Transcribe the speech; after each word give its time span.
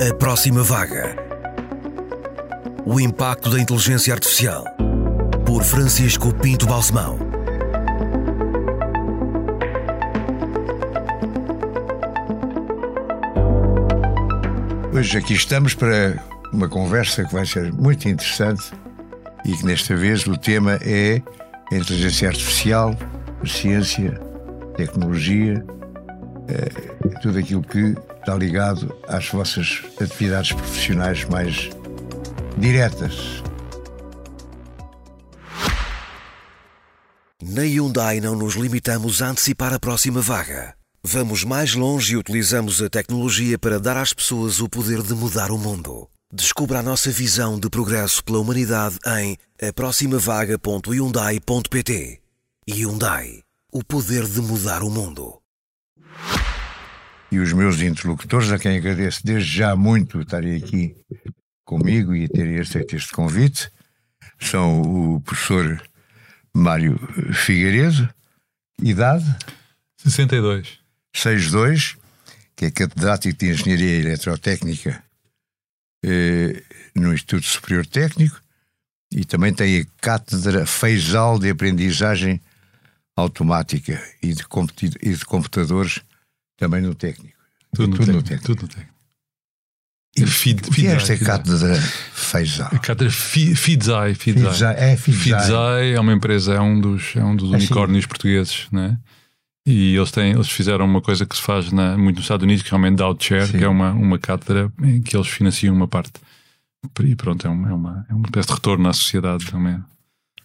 A 0.00 0.14
próxima 0.14 0.62
vaga. 0.62 1.14
O 2.86 2.98
impacto 2.98 3.50
da 3.50 3.60
inteligência 3.60 4.14
artificial. 4.14 4.64
Por 5.44 5.62
Francisco 5.62 6.32
Pinto 6.36 6.66
Balsemão. 6.66 7.18
Hoje 14.94 15.18
aqui 15.18 15.34
estamos 15.34 15.74
para 15.74 16.18
uma 16.50 16.66
conversa 16.66 17.22
que 17.22 17.34
vai 17.34 17.44
ser 17.44 17.70
muito 17.70 18.08
interessante 18.08 18.72
e 19.44 19.52
que 19.52 19.66
desta 19.66 19.94
vez 19.94 20.26
o 20.26 20.34
tema 20.34 20.78
é 20.80 21.20
a 21.70 21.76
inteligência 21.76 22.26
artificial, 22.26 22.96
a 23.42 23.46
ciência, 23.46 24.18
a 24.62 24.76
tecnologia, 24.78 25.62
é, 26.48 27.18
tudo 27.20 27.38
aquilo 27.38 27.62
que 27.62 27.94
está 28.30 28.38
ligado 28.38 28.96
às 29.08 29.28
vossas 29.28 29.82
atividades 30.00 30.52
profissionais 30.52 31.24
mais 31.24 31.68
diretas. 32.56 33.42
Na 37.42 37.62
Hyundai 37.62 38.20
não 38.20 38.36
nos 38.36 38.54
limitamos 38.54 39.20
a 39.20 39.30
antecipar 39.30 39.74
a 39.74 39.80
próxima 39.80 40.20
vaga. 40.20 40.76
Vamos 41.02 41.42
mais 41.42 41.74
longe 41.74 42.12
e 42.12 42.16
utilizamos 42.16 42.80
a 42.80 42.88
tecnologia 42.88 43.58
para 43.58 43.80
dar 43.80 43.96
às 43.96 44.12
pessoas 44.12 44.60
o 44.60 44.68
poder 44.68 45.02
de 45.02 45.14
mudar 45.14 45.50
o 45.50 45.58
mundo. 45.58 46.08
Descubra 46.32 46.78
a 46.78 46.82
nossa 46.82 47.10
visão 47.10 47.58
de 47.58 47.68
progresso 47.68 48.22
pela 48.22 48.38
humanidade 48.38 48.96
em 49.18 49.36
aproximavaga.hyundai.pt. 49.60 52.20
Hyundai. 52.68 53.42
O 53.72 53.82
poder 53.82 54.28
de 54.28 54.40
mudar 54.40 54.84
o 54.84 54.90
mundo. 54.90 55.40
E 57.30 57.38
os 57.38 57.52
meus 57.52 57.80
interlocutores, 57.80 58.50
a 58.50 58.58
quem 58.58 58.76
agradeço 58.76 59.24
desde 59.24 59.58
já 59.58 59.76
muito 59.76 60.20
estarem 60.20 60.56
aqui 60.56 60.96
comigo 61.64 62.14
e 62.14 62.28
terem 62.28 62.58
aceito 62.58 62.96
este 62.96 63.12
convite, 63.12 63.70
são 64.38 64.82
o 64.82 65.20
professor 65.20 65.80
Mário 66.54 66.98
Figueiredo, 67.32 68.12
idade 68.82 69.24
62. 69.98 70.80
62, 71.14 71.96
que 72.56 72.64
é 72.64 72.70
catedrático 72.70 73.38
de 73.38 73.50
Engenharia 73.50 74.00
Eletrotécnica 74.00 75.02
eh, 76.04 76.62
no 76.94 77.12
Instituto 77.12 77.46
Superior 77.46 77.86
Técnico 77.86 78.40
e 79.12 79.24
também 79.24 79.52
tem 79.52 79.80
a 79.80 79.86
cátedra 80.00 80.64
Feisal 80.64 81.38
de 81.38 81.50
Aprendizagem 81.50 82.40
Automática 83.16 84.02
e 84.22 84.32
de, 84.32 84.44
e 85.02 85.14
de 85.14 85.24
Computadores 85.24 86.00
também 86.60 86.82
no 86.82 86.94
técnico. 86.94 87.40
Tudo, 87.74 87.88
no, 87.88 87.96
tudo 87.96 88.06
técnico, 88.06 88.16
no 88.16 88.22
técnico. 88.22 88.46
Tudo 88.46 88.62
no 88.62 88.68
técnico. 88.68 89.00
E 90.16 90.24
o 90.24 90.72
que 90.72 90.86
é 90.86 90.90
esta 90.90 91.16
cátedra 91.16 91.74
Feisal? 92.12 92.68
A 92.72 92.78
cátedra 92.78 93.10
Fidzai. 93.10 94.14
Fidzai. 94.14 94.76
É, 94.76 95.92
é 95.94 96.00
uma 96.00 96.12
empresa, 96.12 96.54
é 96.54 96.60
um 96.60 96.80
dos, 96.80 97.16
é 97.16 97.24
um 97.24 97.34
dos 97.34 97.54
assim. 97.54 97.64
unicórnios 97.64 98.06
portugueses, 98.06 98.66
né? 98.70 98.98
E 99.64 99.94
eles, 99.94 100.10
têm, 100.10 100.32
eles 100.32 100.50
fizeram 100.50 100.84
uma 100.84 101.00
coisa 101.00 101.24
que 101.24 101.36
se 101.36 101.42
faz 101.42 101.70
na, 101.70 101.96
muito 101.96 102.16
nos 102.16 102.24
Estados 102.24 102.44
Unidos, 102.44 102.62
que 102.62 102.74
é 102.74 102.76
o 102.76 102.86
Endowed 102.86 103.24
Chair, 103.24 103.46
Sim. 103.46 103.58
que 103.58 103.64
é 103.64 103.68
uma, 103.68 103.92
uma 103.92 104.18
cátedra 104.18 104.70
em 104.82 105.00
que 105.00 105.16
eles 105.16 105.28
financiam 105.28 105.74
uma 105.74 105.86
parte. 105.86 106.12
E 107.04 107.14
pronto, 107.14 107.46
é 107.46 107.50
uma, 107.50 107.70
é 107.70 107.72
uma, 107.72 108.06
é 108.10 108.14
uma 108.14 108.24
espécie 108.24 108.48
de 108.48 108.54
retorno 108.54 108.88
à 108.88 108.92
sociedade 108.92 109.46
também. 109.46 109.78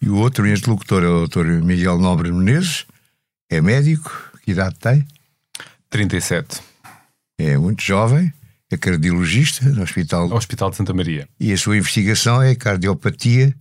E 0.00 0.08
o 0.08 0.16
outro 0.16 0.46
interlocutor 0.46 1.02
é 1.02 1.08
o 1.08 1.26
Dr. 1.26 1.46
Miguel 1.64 1.98
Nobre 1.98 2.30
Menezes, 2.30 2.86
é 3.50 3.60
médico, 3.60 4.12
que 4.44 4.52
idade 4.52 4.76
tem? 4.76 5.04
37. 5.90 6.60
É 7.38 7.56
muito 7.56 7.82
jovem, 7.82 8.32
é 8.70 8.76
cardiologista 8.76 9.64
no 9.66 9.82
Hospital... 9.82 10.32
Hospital 10.32 10.70
de 10.70 10.76
Santa 10.76 10.94
Maria. 10.94 11.28
E 11.38 11.52
a 11.52 11.56
sua 11.56 11.76
investigação 11.76 12.42
é 12.42 12.54
cardiopatia 12.54 13.54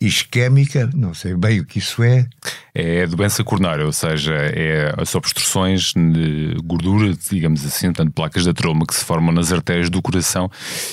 isquémica, 0.00 0.90
não 0.94 1.14
sei 1.14 1.34
bem 1.34 1.60
o 1.60 1.64
que 1.64 1.78
isso 1.78 2.02
é. 2.02 2.26
É 2.74 3.06
doença 3.06 3.42
coronária, 3.42 3.84
ou 3.84 3.92
seja, 3.92 4.34
é 4.34 4.94
as 4.98 5.14
obstruções 5.14 5.94
de 5.94 6.54
gordura, 6.62 7.14
digamos 7.30 7.64
assim, 7.64 7.86
portanto, 7.86 8.12
placas 8.12 8.44
de 8.44 8.50
atroma 8.50 8.84
que 8.86 8.94
se 8.94 9.04
formam 9.04 9.32
nas 9.32 9.52
artérias 9.52 9.88
do 9.88 10.02
coração 10.02 10.50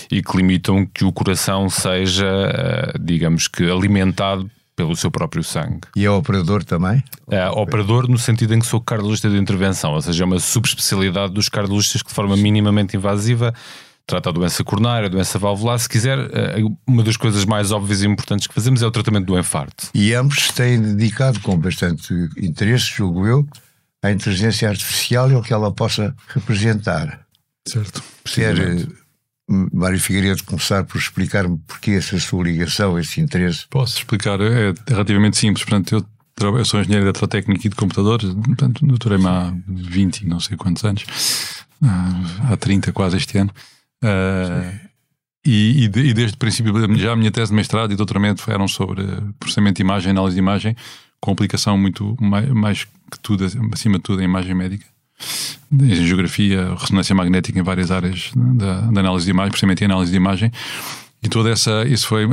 e 0.10 0.24
que 0.24 0.38
limitam 0.38 0.86
que 0.86 1.04
o 1.04 1.12
coração 1.12 1.70
seja, 1.70 2.26
eh, 2.26 2.94
digamos 3.00 3.50
que, 3.50 3.70
alimentado 3.70 4.50
pelo 4.76 4.96
seu 4.96 5.12
próprio 5.12 5.44
sangue. 5.44 5.82
E 5.96 6.06
é 6.06 6.10
operador 6.10 6.64
também? 6.64 7.04
É, 7.30 7.48
operador 7.50 8.08
no 8.08 8.18
sentido 8.18 8.54
em 8.54 8.60
que 8.60 8.66
sou 8.66 8.82
cardiologista 8.82 9.30
de 9.30 9.38
intervenção, 9.38 9.94
ou 9.94 10.02
seja, 10.02 10.24
é 10.24 10.26
uma 10.26 10.40
subespecialidade 10.40 11.34
dos 11.34 11.50
cardiologistas 11.50 12.02
que 12.02 12.10
de 12.10 12.16
forma 12.16 12.36
minimamente 12.36 12.98
invasiva 12.98 13.54
trata 14.06 14.30
a 14.30 14.32
doença 14.34 14.64
coronária, 14.64 15.08
a 15.08 15.10
doença 15.10 15.40
valvular. 15.40 15.80
Se 15.80 15.88
quiser, 15.88 16.18
eh, 16.20 16.58
uma 16.86 17.04
das 17.04 17.18
coisas 17.18 17.46
mais 17.46 17.72
óbvias 17.72 18.02
e 18.02 18.08
importantes 18.08 18.48
que 18.48 18.54
fazemos 18.54 18.82
é 18.82 18.86
o 18.86 18.92
tratamento 18.92 19.26
do 19.26 19.40
infarto. 19.40 19.90
E 19.94 20.14
ambos 20.14 20.50
têm 20.50 20.82
dedicado 20.82 21.40
com 21.40 21.58
bastante 21.58 22.14
interesse, 22.38 22.86
julgo 22.86 23.26
eu, 23.26 23.48
à 24.02 24.12
inteligência 24.12 24.68
artificial 24.70 25.32
e 25.32 25.34
ao 25.34 25.42
que 25.42 25.54
ela 25.54 25.72
possa 25.72 26.14
representar. 26.28 27.22
Certo. 27.68 28.04
Quer 28.26 28.60
eh, 28.60 28.88
Mário 29.72 30.00
Figueiredo 30.00 30.44
começar 30.44 30.84
por 30.84 30.98
explicar-me 30.98 31.58
porquê 31.68 31.92
essa 31.92 32.20
sua 32.20 32.44
ligação, 32.44 32.98
esse 32.98 33.22
interesse? 33.22 33.66
Posso 33.70 33.98
explicar, 33.98 34.40
é 34.42 34.74
relativamente 34.88 35.38
simples. 35.38 35.64
Portanto, 35.64 36.06
eu, 36.42 36.58
eu 36.58 36.66
sou 36.66 36.80
engenheiro 36.80 37.04
de 37.04 37.10
eletrotécnica 37.10 37.68
e 37.68 37.70
de 37.70 37.76
computadores, 37.76 38.34
portanto, 38.34 38.86
doutorei-me 38.86 39.28
há 39.28 39.54
20, 39.68 40.28
não 40.28 40.40
sei 40.40 40.58
quantos 40.58 40.84
anos, 40.84 41.06
ah, 41.82 42.52
há 42.52 42.58
30 42.58 42.92
quase 42.92 43.18
este 43.18 43.38
ano. 43.38 43.52
Uh, 44.04 44.94
e, 45.46 45.84
e, 45.84 45.86
e, 45.86 46.14
desde 46.14 46.36
o 46.36 46.38
princípio, 46.38 46.74
já 46.98 47.12
a 47.12 47.16
minha 47.16 47.32
tese 47.32 47.52
de 47.52 47.56
mestrado 47.56 47.92
e 47.92 47.96
doutoramento 47.96 48.50
eram 48.50 48.68
sobre 48.68 49.06
processamento 49.40 49.76
de 49.76 49.82
imagem, 49.82 50.12
análise 50.12 50.36
de 50.36 50.40
imagem, 50.40 50.76
com 51.20 51.32
aplicação 51.32 51.78
muito 51.78 52.16
mais, 52.20 52.50
mais 52.50 52.84
que 52.86 53.20
tudo, 53.22 53.46
acima 53.74 53.98
de 53.98 54.04
tudo, 54.04 54.22
em 54.22 54.26
imagem 54.26 54.56
médica. 54.56 54.93
Em 55.72 56.06
geografia, 56.06 56.76
ressonância 56.78 57.16
magnética 57.16 57.60
em 57.60 57.64
várias 57.64 57.92
áreas 57.92 58.32
da, 58.36 58.82
da 58.82 59.00
análise 59.00 59.26
de 59.26 59.32
imagem, 59.32 59.52
processamento 59.52 59.84
e 59.84 59.86
análise 59.86 60.12
de 60.12 60.18
imagem. 60.18 60.52
E 61.24 61.30
toda 61.30 61.50
essa, 61.50 61.88
isso 61.88 62.06
foi, 62.06 62.28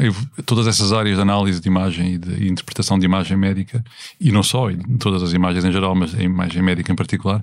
todas 0.44 0.66
essas 0.66 0.92
áreas 0.92 1.16
de 1.16 1.22
análise 1.22 1.60
de 1.60 1.68
imagem 1.68 2.14
e 2.14 2.18
de 2.18 2.48
interpretação 2.48 2.98
de 2.98 3.04
imagem 3.04 3.36
médica, 3.36 3.84
e 4.20 4.32
não 4.32 4.42
só, 4.42 4.66
todas 4.98 5.22
as 5.22 5.32
imagens 5.32 5.64
em 5.64 5.70
geral, 5.70 5.94
mas 5.94 6.12
a 6.12 6.20
imagem 6.20 6.60
médica 6.60 6.92
em 6.92 6.96
particular, 6.96 7.42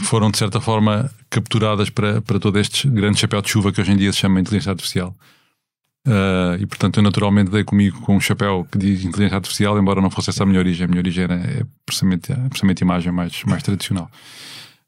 foram 0.00 0.30
de 0.30 0.36
certa 0.36 0.60
forma 0.60 1.10
capturadas 1.30 1.88
para, 1.88 2.20
para 2.20 2.38
todo 2.38 2.58
este 2.58 2.86
grande 2.88 3.18
chapéu 3.18 3.40
de 3.40 3.48
chuva 3.48 3.72
que 3.72 3.80
hoje 3.80 3.92
em 3.92 3.96
dia 3.96 4.12
se 4.12 4.18
chama 4.18 4.40
inteligência 4.40 4.70
artificial. 4.70 5.16
Uh, 6.06 6.58
e 6.58 6.66
portanto 6.66 6.96
eu 6.96 7.02
naturalmente 7.02 7.50
dei 7.50 7.62
comigo 7.62 8.00
com 8.00 8.16
um 8.16 8.20
chapéu 8.20 8.66
que 8.70 8.76
diz 8.76 9.04
inteligência 9.04 9.36
artificial, 9.36 9.78
embora 9.78 10.00
não 10.00 10.10
fosse 10.10 10.30
essa 10.30 10.42
a 10.42 10.46
minha 10.46 10.58
origem. 10.58 10.84
A 10.84 10.88
minha 10.88 11.00
origem 11.00 11.24
era 11.24 11.34
é 11.34 11.64
precisamente, 11.86 12.32
precisamente 12.48 12.80
imagem 12.80 13.12
mais, 13.12 13.44
mais 13.44 13.62
tradicional. 13.62 14.10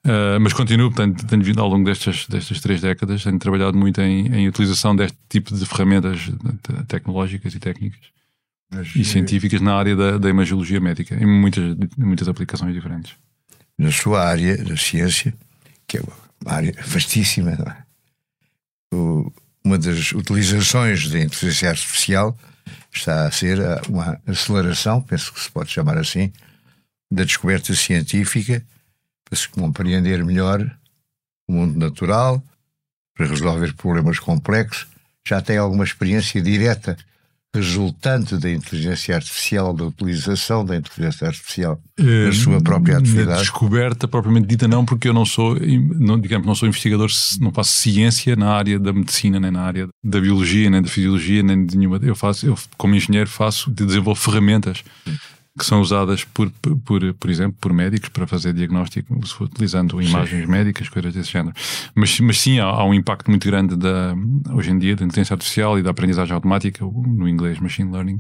Uh, 0.05 0.39
mas 0.41 0.53
continuo, 0.53 0.91
portanto, 0.91 1.27
tenho 1.27 1.43
vindo 1.43 1.61
ao 1.61 1.69
longo 1.69 1.85
destas, 1.85 2.27
destas 2.27 2.61
três 2.61 2.81
décadas, 2.81 3.23
tenho 3.23 3.39
trabalhado 3.39 3.79
muito 3.79 4.01
em, 4.01 4.27
em 4.35 4.49
utilização 4.49 4.95
deste 4.95 5.17
tipo 5.29 5.55
de 5.55 5.65
ferramentas 5.65 6.31
tecnológicas 6.89 7.55
e 7.55 7.59
técnicas 7.59 8.01
mas, 8.71 8.95
e 8.95 9.05
científicas 9.05 9.61
na 9.61 9.75
área 9.75 9.97
da, 9.97 10.19
da 10.19 10.29
imagiologia 10.29 10.81
médica, 10.81 11.15
em 11.15 11.27
muitas, 11.27 11.77
muitas 11.97 12.29
aplicações 12.29 12.75
diferentes 12.75 13.15
na 13.79 13.91
sua 13.91 14.25
área 14.25 14.57
da 14.63 14.77
ciência, 14.77 15.35
que 15.87 15.99
é 15.99 16.01
uma 16.01 16.53
área 16.53 16.75
vastíssima. 16.87 17.53
É? 17.53 18.95
O, 18.95 19.33
uma 19.65 19.79
das 19.79 20.13
utilizações 20.13 21.09
da 21.09 21.19
inteligência 21.19 21.71
artificial 21.71 22.37
está 22.93 23.27
a 23.27 23.31
ser 23.31 23.59
uma 23.89 24.21
aceleração, 24.27 25.01
penso 25.01 25.33
que 25.33 25.41
se 25.41 25.51
pode 25.51 25.71
chamar 25.71 25.97
assim, 25.99 26.33
da 27.11 27.25
descoberta 27.25 27.75
científica 27.75 28.65
para 29.25 29.37
se 29.37 29.49
compreender 29.49 30.23
melhor 30.25 30.61
o 31.49 31.53
mundo 31.53 31.79
natural, 31.79 32.43
para 33.15 33.27
resolver 33.27 33.73
problemas 33.75 34.19
complexos. 34.19 34.87
Já 35.27 35.41
tem 35.41 35.57
alguma 35.57 35.85
experiência 35.85 36.41
direta 36.43 36.97
resultante 37.55 38.37
da 38.37 38.51
inteligência 38.51 39.15
artificial, 39.15 39.73
da 39.73 39.85
utilização 39.85 40.65
da 40.65 40.77
inteligência 40.77 41.29
artificial 41.29 41.81
na 41.99 42.33
sua 42.33 42.61
própria 42.61 42.99
atividade? 42.99 43.41
Descoberta 43.41 44.09
propriamente 44.09 44.49
dita 44.49 44.67
não, 44.67 44.85
porque 44.85 45.09
eu 45.09 45.15
não 45.15 45.25
sou, 45.25 45.57
não, 45.57 46.21
digamos, 46.21 46.47
não 46.47 46.55
sou 46.55 46.69
investigador, 46.69 47.09
não 47.41 47.53
faço 47.53 47.73
ciência 47.73 48.35
na 48.35 48.51
área 48.51 48.79
da 48.79 48.93
medicina, 48.93 49.39
nem 49.39 49.51
na 49.51 49.63
área 49.63 49.89
da 50.03 50.21
biologia, 50.21 50.69
nem 50.69 50.83
da 50.83 50.89
fisiologia, 50.89 51.43
nem 51.43 51.65
de 51.65 51.79
nenhuma. 51.79 52.01
Eu 52.03 52.17
faço, 52.17 52.47
eu 52.47 52.59
como 52.77 52.95
engenheiro 52.95 53.31
faço, 53.31 53.71
desenvolvo 53.71 54.21
ferramentas 54.21 54.83
que 55.57 55.65
são 55.65 55.81
usadas 55.81 56.25
por, 56.25 56.51
por, 56.85 57.15
por 57.15 57.31
exemplo, 57.31 57.57
por 57.61 57.73
médicos 57.73 58.09
para 58.09 58.27
fazer 58.27 58.53
diagnóstico, 58.53 59.15
utilizando 59.41 60.03
imagens 60.03 60.45
sim. 60.45 60.51
médicas, 60.51 60.89
coisas 60.89 61.15
desse 61.15 61.31
género. 61.31 61.55
Mas, 61.95 62.19
mas 62.19 62.41
sim, 62.41 62.59
há, 62.59 62.65
há, 62.65 62.85
um 62.85 62.93
impacto 62.93 63.31
muito 63.31 63.47
grande 63.47 63.77
da, 63.77 64.15
hoje 64.53 64.71
em 64.71 64.79
dia 64.79 64.97
da 64.97 65.05
inteligência 65.05 65.35
artificial 65.35 65.79
e 65.79 65.83
da 65.83 65.91
aprendizagem 65.91 66.35
automática, 66.35 66.85
no 66.85 67.29
inglês 67.29 67.61
machine 67.61 67.93
learning, 67.93 68.19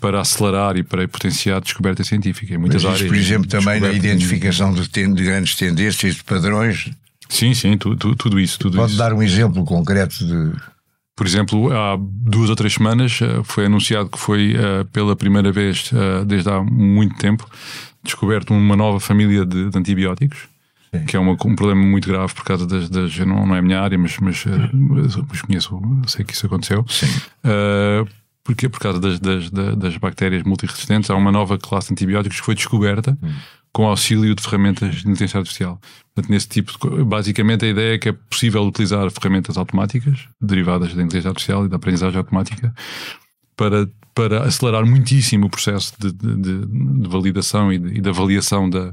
para 0.00 0.20
acelerar 0.20 0.76
e 0.76 0.84
para 0.84 1.06
potenciar 1.08 1.56
a 1.56 1.60
descoberta 1.60 2.04
científica 2.04 2.54
em 2.54 2.58
muitas 2.58 2.84
mas 2.84 2.94
áreas. 2.94 3.08
Por 3.08 3.16
exemplo, 3.16 3.48
também 3.48 3.80
na 3.80 3.90
identificação 3.90 4.72
de, 4.72 4.88
de, 4.88 5.24
grandes 5.24 5.56
tendências, 5.56 6.14
de 6.14 6.24
padrões 6.24 6.90
Sim, 7.28 7.54
sim, 7.54 7.76
tu, 7.76 7.96
tu, 7.96 8.14
tudo 8.14 8.38
isso. 8.38 8.58
Tudo 8.58 8.76
Pode 8.76 8.92
isso. 8.92 8.98
dar 8.98 9.12
um 9.12 9.22
exemplo 9.22 9.64
concreto 9.64 10.24
de. 10.24 10.52
Por 11.16 11.26
exemplo, 11.26 11.72
há 11.72 11.96
duas 12.00 12.50
ou 12.50 12.56
três 12.56 12.74
semanas 12.74 13.20
eh, 13.22 13.40
foi 13.44 13.66
anunciado 13.66 14.08
que 14.08 14.18
foi 14.18 14.54
eh, 14.56 14.84
pela 14.92 15.14
primeira 15.14 15.52
vez 15.52 15.90
eh, 15.94 16.24
desde 16.24 16.50
há 16.50 16.60
muito 16.62 17.14
tempo 17.16 17.48
descoberto 18.02 18.52
uma 18.52 18.74
nova 18.76 18.98
família 18.98 19.46
de, 19.46 19.70
de 19.70 19.78
antibióticos, 19.78 20.48
que 21.06 21.16
é 21.16 21.20
uma- 21.20 21.32
um 21.32 21.54
problema 21.56 21.80
muito 21.82 22.08
grave 22.08 22.34
por 22.34 22.44
causa 22.44 22.66
das. 22.66 22.88
das 22.88 23.16
não, 23.18 23.46
não 23.46 23.54
é 23.54 23.58
a 23.58 23.62
minha 23.62 23.80
área, 23.80 23.96
mas, 23.98 24.18
mas, 24.18 24.44
mas 25.28 25.42
conheço, 25.42 25.80
sei 26.06 26.24
que 26.24 26.32
isso 26.34 26.46
aconteceu. 26.46 26.84
Sim. 26.88 27.06
Uh, 27.44 28.06
Porquê? 28.42 28.68
Por 28.68 28.78
causa 28.78 29.00
das, 29.00 29.18
das, 29.18 29.50
das- 29.50 29.74
das 29.76 29.96
bactérias 29.96 30.42
multiresistentes, 30.42 31.08
há 31.10 31.14
uma 31.16 31.32
nova 31.32 31.56
classe 31.56 31.88
de 31.88 31.92
antibióticos 31.94 32.38
que 32.40 32.44
foi 32.44 32.54
descoberta 32.54 33.16
com 33.74 33.86
auxílio 33.86 34.34
de 34.36 34.42
ferramentas 34.42 34.94
de 34.94 35.00
inteligência 35.00 35.36
artificial. 35.38 35.80
Portanto, 36.14 36.30
nesse 36.30 36.48
tipo 36.48 36.72
de, 36.96 37.02
basicamente 37.04 37.64
a 37.64 37.68
ideia 37.68 37.94
é 37.96 37.98
que 37.98 38.08
é 38.08 38.12
possível 38.12 38.62
utilizar 38.64 39.10
ferramentas 39.10 39.56
automáticas 39.58 40.20
derivadas 40.40 40.94
da 40.94 41.02
inteligência 41.02 41.28
artificial 41.30 41.66
e 41.66 41.68
da 41.68 41.74
aprendizagem 41.76 42.16
automática 42.16 42.72
para, 43.56 43.88
para 44.14 44.44
acelerar 44.44 44.86
muitíssimo 44.86 45.46
o 45.46 45.50
processo 45.50 45.92
de, 45.98 46.12
de- 46.12 46.36
de- 46.66 47.08
validação 47.08 47.72
e 47.72 47.78
de, 47.78 47.98
e 47.98 48.00
de 48.00 48.08
avaliação 48.08 48.70
da, 48.70 48.92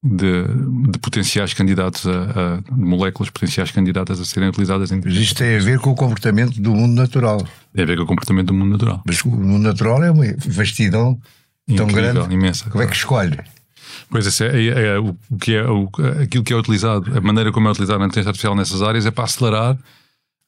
de, 0.00 0.44
de 0.92 0.98
potenciais 1.00 1.52
candidatos 1.52 2.06
a, 2.06 2.12
a- 2.60 2.62
moléculas 2.70 3.30
potenciais 3.30 3.72
candidatas 3.72 4.20
a 4.20 4.24
serem 4.24 4.48
utilizadas 4.48 4.92
em 4.92 5.00
Mas 5.04 5.14
isto 5.14 5.34
tem 5.38 5.56
a 5.56 5.60
ver 5.60 5.80
com 5.80 5.90
o 5.90 5.96
comportamento 5.96 6.60
do 6.62 6.72
mundo 6.72 6.94
natural. 6.94 7.44
tem 7.74 7.82
a 7.82 7.86
ver 7.86 7.96
com 7.96 8.04
o 8.04 8.06
comportamento 8.06 8.46
do 8.46 8.54
mundo 8.54 8.70
natural. 8.70 9.02
Mas 9.04 9.20
o 9.24 9.28
mundo 9.28 9.62
natural 9.64 10.04
é 10.04 10.10
uma 10.12 10.24
vastidão 10.46 11.18
tão 11.76 11.88
Incrível, 11.88 12.14
grande. 12.14 12.34
imensa. 12.34 12.70
Como 12.70 12.82
é 12.82 12.86
que 12.86 12.94
escolhe? 12.94 13.36
Pois 14.10 14.40
é, 14.40 14.46
é- 14.46 14.86
é 14.94 14.98
o 14.98 15.14
que 15.40 15.54
é 15.54 15.64
o, 15.68 15.88
aquilo 16.22 16.42
que 16.44 16.52
é 16.52 16.56
utilizado, 16.56 17.16
a 17.16 17.20
maneira 17.20 17.52
como 17.52 17.68
é 17.68 17.70
utilizada 17.70 18.02
a 18.02 18.06
inteligência 18.06 18.30
artificial 18.30 18.54
nessas 18.54 18.80
áreas 18.82 19.04
é 19.06 19.10
para 19.10 19.24
acelerar 19.24 19.76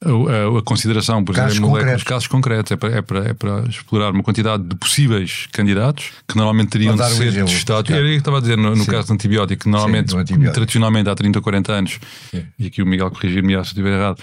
a, 0.02 0.08
a- 0.08 0.58
a 0.58 0.62
consideração, 0.62 1.22
por 1.22 1.34
Casos 1.34 1.52
exemplo, 1.58 1.70
concretos. 1.70 2.02
casos 2.04 2.26
concretos, 2.26 2.72
é 2.72 2.76
para, 2.76 2.96
é, 2.96 3.02
para, 3.02 3.18
é 3.28 3.34
para 3.34 3.60
explorar 3.68 4.12
uma 4.12 4.22
quantidade 4.22 4.62
de 4.62 4.74
possíveis 4.76 5.46
candidatos 5.52 6.12
que 6.26 6.36
normalmente 6.36 6.70
teriam 6.70 6.96
de 6.96 7.04
ser 7.04 7.44
testados. 7.44 7.88
calhar. 7.88 8.00
Era 8.02 8.08
isso 8.08 8.14
que 8.16 8.20
estava 8.22 8.38
a 8.38 8.40
dizer 8.40 8.56
no, 8.56 8.70
no 8.74 8.84
Sim. 8.84 8.90
caso 8.90 9.08
do 9.08 9.12
antibiótico, 9.12 9.64
que 9.64 9.68
normalmente, 9.68 10.06
do 10.08 10.16
antibiótico. 10.18 10.54
tradicionalmente 10.54 11.10
há 11.10 11.14
30 11.14 11.38
ou 11.38 11.42
40 11.42 11.72
anos, 11.72 11.98
e 12.58 12.66
aqui 12.66 12.82
o 12.82 12.86
Miguel 12.86 13.10
corrigir-me 13.10 13.48
se 13.52 13.56
eu 13.56 13.60
estiver 13.62 13.92
errado, 13.92 14.22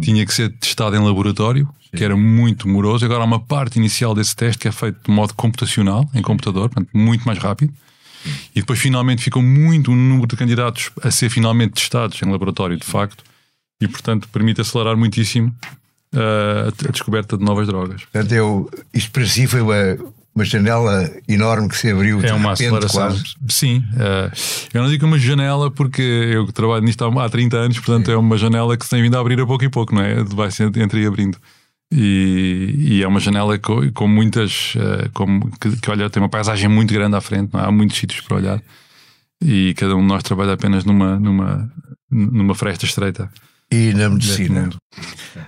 tinha 0.00 0.24
que 0.24 0.32
ser 0.32 0.48
testado 0.50 0.96
em 0.96 1.00
laboratório, 1.04 1.68
que 1.94 2.02
era 2.04 2.16
muito 2.16 2.66
moroso. 2.68 3.04
Agora 3.04 3.20
há 3.20 3.26
uma 3.26 3.40
parte 3.40 3.76
inicial 3.78 4.14
desse 4.14 4.34
teste 4.34 4.58
que 4.60 4.68
é 4.68 4.72
feito 4.72 4.96
de 5.06 5.10
modo 5.10 5.34
computacional, 5.34 6.08
em 6.14 6.22
computador, 6.22 6.70
portanto, 6.70 6.88
muito 6.94 7.24
mais 7.24 7.38
rápido. 7.38 7.72
E 8.54 8.60
depois 8.60 8.78
finalmente 8.78 9.22
ficou 9.22 9.42
muito 9.42 9.90
um 9.90 9.96
número 9.96 10.26
de 10.26 10.36
candidatos 10.36 10.90
a 11.02 11.10
ser 11.10 11.30
finalmente 11.30 11.74
testados 11.74 12.20
em 12.22 12.30
laboratório, 12.30 12.76
de 12.76 12.86
facto, 12.86 13.24
e 13.80 13.86
portanto 13.86 14.28
permite 14.32 14.60
acelerar 14.60 14.96
muitíssimo 14.96 15.54
uh, 16.14 16.68
a, 16.68 16.90
descoberta 16.90 17.36
de 17.36 17.44
novas 17.44 17.66
drogas. 17.66 18.02
Portanto, 18.04 18.32
eu, 18.32 18.70
isto 18.92 19.10
para 19.10 19.26
si 19.26 19.46
foi 19.46 19.60
uma, 19.60 19.98
uma 20.34 20.44
janela 20.44 21.10
enorme 21.28 21.68
que 21.68 21.76
se 21.76 21.90
abriu 21.90 22.20
É 22.24 22.32
uma 22.32 22.50
repente, 22.50 22.66
aceleração. 22.66 23.00
quase. 23.00 23.24
Sim. 23.48 23.84
uh, 23.94 24.30
eu 24.74 24.82
não 24.82 24.90
digo 24.90 25.06
uma 25.06 25.18
janela 25.18 25.70
porque 25.70 26.02
eu 26.02 26.50
trabalho 26.52 26.84
nisto 26.84 27.04
há, 27.04 27.24
há 27.24 27.28
30 27.28 27.56
anos, 27.56 27.78
portanto 27.78 28.10
é 28.10 28.16
uma 28.16 28.36
janela 28.36 28.76
que 28.76 28.84
se 28.84 28.90
tem 28.90 29.02
vindo 29.02 29.16
a 29.16 29.20
abrir 29.20 29.40
a 29.40 29.46
pouco 29.46 29.64
e 29.64 29.68
pouco, 29.68 29.94
não 29.94 30.02
é? 30.02 30.22
Vai 30.24 30.50
ser 30.50 30.76
entre 30.76 31.02
e 31.02 31.06
abrindo. 31.06 31.38
E, 31.90 32.74
e 32.78 33.02
é 33.02 33.08
uma 33.08 33.20
janela 33.20 33.58
com, 33.58 33.90
com 33.92 34.06
muitas. 34.08 34.74
uh, 34.74 35.10
com- 35.14 35.40
que, 35.60 35.76
que, 35.80 35.90
olha, 35.90 36.10
tem 36.10 36.22
uma 36.22 36.28
paisagem 36.28 36.68
muito 36.68 36.92
grande 36.92 37.16
à 37.16 37.20
frente, 37.20 37.52
não 37.52 37.60
é? 37.60 37.64
há 37.66 37.70
muitos 37.72 37.96
sítios 37.96 38.20
para 38.20 38.36
olhar. 38.36 38.62
E 39.42 39.72
cada 39.74 39.96
um 39.96 40.00
de 40.00 40.06
nós 40.06 40.22
trabalha 40.22 40.52
apenas 40.54 40.84
numa, 40.84 41.18
numa, 41.18 41.72
numa 42.10 42.54
fresta 42.54 42.84
estreita. 42.84 43.30
E 43.70 43.92
na 43.92 44.08
medicina? 44.08 44.70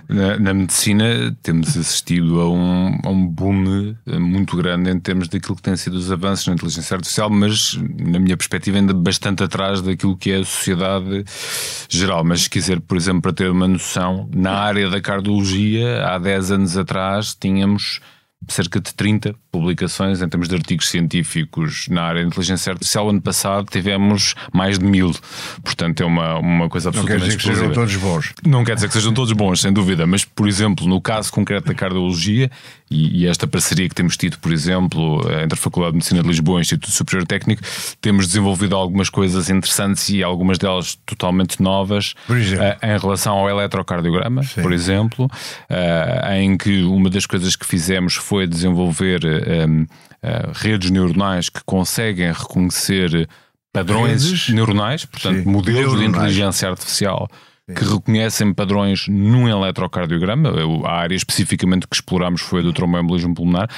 Na, 0.07 0.37
na 0.37 0.53
medicina 0.53 1.35
temos 1.41 1.75
assistido 1.75 2.39
a 2.39 2.49
um, 2.51 2.99
a 3.03 3.09
um 3.09 3.27
boom 3.27 3.95
eh, 4.05 4.19
muito 4.19 4.55
grande 4.55 4.91
em 4.91 4.99
termos 4.99 5.27
daquilo 5.27 5.55
que 5.55 5.63
têm 5.63 5.75
sido 5.75 5.95
os 5.95 6.11
avanços 6.11 6.45
na 6.45 6.53
inteligência 6.53 6.95
artificial, 6.95 7.31
mas 7.31 7.73
na 7.99 8.19
minha 8.19 8.37
perspectiva 8.37 8.77
ainda 8.77 8.93
bastante 8.93 9.43
atrás 9.43 9.81
daquilo 9.81 10.15
que 10.15 10.31
é 10.31 10.37
a 10.37 10.45
sociedade 10.45 11.25
geral. 11.89 12.23
Mas 12.23 12.43
se 12.43 12.49
quiser, 12.49 12.79
por 12.79 12.95
exemplo, 12.95 13.23
para 13.23 13.33
ter 13.33 13.49
uma 13.49 13.67
noção, 13.67 14.29
na 14.31 14.53
área 14.53 14.87
da 14.87 15.01
cardiologia, 15.01 16.05
há 16.05 16.19
10 16.19 16.51
anos 16.51 16.77
atrás 16.77 17.33
tínhamos 17.33 18.01
cerca 18.47 18.79
de 18.79 18.93
30 18.93 19.35
publicações 19.51 20.21
em 20.21 20.29
termos 20.29 20.47
de 20.47 20.55
artigos 20.55 20.89
científicos 20.89 21.87
na 21.89 22.03
área 22.03 22.21
de 22.21 22.27
inteligência 22.27 22.71
artificial. 22.71 23.09
Ano 23.09 23.21
passado 23.21 23.67
tivemos 23.69 24.33
mais 24.53 24.79
de 24.79 24.85
mil. 24.85 25.11
Portanto, 25.63 26.01
é 26.01 26.05
uma, 26.05 26.37
uma 26.37 26.69
coisa 26.69 26.89
Não 26.91 27.03
quer 27.05 27.15
absolutamente 27.15 27.37
dizer 27.37 27.51
que 27.51 27.57
sejam 27.57 27.73
todos 27.73 27.95
bons. 27.97 28.33
Não 28.45 28.63
quer 28.63 28.75
dizer 28.75 28.87
que 28.87 28.93
sejam 28.93 29.13
todos 29.13 29.33
bons, 29.33 29.61
sem 29.61 29.73
dúvida, 29.73 30.07
mas, 30.07 30.23
por 30.23 30.47
exemplo, 30.47 30.87
no 30.87 31.01
caso 31.01 31.31
concreto 31.31 31.67
da 31.67 31.73
cardiologia 31.73 32.49
e, 32.89 33.23
e 33.23 33.27
esta 33.27 33.47
parceria 33.47 33.87
que 33.87 33.95
temos 33.95 34.17
tido, 34.17 34.37
por 34.39 34.51
exemplo, 34.51 35.21
entre 35.41 35.53
a 35.53 35.61
Faculdade 35.61 35.93
de 35.93 35.97
Medicina 35.97 36.21
de 36.21 36.27
Lisboa 36.27 36.57
e 36.57 36.59
o 36.59 36.61
Instituto 36.61 36.91
Superior 36.91 37.25
Técnico, 37.25 37.61
temos 38.01 38.27
desenvolvido 38.27 38.75
algumas 38.75 39.09
coisas 39.09 39.49
interessantes 39.49 40.09
e 40.09 40.21
algumas 40.21 40.57
delas 40.57 40.95
totalmente 41.05 41.61
novas 41.61 42.13
eh, 42.29 42.77
em 42.83 42.99
relação 42.99 43.37
ao 43.37 43.49
eletrocardiograma, 43.49 44.41
por 44.61 44.73
exemplo, 44.73 45.29
eh, 45.69 46.39
em 46.41 46.57
que 46.57 46.83
uma 46.83 47.09
das 47.09 47.25
coisas 47.25 47.55
que 47.55 47.65
fizemos 47.65 48.15
foi 48.15 48.45
desenvolver 48.45 49.25
eh, 49.45 49.65
eh, 50.23 50.49
redes 50.53 50.89
neuronais 50.91 51.49
que 51.49 51.61
conseguem 51.65 52.31
reconhecer 52.31 53.27
padrões 53.73 54.23
Redes? 54.23 54.49
neuronais, 54.49 55.05
portanto, 55.05 55.43
Sim. 55.43 55.49
modelos 55.49 55.91
de 55.93 55.99
Neuronais. 55.99 56.09
inteligência 56.09 56.69
artificial 56.69 57.27
que 57.73 57.83
reconhecem 57.85 58.53
padrões 58.53 59.07
num 59.07 59.47
eletrocardiograma. 59.47 60.51
A 60.85 60.91
área 60.91 61.15
especificamente 61.15 61.87
que 61.87 61.95
exploramos 61.95 62.41
foi 62.41 62.59
a 62.59 62.63
do 62.63 62.73
tromboembolismo 62.73 63.33
pulmonar. 63.33 63.69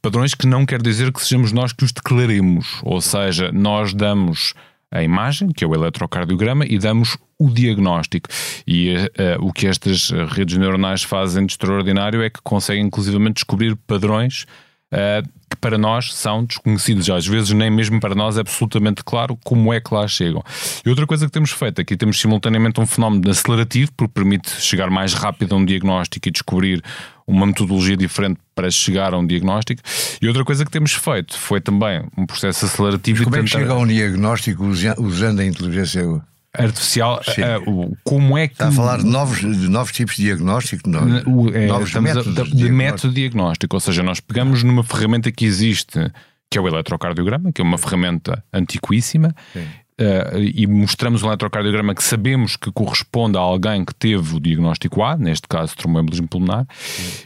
Padrões 0.00 0.34
que 0.34 0.46
não 0.46 0.64
quer 0.64 0.80
dizer 0.80 1.12
que 1.12 1.20
sejamos 1.20 1.50
nós 1.50 1.72
que 1.72 1.84
os 1.84 1.92
declaremos. 1.92 2.78
Ou 2.82 3.00
seja, 3.00 3.50
nós 3.50 3.92
damos 3.92 4.54
a 4.92 5.02
imagem, 5.02 5.48
que 5.48 5.64
é 5.64 5.66
o 5.66 5.74
eletrocardiograma, 5.74 6.64
e 6.66 6.78
damos 6.78 7.16
o 7.38 7.48
diagnóstico. 7.48 8.28
E 8.66 8.94
eh, 9.16 9.36
o 9.40 9.52
que 9.52 9.66
estas 9.66 10.10
redes 10.10 10.56
neuronais 10.58 11.02
fazem 11.02 11.46
de 11.46 11.52
extraordinário 11.52 12.22
é 12.22 12.30
que 12.30 12.40
conseguem 12.42 12.84
inclusivamente 12.84 13.34
descobrir 13.34 13.76
padrões 13.86 14.46
eh, 14.92 15.22
que 15.48 15.56
para 15.56 15.76
nós 15.76 16.14
são 16.14 16.44
desconhecidos. 16.44 17.08
Às 17.10 17.26
vezes, 17.26 17.50
nem 17.52 17.70
mesmo 17.70 17.98
para 18.00 18.14
nós 18.14 18.36
é 18.36 18.40
absolutamente 18.40 19.02
claro 19.04 19.38
como 19.44 19.72
é 19.72 19.80
que 19.80 19.92
lá 19.92 20.06
chegam. 20.08 20.42
E 20.84 20.88
outra 20.88 21.06
coisa 21.06 21.26
que 21.26 21.32
temos 21.32 21.50
feito, 21.50 21.80
aqui 21.80 21.96
temos 21.96 22.20
simultaneamente 22.20 22.80
um 22.80 22.86
fenómeno 22.86 23.30
acelerativo, 23.30 23.90
porque 23.96 24.12
permite 24.14 24.50
chegar 24.60 24.90
mais 24.90 25.12
rápido 25.14 25.54
a 25.54 25.58
um 25.58 25.64
diagnóstico 25.64 26.28
e 26.28 26.30
descobrir 26.30 26.82
uma 27.26 27.46
metodologia 27.46 27.96
diferente 27.96 28.38
para 28.54 28.70
chegar 28.70 29.14
a 29.14 29.18
um 29.18 29.26
diagnóstico. 29.26 29.80
E 30.20 30.26
outra 30.26 30.44
coisa 30.44 30.64
que 30.64 30.70
temos 30.70 30.92
feito 30.92 31.38
foi 31.38 31.60
também 31.60 32.02
um 32.16 32.26
processo 32.26 32.64
acelerativo 32.66 33.24
Como 33.24 33.36
e 33.36 33.38
é 33.38 33.42
que 33.42 33.48
tentar- 33.50 33.58
chega 33.60 33.72
a 33.72 33.78
um 33.78 33.86
diagnóstico 33.86 34.64
usa- 34.64 34.96
usando 34.98 35.40
a 35.40 35.44
inteligência? 35.44 36.02
Artificial. 36.52 37.20
Sim. 37.24 37.42
o- 37.66 37.96
como 38.04 38.36
é 38.36 38.46
que 38.48 38.54
Está 38.54 38.68
a 38.68 38.72
falar 38.72 38.98
de 38.98 39.06
novos, 39.06 39.38
de 39.40 39.68
novos 39.68 39.92
tipos 39.92 40.16
de 40.16 40.22
diagnóstico? 40.24 40.88
Não? 40.88 41.02
o- 41.26 41.54
é, 41.54 41.66
novos 41.66 41.88
estamos 41.88 42.10
a- 42.10 42.14
métodos 42.14 42.34
de, 42.34 42.42
de 42.42 42.56
diagnóstico. 42.56 42.72
método 42.76 43.14
diagnóstico, 43.14 43.76
ou 43.76 43.80
seja, 43.80 44.02
nós 44.02 44.20
pegamos 44.20 44.62
numa 44.62 44.82
ferramenta 44.84 45.30
que 45.30 45.44
existe, 45.44 45.98
que 46.50 46.58
é 46.58 46.60
o 46.60 46.66
eletrocardiograma, 46.66 47.52
que 47.52 47.60
é 47.60 47.64
uma 47.64 47.78
ferramenta 47.78 48.42
antiquíssima, 48.52 49.34
eh, 49.54 49.64
e 50.54 50.66
mostramos 50.66 51.22
um 51.22 51.26
eletrocardiograma 51.28 51.94
que 51.94 52.02
sabemos 52.02 52.56
que 52.56 52.70
corresponde 52.72 53.36
a 53.36 53.40
alguém 53.40 53.84
que 53.84 53.94
teve 53.94 54.34
o 54.36 54.40
diagnóstico 54.40 55.02
A, 55.02 55.16
neste 55.16 55.46
caso 55.48 55.76
tromboembolismo 55.76 56.26
pulmonar, 56.28 56.66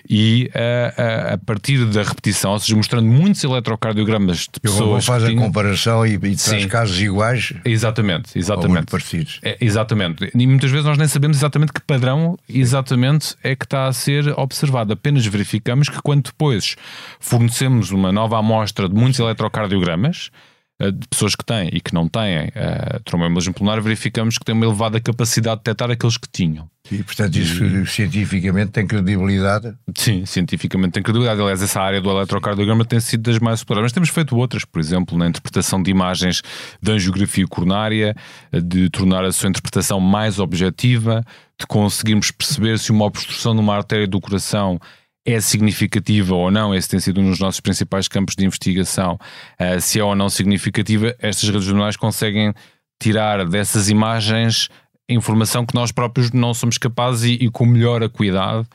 e 0.09 0.51
eh, 0.55 0.95
a- 1.31 1.35
a 1.35 1.39
partir 1.39 1.85
da 1.87 2.03
repetição, 2.03 2.53
ou 2.53 2.59
seja, 2.59 2.77
mostrando 2.77 3.07
muitos 3.07 3.43
eletrocardiogramas 3.45 4.49
de 4.53 4.61
pessoas 4.61 5.05
faz 5.07 5.23
que 5.23 5.29
a 5.29 5.31
tinham- 5.33 5.45
comparação 5.47 6.07
e, 6.07 6.15
e 6.15 6.19
traz 6.19 6.41
Sim. 6.41 6.69
casos 6.69 7.01
iguais 7.01 7.53
Exatamente, 7.65 8.29
ou 8.29 8.35
muito 8.35 8.37
exatamente. 8.39 8.91
parecidos. 8.91 9.41
É, 9.43 9.57
exatamente. 9.61 10.31
E 10.35 10.47
muitas 10.47 10.71
vezes 10.71 10.85
nós 10.87 10.99
nem 10.99 11.09
sabemos 11.09 11.37
exatamente 11.37 11.73
que 11.73 11.81
padrão 11.81 12.37
exatamente 12.49 13.35
é 13.43 13.55
que 13.55 13.65
está 13.65 13.87
a 13.87 13.93
ser 13.93 14.29
observado. 14.39 14.93
Apenas 14.93 15.25
verificamos 15.27 15.89
que 15.89 16.01
quando 16.03 16.25
depois 16.25 16.77
fornecemos 17.21 17.91
uma 17.91 18.11
nova 18.13 18.39
amostra 18.39 18.89
de 18.89 18.95
muitos 18.95 19.19
eletrocardiogramas 19.21 20.31
eh, 20.35 20.54
de 20.81 21.09
pessoas 21.09 21.37
que 21.37 21.45
têm 21.45 21.69
e 21.73 21.81
que 21.81 21.95
não 21.95 22.09
têm 22.09 22.49
uh, 22.49 23.01
tromboembolismo 23.05 23.55
pulmonar, 23.55 23.81
verificamos 23.81 24.37
que 24.37 24.45
têm 24.45 24.55
uma 24.55 24.65
elevada 24.65 25.01
capacidade 25.01 25.59
de 25.59 25.65
detectar 25.65 25.91
aqueles 25.91 26.17
que 26.17 26.29
tinham. 26.31 26.69
E, 26.91 27.03
portanto, 27.03 27.37
isso 27.37 27.87
cientificamente 27.87 28.73
tem 28.73 28.87
credibilidade. 28.87 29.75
Sim, 29.97 30.27
cientificamente 30.27 30.93
tem 30.93 31.03
credibilidade. 31.03 31.41
Aliás, 31.41 31.63
essa 31.63 31.81
área 31.81 32.01
do 32.01 32.11
eletrocardiograma 32.11 32.85
tem 32.85 33.01
sido 33.01 33.23
das 33.23 33.39
mais 33.39 33.61
exploradas. 33.61 33.87
Mas 33.87 33.93
temos 33.93 34.09
feito 34.11 34.37
outras, 34.37 34.65
por 34.65 34.81
exemplo, 34.81 35.17
na 35.17 35.29
interpretação 35.29 35.83
de 35.83 35.91
imagens 35.91 36.43
de 36.83 36.93
angiografia 36.93 37.47
coronária, 37.47 38.15
de 38.53 38.91
tornar 38.91 39.25
a 39.25 39.33
sua 39.33 39.49
interpretação 39.49 39.99
mais 39.99 40.39
objetiva, 40.39 41.25
de 41.59 41.67
conseguirmos 41.67 42.31
perceber 42.31 42.79
se 42.79 42.91
uma 42.91 43.07
obstrução 43.07 43.55
numa 43.55 43.75
artéria 43.75 44.07
do 44.07 44.21
coração 44.21 44.79
é 45.25 45.41
significativa 45.41 46.35
ou 46.35 46.51
não, 46.51 46.75
esse 46.75 46.89
tem 46.89 47.01
sido 47.01 47.21
um 47.21 47.31
dos 47.31 47.39
nossos 47.39 47.61
principais 47.61 48.09
campos 48.09 48.35
de 48.37 48.45
investigação, 48.45 49.19
uh, 49.59 49.81
se 49.81 49.99
é 49.99 50.05
ou 50.05 50.15
não 50.15 50.29
significativa, 50.29 51.15
estas 51.19 51.49
redes 51.49 51.67
neuronais 51.67 51.97
conseguem 51.97 52.53
tirar 53.01 53.47
dessas 53.47 53.89
imagens 53.89 54.69
informação 55.09 55.67
que 55.67 55.75
nós 55.75 55.93
próprios 55.93 56.31
não 56.33 56.55
somos 56.55 56.79
capazes 56.79 57.25
e, 57.25 57.45
e 57.45 57.51
com 57.51 57.67
melhor 57.67 58.03
acuidade 58.03 58.67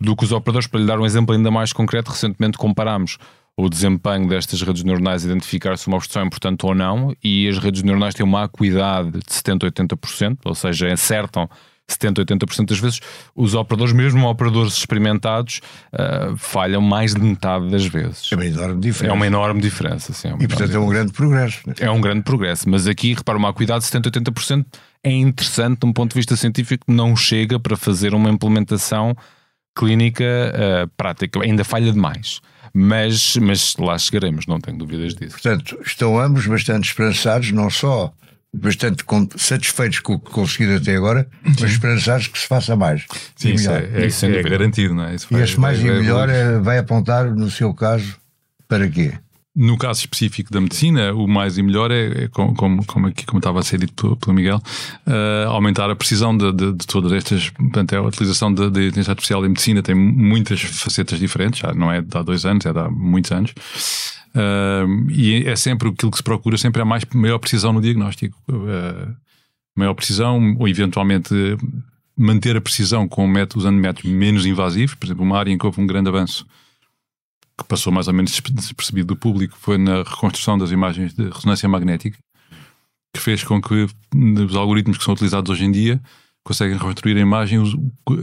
do 0.00 0.16
que 0.16 0.24
os 0.24 0.32
operadores. 0.32 0.66
Para 0.66 0.80
lhe 0.80 0.86
dar 0.86 0.98
um 0.98 1.06
exemplo 1.06 1.34
ainda 1.34 1.50
mais 1.50 1.72
concreto, 1.72 2.10
recentemente 2.10 2.58
comparámos 2.58 3.18
o 3.56 3.68
desempenho 3.68 4.28
destas 4.28 4.62
redes 4.62 4.84
neuronais, 4.84 5.24
identificar 5.24 5.76
se 5.76 5.88
uma 5.88 5.96
obstrução 5.96 6.22
é 6.22 6.26
importante 6.26 6.64
ou 6.64 6.74
não, 6.74 7.12
e 7.22 7.48
as 7.48 7.58
redes 7.58 7.82
neuronais 7.82 8.14
têm 8.14 8.24
uma 8.24 8.44
acuidade 8.44 9.10
de 9.10 9.18
70% 9.18 9.64
a 9.64 9.96
80%, 9.96 10.38
ou 10.44 10.54
seja, 10.54 10.92
acertam 10.92 11.48
70%, 11.88 12.24
80% 12.24 12.66
das 12.66 12.78
vezes, 12.78 13.00
os 13.34 13.54
operadores, 13.54 13.92
mesmo 13.92 14.28
operadores 14.28 14.74
experimentados, 14.74 15.60
uh, 15.92 16.36
falham 16.36 16.82
mais 16.82 17.14
de 17.14 17.20
metade 17.20 17.70
das 17.70 17.86
vezes. 17.86 18.30
É 18.32 18.36
uma 18.36 18.46
enorme 18.46 18.80
diferença. 18.80 19.12
É 19.12 19.12
uma 19.12 19.26
enorme 19.26 19.60
diferença, 19.60 20.12
sim. 20.12 20.28
É 20.28 20.36
e 20.38 20.48
portanto 20.48 20.74
é 20.74 20.78
um 20.78 20.88
grande 20.88 21.12
progresso. 21.12 21.60
Né? 21.66 21.74
É 21.80 21.90
um 21.90 22.00
grande 22.00 22.22
progresso, 22.22 22.68
mas 22.68 22.86
aqui, 22.86 23.14
repara, 23.14 23.38
uma 23.38 23.48
acuidade 23.48 23.84
de 23.84 23.90
70%, 23.90 24.22
80% 24.22 24.66
é 25.02 25.10
interessante 25.10 25.80
de 25.80 25.86
um 25.86 25.92
ponto 25.92 26.10
de 26.10 26.16
vista 26.16 26.36
científico, 26.36 26.84
não 26.88 27.16
chega 27.16 27.58
para 27.58 27.76
fazer 27.76 28.14
uma 28.14 28.28
implementação 28.28 29.16
clínica 29.74 30.24
uh, 30.24 30.88
prática, 30.96 31.40
ainda 31.42 31.64
falha 31.64 31.92
demais. 31.92 32.40
Mas, 32.74 33.36
mas 33.36 33.76
lá 33.78 33.96
chegaremos, 33.96 34.46
não 34.46 34.60
tenho 34.60 34.76
dúvidas 34.76 35.14
disso. 35.14 35.32
Portanto, 35.32 35.78
estão 35.84 36.18
ambos 36.20 36.46
bastante 36.46 36.88
esperançados, 36.88 37.50
não 37.50 37.70
só 37.70 38.12
bastante 38.52 39.04
satisfeitos 39.36 40.00
com 40.00 40.14
o 40.14 40.18
que 40.18 40.30
conseguiram 40.30 40.76
até 40.76 40.96
agora, 40.96 41.28
mas 41.42 41.70
esperançados 41.70 42.26
que 42.28 42.38
se 42.38 42.46
faça 42.46 42.74
mais. 42.74 43.04
Sim, 43.36 43.52
isso 43.52 43.70
é, 43.70 43.90
é, 43.92 44.06
isso 44.06 44.26
é, 44.26 44.38
é 44.38 44.42
garantido, 44.42 44.94
não 44.94 45.04
é? 45.04 45.14
Isso 45.14 45.28
e 45.30 45.40
este 45.40 45.60
mais 45.60 45.78
e 45.80 45.84
melhor 45.84 46.28
vai, 46.28 46.60
vai 46.60 46.78
apontar, 46.78 47.30
no 47.30 47.50
seu 47.50 47.74
caso, 47.74 48.16
para 48.66 48.88
quê? 48.88 49.12
No 49.60 49.76
caso 49.76 49.98
específico 49.98 50.52
da 50.52 50.60
medicina, 50.60 51.12
o 51.12 51.26
mais 51.26 51.58
e 51.58 51.64
melhor 51.64 51.90
é, 51.90 52.26
é 52.26 52.28
como, 52.28 52.86
como, 52.86 53.08
aqui, 53.08 53.26
como 53.26 53.40
estava 53.40 53.58
a 53.58 53.62
ser 53.64 53.80
dito 53.80 54.16
pelo 54.18 54.32
Miguel, 54.32 54.62
uh, 55.04 55.48
aumentar 55.48 55.90
a 55.90 55.96
precisão 55.96 56.36
de, 56.36 56.52
de, 56.52 56.72
de, 56.74 56.86
todas 56.86 57.10
estas. 57.10 57.50
Portanto, 57.50 57.92
a 57.92 58.02
utilização 58.02 58.54
da 58.54 58.66
inteligência 58.66 59.10
artificial 59.10 59.44
em 59.44 59.48
medicina 59.48 59.82
tem 59.82 59.96
muitas 59.96 60.60
facetas 60.60 61.18
diferentes, 61.18 61.58
já 61.58 61.74
não 61.74 61.90
é 61.90 62.00
de 62.00 62.16
há 62.16 62.22
dois 62.22 62.46
anos, 62.46 62.66
é 62.66 62.72
de 62.72 62.78
há 62.78 62.88
muitos 62.88 63.32
anos. 63.32 63.50
Uh, 64.32 65.10
e 65.10 65.44
é 65.44 65.56
sempre 65.56 65.88
aquilo 65.88 66.12
que 66.12 66.18
se 66.18 66.22
procura, 66.22 66.56
sempre 66.56 66.80
é 66.80 66.84
mais 66.84 67.04
maior 67.12 67.40
precisão 67.40 67.72
no 67.72 67.80
diagnóstico. 67.80 68.38
Uh, 68.48 69.12
maior 69.74 69.94
precisão, 69.94 70.54
ou 70.56 70.68
eventualmente 70.68 71.34
manter 72.16 72.56
a 72.56 72.60
precisão 72.60 73.08
com 73.08 73.26
métodos, 73.26 73.64
usando 73.64 73.76
métodos 73.76 74.08
menos 74.08 74.46
invasivos. 74.46 74.94
Por 74.94 75.06
exemplo, 75.06 75.24
uma 75.24 75.36
área 75.36 75.50
em 75.50 75.58
que 75.58 75.66
houve 75.66 75.80
um 75.80 75.86
grande 75.86 76.08
avanço 76.08 76.46
que 77.58 77.64
passou 77.64 77.92
mais 77.92 78.06
ou 78.06 78.14
menos 78.14 78.30
despercebido 78.30 79.08
do 79.08 79.16
público 79.16 79.56
foi 79.58 79.76
na 79.76 80.04
reconstrução 80.04 80.56
das 80.56 80.70
imagens 80.70 81.12
de 81.12 81.28
ressonância 81.28 81.68
magnética, 81.68 82.18
que 83.12 83.20
fez 83.20 83.42
com 83.42 83.60
que 83.60 83.86
os 84.14 84.56
algoritmos 84.56 84.96
que 84.96 85.04
são 85.04 85.14
utilizados 85.14 85.50
hoje 85.50 85.64
em 85.64 85.72
dia 85.72 86.00
conseguem 86.44 86.78
reconstruir 86.78 87.16
a 87.16 87.20
imagem 87.20 87.60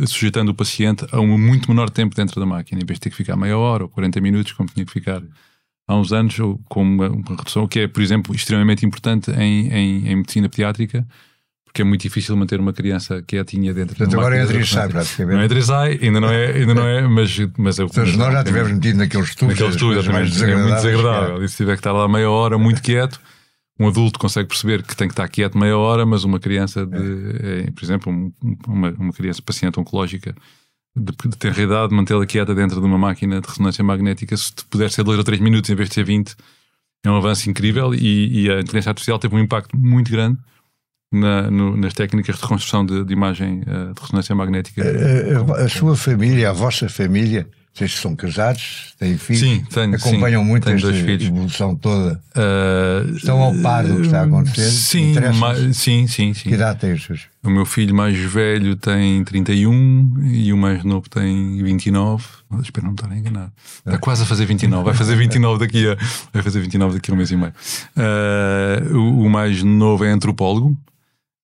sujeitando 0.08 0.50
o 0.50 0.56
paciente 0.56 1.06
a 1.12 1.20
um 1.20 1.38
muito 1.38 1.70
menor 1.70 1.90
tempo 1.90 2.16
dentro 2.16 2.40
da 2.40 2.46
máquina, 2.46 2.82
em 2.82 2.86
vez 2.86 2.98
de 2.98 3.02
ter 3.02 3.10
que 3.12 3.16
ficar 3.16 3.36
meia 3.36 3.58
hora 3.58 3.84
ou 3.84 3.90
40 3.90 4.20
minutos, 4.22 4.54
como 4.54 4.70
tinha 4.70 4.86
que 4.86 4.92
ficar 4.92 5.22
há 5.88 5.96
uns 5.96 6.12
anos, 6.12 6.40
ou 6.40 6.60
com 6.68 6.82
uma, 6.82 7.10
uma 7.10 7.36
redução, 7.36 7.68
que 7.68 7.82
é, 7.82 7.88
por 7.88 8.02
exemplo, 8.02 8.34
extremamente 8.34 8.84
importante 8.84 9.30
em, 9.32 9.68
em, 9.68 10.08
em 10.08 10.16
medicina 10.16 10.50
pediátrica, 10.50 11.06
porque 11.76 11.82
é 11.82 11.86
muito 11.86 12.04
difícil 12.04 12.38
manter 12.38 12.58
uma 12.58 12.72
criança 12.72 13.22
quietinha 13.22 13.74
dentro 13.74 13.98
Portanto, 13.98 14.12
de 14.12 14.16
agora 14.16 14.38
é 14.38 14.44
Adrissai, 14.44 14.88
praticamente. 14.88 15.36
Não 15.36 15.42
é 15.42 15.44
Adrissai, 15.44 16.00
ainda 16.02 16.22
não 16.22 16.30
é, 16.30 16.46
ainda 16.54 16.74
não 16.74 16.88
é 16.88 17.02
mas, 17.02 17.38
mas 17.58 17.80
é 17.80 17.84
Portanto, 17.84 18.18
nós 18.18 18.32
já 18.32 18.44
tivemos 18.46 18.72
metido 18.72 18.98
naqueles 18.98 19.36
tubos. 19.36 19.56
Naqueles 19.56 19.76
tubos, 19.76 20.08
mais 20.08 20.42
é 20.42 20.56
muito 20.56 20.76
desagradável. 20.76 21.44
E 21.44 21.50
se 21.50 21.58
tiver 21.58 21.74
que 21.74 21.80
estar 21.82 21.92
lá 21.92 22.08
meia 22.08 22.32
hora 22.32 22.58
muito 22.58 22.82
quieto, 22.82 23.20
um 23.78 23.90
adulto 23.90 24.18
consegue 24.18 24.48
perceber 24.48 24.84
que 24.84 24.96
tem 24.96 25.10
que 25.10 25.12
estar 25.12 25.28
quieto 25.28 25.58
meia 25.58 25.78
hora, 25.78 26.06
mas 26.06 26.24
uma 26.24 26.40
criança, 26.40 26.86
de, 26.86 27.68
é, 27.68 27.72
por 27.72 27.84
exemplo, 27.84 28.10
um, 28.10 28.32
uma, 28.66 28.92
uma 28.92 29.12
criança 29.12 29.42
paciente 29.42 29.78
oncológica 29.78 30.34
de, 30.96 31.12
de 31.30 31.38
ter 31.38 31.58
idade, 31.60 31.94
mantê-la 31.94 32.26
quieta 32.26 32.56
dentro 32.56 32.80
de 32.80 32.88
uma 32.88 32.98
máquina 32.98 33.42
de 33.42 33.48
ressonância 33.50 33.84
magnética, 33.84 34.38
se 34.38 34.54
puder 34.70 34.90
ser 34.90 35.04
2 35.04 35.18
ou 35.18 35.26
3 35.26 35.42
minutos 35.42 35.70
em 35.70 35.76
vez 35.76 35.90
de 35.90 35.96
ser 35.96 36.06
20, 36.06 36.38
é 37.04 37.12
um 37.12 37.18
avanço 37.18 37.50
incrível 37.50 37.94
e, 37.94 38.46
e 38.46 38.50
a 38.50 38.62
inteligência 38.62 38.92
artificial 38.92 39.20
teve 39.20 39.36
um 39.36 39.40
impacto 39.40 39.78
muito 39.78 40.10
grande 40.10 40.40
na, 41.16 41.50
no, 41.50 41.78
nas 41.78 41.94
técnicas 41.94 42.36
de 42.36 42.42
reconstrução 42.42 42.86
de, 42.86 43.04
de 43.04 43.14
imagem 43.14 43.62
uh, 43.62 43.94
de 43.94 44.02
ressonância 44.02 44.36
magnética. 44.36 44.84
A, 44.84 44.86
eh, 44.86 44.92
a, 44.92 45.62
eh, 45.62 45.66
a, 45.66 45.70
sua 45.70 45.96
família, 45.96 46.50
a 46.50 46.54
vossa 46.54 46.90
família, 46.90 47.48
vocês 47.76 47.94
são 47.94 48.16
casados, 48.16 48.94
têm 48.98 49.18
filhos? 49.18 49.42
Sim, 49.42 49.66
tenho. 49.70 49.96
Acompanham 49.96 50.42
sim, 50.42 50.48
muito 50.48 50.64
tenho 50.64 50.78
esta 50.78 51.12
evolução 51.26 51.76
toda? 51.76 52.22
Uh, 52.34 53.16
Estão 53.18 53.42
ao 53.42 53.54
par 53.56 53.86
do 53.86 53.96
que 53.96 54.02
está 54.04 54.22
a 54.22 54.24
acontecer? 54.24 54.70
Sim, 54.70 55.14
sim, 55.74 56.08
sim, 56.08 56.34
sim. 56.34 56.50
Que 56.50 56.56
idade 56.56 56.80
têm 56.80 56.94
os 56.94 57.04
seus? 57.04 57.28
O 57.44 57.50
meu 57.50 57.66
filho 57.66 57.94
mais 57.94 58.18
velho 58.18 58.78
tem 58.78 59.22
31 59.26 60.24
e 60.24 60.54
o 60.54 60.58
mais 60.58 60.86
novo 60.86 61.10
tem 61.10 61.62
29. 61.62 62.24
Espero 62.62 62.86
não 62.86 62.94
me 62.94 62.96
estar 62.96 63.12
a 63.12 63.18
enganar. 63.18 63.52
Está 63.86 63.98
quase 63.98 64.24
a 64.24 64.26
fazer 64.26 64.46
29. 64.46 64.86
Vai 64.86 64.94
fazer 64.94 65.18
29 65.18 65.60
daqui 65.60 65.86
a, 65.86 65.98
vai 66.32 66.42
fazer 66.42 66.62
29 66.62 66.94
daqui 66.94 67.12
a 67.12 67.14
um 67.14 67.18
mês 67.18 67.32
e 67.32 67.36
meio. 67.36 67.54
Uh, 67.98 68.98
o, 68.98 69.26
o 69.26 69.30
mais 69.30 69.62
novo 69.64 70.06
é 70.06 70.12
antropólogo. 70.12 70.78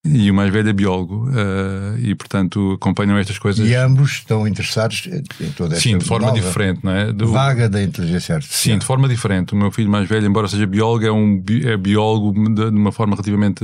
E 0.04 0.32
o 0.32 0.34
mais 0.34 0.52
velho 0.52 0.68
é 0.68 0.74
biólogo 0.74 1.30
uh, 1.30 1.98
e, 2.00 2.16
portanto, 2.16 2.72
acompanham 2.72 3.18
estas 3.20 3.38
coisas. 3.38 3.68
E 3.68 3.76
ambos 3.76 4.14
estão 4.14 4.48
interessados 4.48 5.08
em 5.08 5.52
toda 5.52 5.76
esta 5.76 5.88
Sim, 5.88 6.00
de 6.00 6.06
forma 6.06 6.32
diferente, 6.32 6.84
não 6.84 6.92
é? 6.92 7.14
Do... 7.14 7.32
Vaga 7.32 7.70
da 7.70 7.84
inteligência 7.84 8.34
artificial. 8.34 8.74
Sim, 8.74 8.80
de 8.80 8.86
forma 8.86 9.08
diferente. 9.08 9.54
O 9.54 9.56
meu 9.56 9.70
filho 9.70 9.92
mais 9.92 10.10
velho, 10.10 10.26
embora 10.26 10.48
seja 10.48 10.66
biólogo, 10.66 11.06
é, 11.06 11.12
um, 11.12 11.44
é 11.64 11.78
biólogo 11.78 12.34
de, 12.50 12.64
uma 12.64 12.92
forma 12.92 13.14
relativamente 13.14 13.64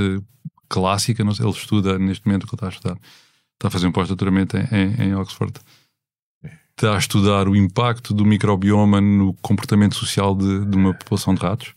clássica. 0.69 1.23
Não 1.23 1.33
sei, 1.33 1.43
ele 1.43 1.53
estuda 1.53 1.97
neste 1.97 2.27
momento 2.27 2.45
que 2.45 2.53
ele 2.53 2.57
está 2.57 2.67
a 2.67 2.69
estudar. 2.69 2.97
Está 3.55 3.69
a 3.69 3.71
fazer 3.71 3.87
um 3.87 3.91
pós-doutoramento 3.91 4.57
em, 4.57 5.05
em 5.05 5.15
Oxford. 5.15 5.53
Está 6.75 6.93
a 6.93 6.99
estudar 6.99 7.49
o 7.49 7.55
impacto 7.55 8.13
do 8.13 8.23
microbioma 8.23 9.01
no 9.01 9.33
comportamento 9.41 9.95
social 9.95 10.35
de, 10.35 10.65
de 10.65 10.77
uma 10.77 10.93
população 10.93 11.33
de 11.33 11.41
ratos 11.41 11.73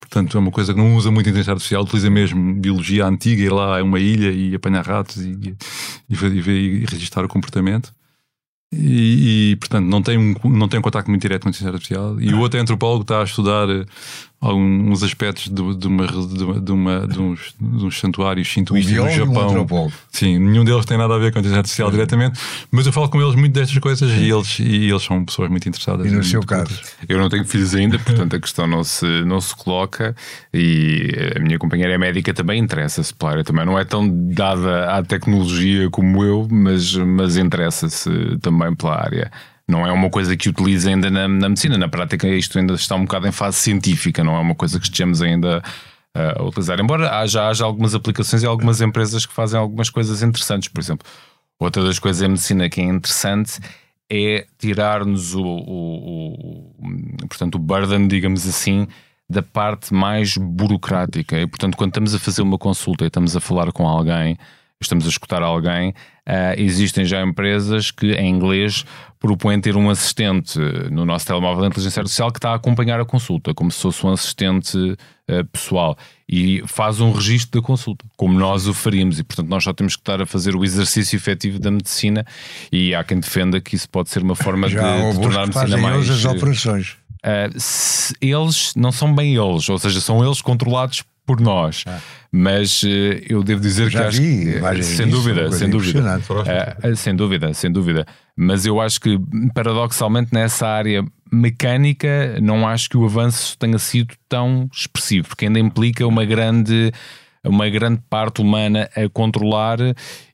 Portanto, 0.00 0.36
é 0.36 0.40
uma 0.40 0.50
coisa 0.50 0.72
que 0.72 0.80
não 0.80 0.96
usa 0.96 1.10
muito 1.10 1.28
inteligência 1.28 1.52
artificial, 1.52 1.82
utiliza 1.82 2.10
mesmo 2.10 2.54
biologia 2.54 3.06
antiga, 3.06 3.42
ir 3.42 3.52
lá 3.52 3.78
a 3.78 3.82
uma 3.82 4.00
ilha 4.00 4.32
e 4.32 4.54
apanhar 4.54 4.84
ratos 4.84 5.18
e, 5.18 5.56
e, 6.08 6.14
e, 6.14 6.50
e 6.82 6.84
registrar 6.86 7.24
o 7.24 7.28
comportamento. 7.28 7.92
E, 8.72 9.50
e, 9.50 9.56
portanto 9.56 9.86
não 9.86 10.00
tem 10.00 10.16
um, 10.16 10.34
não 10.48 10.68
tem 10.68 10.78
um 10.78 10.82
contacto 10.82 11.10
muito 11.10 11.22
direto 11.22 11.42
com 11.42 11.48
a 11.48 11.50
inteligência 11.50 11.74
artificial 11.74 12.20
e 12.20 12.32
o 12.32 12.38
outro 12.38 12.56
é 12.56 12.62
antropólogo 12.62 13.02
está 13.02 13.20
a 13.20 13.24
estudar 13.24 13.68
eh, 13.68 13.84
alguns 14.40 15.02
aspectos 15.02 15.48
de, 15.48 15.76
de, 15.76 15.86
uma, 15.86 16.06
de, 16.06 16.60
de, 16.60 16.72
uma, 16.72 17.06
de, 17.06 17.20
uns, 17.20 17.54
de 17.60 17.84
uns 17.84 17.98
santuários 17.98 18.46
shintoístas 18.46 18.96
no 18.96 19.10
Japão. 19.10 19.66
Um 19.70 19.90
Sim, 20.10 20.38
nenhum 20.38 20.64
deles 20.64 20.84
tem 20.84 20.96
nada 20.96 21.14
a 21.14 21.18
ver 21.18 21.32
com 21.32 21.38
a 21.38 21.40
inteligência 21.40 21.58
artificial 21.58 21.90
diretamente, 21.90 22.40
mas 22.70 22.86
eu 22.86 22.92
falo 22.92 23.08
com 23.08 23.20
eles 23.20 23.34
muito 23.34 23.52
destas 23.52 23.76
coisas 23.78 24.10
e 24.10 24.30
eles, 24.30 24.58
e 24.58 24.88
eles 24.88 25.02
são 25.02 25.24
pessoas 25.24 25.50
muito 25.50 25.68
interessadas. 25.68 26.06
E 26.06 26.14
no 26.14 26.24
seu 26.24 26.42
caso? 26.42 26.80
Eu 27.08 27.18
não 27.18 27.28
tenho 27.28 27.44
filhos 27.44 27.74
ainda, 27.74 27.98
portanto 27.98 28.36
a 28.36 28.40
questão 28.40 28.66
não 28.66 28.84
se, 28.84 29.06
não 29.24 29.40
se 29.40 29.54
coloca 29.54 30.14
e 30.54 31.10
a 31.36 31.40
minha 31.40 31.58
companheira 31.58 31.92
é 31.92 31.98
médica 31.98 32.32
também 32.32 32.60
interessa-se 32.60 33.12
pela 33.12 33.32
área 33.32 33.44
também. 33.44 33.66
Não 33.66 33.78
é 33.78 33.84
tão 33.84 34.08
dada 34.32 34.96
à 34.96 35.02
tecnologia 35.02 35.90
como 35.90 36.24
eu, 36.24 36.48
mas, 36.50 36.94
mas 36.94 37.36
interessa-se 37.36 38.38
também 38.40 38.60
também 38.60 38.74
pela 38.74 38.96
área. 38.96 39.30
Não 39.70 39.86
é 39.86 39.92
uma 39.92 40.10
coisa 40.10 40.36
que 40.36 40.48
utilize 40.48 40.88
ainda 40.88 41.10
na, 41.10 41.28
na, 41.28 41.48
medicina. 41.48 41.78
Na 41.78 41.88
prática, 41.88 42.28
isto 42.28 42.58
ainda 42.58 42.74
está 42.74 42.96
um 42.96 43.04
bocado 43.04 43.28
em 43.28 43.32
fase 43.32 43.58
científica, 43.58 44.24
não 44.24 44.36
é 44.36 44.40
uma 44.40 44.54
coisa 44.54 44.78
que 44.78 44.84
estejamos 44.84 45.22
ainda 45.22 45.62
uh, 46.16 46.40
a 46.40 46.42
utilizar. 46.42 46.80
Embora 46.80 47.18
haja, 47.18 47.48
haja 47.48 47.64
algumas 47.64 47.94
aplicações 47.94 48.42
e 48.42 48.46
algumas 48.46 48.80
empresas 48.80 49.24
que 49.24 49.32
fazem 49.32 49.58
algumas 49.58 49.88
coisas 49.88 50.22
interessantes. 50.22 50.68
Por 50.68 50.80
exemplo, 50.80 51.06
outra 51.58 51.82
das 51.84 51.98
coisas 51.98 52.22
em 52.22 52.28
medicina 52.28 52.68
que 52.68 52.80
é 52.80 52.84
interessante 52.84 53.60
é 54.10 54.46
tirar-nos 54.58 55.34
o, 55.34 55.42
o, 55.42 56.72
o, 56.78 57.28
portanto, 57.28 57.54
o 57.54 57.58
burden, 57.58 58.08
digamos 58.08 58.46
assim, 58.46 58.88
da 59.28 59.42
parte 59.42 59.94
mais 59.94 60.36
burocrática. 60.36 61.38
E, 61.38 61.46
portanto, 61.46 61.76
quando 61.76 61.90
estamos 61.90 62.14
a 62.14 62.18
fazer 62.18 62.42
uma 62.42 62.58
consulta 62.58 63.04
e 63.04 63.06
estamos 63.06 63.36
a 63.36 63.40
falar 63.40 63.70
com 63.70 63.86
alguém 63.86 64.36
estamos 64.84 65.04
a 65.04 65.08
escutar 65.08 65.42
alguém, 65.42 65.90
uh, 65.90 66.54
existem 66.56 67.04
já 67.04 67.22
empresas 67.22 67.90
que 67.90 68.12
em 68.12 68.30
inglês 68.30 68.84
propõem 69.18 69.60
ter 69.60 69.76
um 69.76 69.90
assistente 69.90 70.58
no 70.90 71.04
nosso 71.04 71.26
telemóvel 71.26 71.60
de 71.62 71.68
inteligência 71.68 72.00
artificial 72.00 72.32
que 72.32 72.38
está 72.38 72.52
a 72.52 72.54
acompanhar 72.54 72.98
a 72.98 73.04
consulta, 73.04 73.52
como 73.52 73.70
se 73.70 73.82
fosse 73.82 74.06
um 74.06 74.12
assistente 74.12 74.76
uh, 74.78 75.44
pessoal 75.52 75.96
e 76.26 76.62
faz 76.66 77.00
um 77.00 77.12
registro 77.12 77.60
da 77.60 77.66
consulta, 77.66 78.06
como 78.16 78.38
nós 78.38 78.66
o 78.66 78.72
faríamos, 78.72 79.18
e 79.18 79.24
portanto 79.24 79.48
nós 79.48 79.62
só 79.62 79.72
temos 79.72 79.94
que 79.94 80.00
estar 80.00 80.22
a 80.22 80.26
fazer 80.26 80.56
o 80.56 80.64
exercício 80.64 81.16
efetivo 81.16 81.58
da 81.58 81.70
medicina 81.70 82.24
e 82.72 82.94
há 82.94 83.04
quem 83.04 83.20
defenda 83.20 83.60
que 83.60 83.76
isso 83.76 83.88
pode 83.90 84.08
ser 84.08 84.22
uma 84.22 84.34
forma 84.34 84.68
de, 84.68 84.76
de 84.76 85.20
tornar 85.20 85.42
a 85.42 85.46
medicina 85.46 85.76
mais. 85.76 86.08
as 86.08 86.24
operações. 86.24 86.96
Uh, 87.22 88.16
eles 88.22 88.72
não 88.74 88.90
são 88.90 89.14
bem 89.14 89.36
eles, 89.36 89.68
ou 89.68 89.78
seja, 89.78 90.00
são 90.00 90.24
eles 90.24 90.40
controlados 90.40 91.04
por 91.30 91.40
nós. 91.40 91.84
Ah. 91.86 92.00
Mas 92.32 92.82
uh, 92.82 92.88
eu 93.28 93.44
devo 93.44 93.60
dizer 93.60 93.88
Já 93.88 94.08
que 94.08 94.16
vi, 94.18 94.58
acho, 94.58 94.82
sem 94.82 95.08
dúvida, 95.08 95.52
sem 95.52 95.70
dúvida, 95.70 96.18
uh, 96.18 96.96
sem 96.96 97.14
dúvida, 97.14 97.54
sem 97.54 97.70
dúvida. 97.72 98.06
Mas 98.36 98.66
eu 98.66 98.80
acho 98.80 99.00
que 99.00 99.16
paradoxalmente 99.54 100.34
nessa 100.34 100.66
área 100.66 101.04
mecânica 101.32 102.36
não 102.42 102.66
acho 102.66 102.88
que 102.88 102.96
o 102.96 103.04
avanço 103.04 103.56
tenha 103.58 103.78
sido 103.78 104.14
tão 104.28 104.68
expressivo, 104.72 105.28
porque 105.28 105.46
ainda 105.46 105.60
implica 105.60 106.04
uma 106.04 106.24
grande 106.24 106.92
uma 107.44 107.68
grande 107.70 108.02
parte 108.10 108.42
humana 108.42 108.90
a 108.94 109.08
controlar 109.08 109.78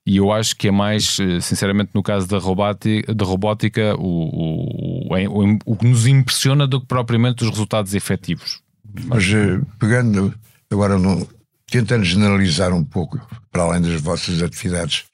e 0.04 0.16
eu 0.16 0.32
acho 0.32 0.56
que 0.56 0.68
é 0.68 0.70
mais, 0.72 1.18
eh, 1.20 1.40
sinceramente, 1.40 1.90
no 1.94 2.02
caso 2.02 2.26
da 2.26 2.38
robótica, 2.38 3.14
da 3.14 3.24
robótica 3.24 3.94
o, 3.96 5.08
o, 5.08 5.14
o, 5.14 5.58
o 5.66 5.76
que 5.76 5.86
nos 5.86 6.06
impressiona 6.06 6.66
do 6.66 6.80
que 6.80 6.86
propriamente 6.86 7.44
os 7.44 7.50
resultados 7.50 7.94
efetivos. 7.94 8.60
Mas 9.04 9.24
eh, 9.32 9.60
pegando 9.78 10.34
agora, 10.70 10.98
no, 10.98 11.28
tentando 11.66 12.04
generalizar 12.04 12.72
um 12.72 12.84
pouco, 12.84 13.20
para 13.50 13.62
além 13.62 13.82
das 13.82 14.00
vossas 14.00 14.42
atividades 14.42 15.04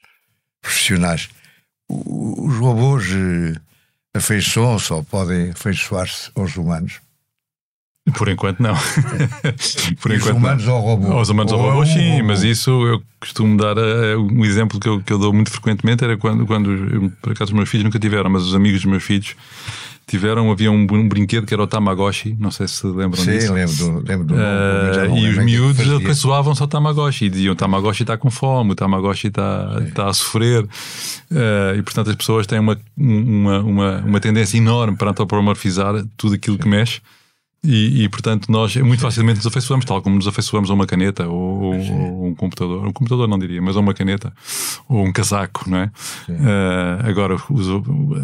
profissionais, 0.61 1.29
os 1.89 2.57
robôs 2.57 3.07
eh, 3.11 3.61
afeiçoam-se 4.15 4.93
ou 4.93 5.05
podem 5.05 5.51
afeiçoar-se 5.51 6.31
aos 6.35 6.57
humanos? 6.57 7.01
Por 8.17 8.29
enquanto 8.29 8.61
não. 8.61 8.75
Por 10.03 10.11
enquanto, 10.11 10.33
os 10.33 10.37
humanos 10.37 10.65
não. 10.67 10.75
ao 10.75 10.81
robô. 10.81 11.21
Os 11.21 11.29
humanos 11.29 11.53
ao 11.53 11.61
robô, 11.61 11.87
sim, 11.87 12.15
robô. 12.15 12.27
mas 12.27 12.43
isso 12.43 12.71
eu 12.71 13.03
costumo 13.21 13.57
dar 13.57 13.79
uh, 13.79 14.21
um 14.21 14.45
exemplo 14.45 14.81
que 14.81 14.89
eu, 14.89 15.01
que 15.01 15.13
eu 15.13 15.19
dou 15.19 15.33
muito 15.33 15.53
frequentemente 15.53 16.03
era 16.03 16.17
quando, 16.17 16.45
quando 16.45 17.13
por 17.23 17.33
acaso 17.33 17.53
os 17.53 17.57
meus 17.57 17.69
filhos 17.69 17.85
nunca 17.85 18.01
tiveram, 18.01 18.29
mas 18.29 18.43
os 18.43 18.55
amigos 18.57 18.83
dos 18.83 18.91
meus 18.91 19.05
filhos 19.05 19.37
tiveram, 20.07 20.51
havia 20.51 20.71
um, 20.71 20.87
um 20.91 21.09
brinquedo 21.09 21.47
que 21.47 21.55
era 21.55 21.63
o 21.63 21.67
Tamagotchi, 21.67 22.37
não 22.39 22.51
sei 22.51 22.69
se 22.69 22.87
lembram 22.87 23.23
sim, 23.23 23.33
disso. 23.33 23.49
Sim, 23.49 23.53
lembro 23.53 23.77
do, 23.77 24.09
lembro 24.09 24.27
do 24.27 24.35
uh, 24.35 25.17
E 25.17 25.29
os 25.29 25.45
miúdos 25.45 25.91
afeiçoavam-se 25.93 26.61
ao 26.61 26.69
Tamagotchi 26.69 27.27
e 27.27 27.31
diziam: 27.31 27.53
o 27.53 27.57
Tamagotchi 27.57 28.03
está 28.03 28.17
com 28.17 28.31
fome, 28.31 28.73
o 28.73 28.75
Tamagotchi 28.75 29.29
está, 29.29 29.83
está 29.87 30.09
a 30.09 30.13
sofrer. 30.13 30.65
Uh, 30.65 31.79
e 31.79 31.83
portanto 31.83 32.11
as 32.11 32.17
pessoas 32.17 32.47
têm 32.47 32.59
uma, 32.59 32.79
uma, 32.97 33.59
uma, 33.61 33.99
uma 34.01 34.21
tendência 34.21 34.57
enorme 34.59 34.97
para 34.97 35.11
antropomorfizar 35.11 36.05
tudo 36.17 36.35
aquilo 36.35 36.59
que 36.59 36.69
mexe. 36.69 37.01
E, 37.65 38.03
e, 38.03 38.09
portanto, 38.09 38.51
nós 38.51 38.75
muito 38.77 39.01
facilmente 39.01 39.37
nos 39.37 39.47
afeiçoamos, 39.47 39.85
tal 39.85 40.03
como 40.03 40.17
nos 40.17 40.27
afeiçoamos 40.27 40.69
a 40.69 40.75
uma 40.75 40.85
caneta 40.85 41.29
ou, 41.29 41.73
ou, 41.73 42.27
um 42.27 42.35
computador. 42.35 42.85
Um 42.85 42.93
computador 42.93 43.29
não 43.29 43.39
diria, 43.39 43.63
mas 43.63 43.77
a 43.77 43.81
uma 43.81 43.95
caneta 43.95 44.33
ou 44.89 45.05
um 45.07 45.13
casaco, 45.13 45.71
não 45.71 45.79
é? 45.79 45.91
Uh, 46.29 47.09
agora, 47.09 47.37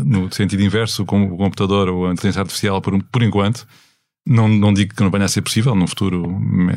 no 0.04 0.32
sentido 0.32 0.62
inverso, 0.62 1.04
com 1.06 1.22
o 1.22 1.36
computador 1.36 1.88
ou 1.88 2.08
a 2.08 2.12
inteligência 2.12 2.40
artificial, 2.40 2.82
por, 2.82 3.00
por 3.04 3.22
enquanto, 3.22 3.64
não, 4.26 4.48
não 4.48 4.74
digo 4.74 4.92
que 4.92 5.02
não 5.04 5.10
venha 5.10 5.26
a 5.26 5.28
ser 5.28 5.42
possível 5.42 5.72
num 5.72 5.86
futuro 5.86 6.28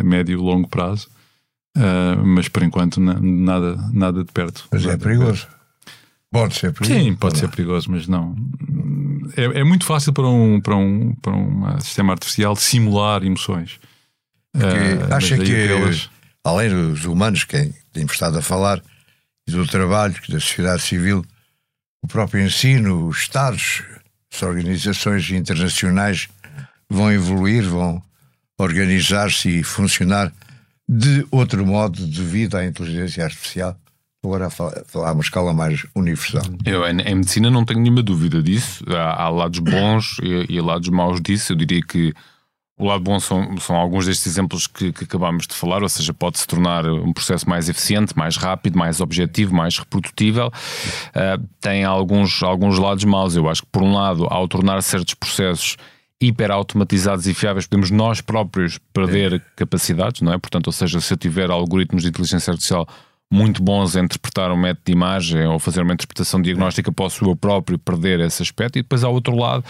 médio 0.04 0.40
longo 0.40 0.68
prazo, 0.68 1.10
uh, 1.76 2.24
mas 2.24 2.48
por 2.48 2.62
enquanto 2.62 3.02
nada, 3.02 3.76
nada 3.92 4.24
de 4.24 4.32
perto. 4.32 4.68
Mas 4.72 4.86
é 4.86 4.98
perigoso. 4.98 5.48
Pode 6.32 6.56
ser 6.56 6.72
perigoso. 6.72 7.00
Sim, 7.00 7.16
pode 7.16 7.38
ser 7.38 7.50
perigoso, 7.50 7.92
mas 7.92 8.08
não. 8.08 8.34
É, 9.36 9.60
é, 9.60 9.64
muito 9.64 9.86
fácil 9.86 10.14
para 10.14 10.28
um, 10.28 10.62
para, 10.62 10.76
um, 10.76 11.14
para 11.16 11.34
um 11.34 11.80
sistema 11.82 12.14
artificial 12.14 12.56
simular 12.56 13.24
emoções. 13.24 13.80
Uh, 14.56 15.14
acha 15.14 15.38
que, 15.38 15.68
além 16.44 16.70
dos 16.70 17.06
humanos, 17.06 17.44
quem 17.44 17.74
temos 17.92 18.14
estado 18.14 18.38
a 18.38 18.42
falar, 18.42 18.82
e 19.48 19.52
do 19.52 19.68
trabalho, 19.68 20.16
da 20.30 20.40
sociedade 20.40 20.82
civil, 20.82 21.26
o 22.02 22.08
próprio 22.08 22.42
ensino, 22.42 23.08
os 23.08 23.20
Estados, 23.20 23.84
as 24.34 24.42
organizações 24.42 25.30
internacionais 25.32 26.30
vão 26.90 27.12
evoluir, 27.12 27.64
vão 27.64 28.02
organizar-se 28.58 29.60
e 29.60 29.64
funcionar 29.64 30.32
de 30.88 31.26
outro 31.32 31.66
modo 31.66 32.06
devido 32.06 32.56
à 32.56 32.66
inteligência 32.66 33.24
artificial? 33.24 33.78
Agora 34.24 34.48
a 34.48 34.50
falar, 34.50 34.84
a 34.94 35.12
uma 35.12 35.22
escala 35.22 35.54
mais 35.54 35.86
universal. 35.96 36.44
Eu, 36.66 36.86
em, 36.86 37.02
em, 37.02 37.16
medicina 37.16 37.50
não 37.50 37.66
tenho 37.66 37.80
nenhuma 37.80 38.04
dúvida 38.04 38.42
disso. 38.42 38.84
Há, 38.88 39.24
há 39.24 39.30
lados 39.30 39.60
bons 39.60 40.18
e, 40.22 40.56
e, 40.56 40.62
lados 40.62 40.90
maus 40.90 41.20
disso. 41.20 41.54
Eu 41.54 41.58
diria 41.58 41.82
que 41.82 42.14
o 42.78 42.86
lado 42.86 43.04
bom 43.04 43.20
são, 43.20 43.58
são 43.58 43.76
alguns 43.76 44.06
destes 44.06 44.28
exemplos 44.28 44.68
que, 44.68 44.94
que 44.94 45.06
acabámos 45.06 45.48
de 45.48 45.56
falar, 45.56 45.82
ou 45.82 45.90
seja, 45.90 46.14
pode 46.14 46.38
se 46.38 46.48
tornar 46.48 46.86
um 46.86 47.12
processo 47.14 47.50
mais 47.50 47.68
eficiente, 47.68 48.16
mais 48.16 48.38
rápido, 48.38 48.78
mais 48.78 49.02
objetivo, 49.02 49.56
mais 49.56 49.78
reprodutível. 49.78 50.48
Uh, 50.48 51.44
tem 51.60 51.84
alguns, 51.84 52.44
alguns 52.44 52.78
lados 52.78 53.04
maus. 53.04 53.36
Eu 53.36 53.50
acho 53.50 53.64
que, 53.64 53.70
por 53.72 53.82
um 53.82 53.94
lado, 53.94 54.28
ao 54.30 54.48
tornar 54.48 54.82
certos 54.84 55.16
processos 55.16 55.78
hiperautomatizados 56.22 57.26
e 57.26 57.34
fiáveis, 57.34 57.66
podemos 57.66 57.90
nós 57.90 58.22
próprios 58.22 58.80
perder 58.94 59.34
é. 59.34 59.42
capacidades, 59.56 60.22
não 60.22 60.32
é? 60.32 60.38
Portanto, 60.38 60.68
ou 60.68 60.74
seja, 60.74 61.02
se 61.02 61.12
eu 61.12 61.18
tiver 61.18 61.50
algoritmos 61.50 62.04
de 62.04 62.10
inteligência 62.10 62.52
artificial 62.52 62.88
muito 63.32 63.64
bons 63.64 63.96
a 63.96 64.02
interpretar 64.02 64.52
um 64.52 64.58
método 64.58 64.82
de 64.86 64.92
imagem 64.92 65.48
ou 65.48 65.58
fazer 65.58 65.82
uma 65.82 65.94
interpretação 65.94 66.42
diagnóstica, 66.42 66.92
posso 66.92 67.24
eu 67.24 67.34
próprio 67.34 67.80
perder 67.80 68.20
esse 68.20 68.44
aspecto. 68.44 68.78
E 68.78 68.82
depois 68.82 69.06
há 69.06 69.10
outro 69.10 69.38
lado 69.38 69.64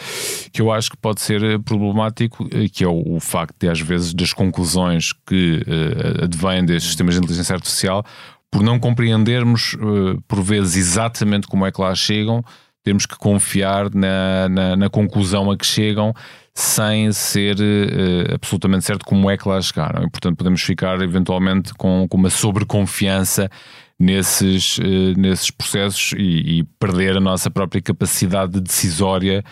que 0.51 0.59
eu 0.59 0.71
acho 0.71 0.89
que 0.89 0.97
pode 0.97 1.21
ser 1.21 1.43
eh, 1.43 1.59
problemático, 1.59 2.49
eh, 2.51 2.67
que 2.67 2.83
é 2.83 2.87
o, 2.87 3.15
o 3.15 3.19
facto 3.19 3.55
de, 3.59 3.69
às 3.69 3.79
vezes, 3.79 4.15
das 4.15 4.33
conclusões 4.33 5.13
que 5.27 5.61
uh, 5.67 6.23
advêm 6.23 6.65
destes 6.65 6.89
sistemas 6.89 7.13
de 7.13 7.19
inteligência 7.19 7.53
artificial, 7.53 8.03
por 8.49 8.63
não 8.63 8.79
compreendermos, 8.79 9.75
uh, 9.75 10.19
por 10.27 10.41
vezes, 10.41 10.75
exatamente 10.75 11.45
como 11.45 11.63
é 11.63 11.71
que 11.71 11.79
lá 11.79 11.93
chegam, 11.93 12.43
temos 12.83 13.05
que 13.05 13.15
confiar 13.15 13.93
na, 13.93 14.49
na, 14.49 14.75
na 14.75 14.89
conclusão 14.89 15.51
a 15.51 15.57
que 15.57 15.65
chegam 15.65 16.15
sem 16.53 17.11
ser 17.13 17.55
uh, 17.59 18.35
absolutamente 18.35 18.85
certo 18.85 19.05
como 19.05 19.29
é 19.29 19.37
que 19.37 19.47
lá 19.47 19.61
chegaram. 19.61 20.03
E, 20.03 20.09
portanto, 20.09 20.37
podemos 20.37 20.61
ficar 20.61 21.01
eventualmente 21.01 21.73
com, 21.73 22.07
com 22.09 22.17
uma 22.17 22.29
sobreconfiança 22.29 23.49
nesses, 23.97 24.77
uh, 24.77 25.13
nesses 25.17 25.49
processos 25.49 26.13
e, 26.17 26.59
e, 26.59 26.63
perder 26.79 27.17
a 27.17 27.21
nossa 27.21 27.49
própria 27.49 27.81
capacidade 27.81 28.59
decisória, 28.59 29.43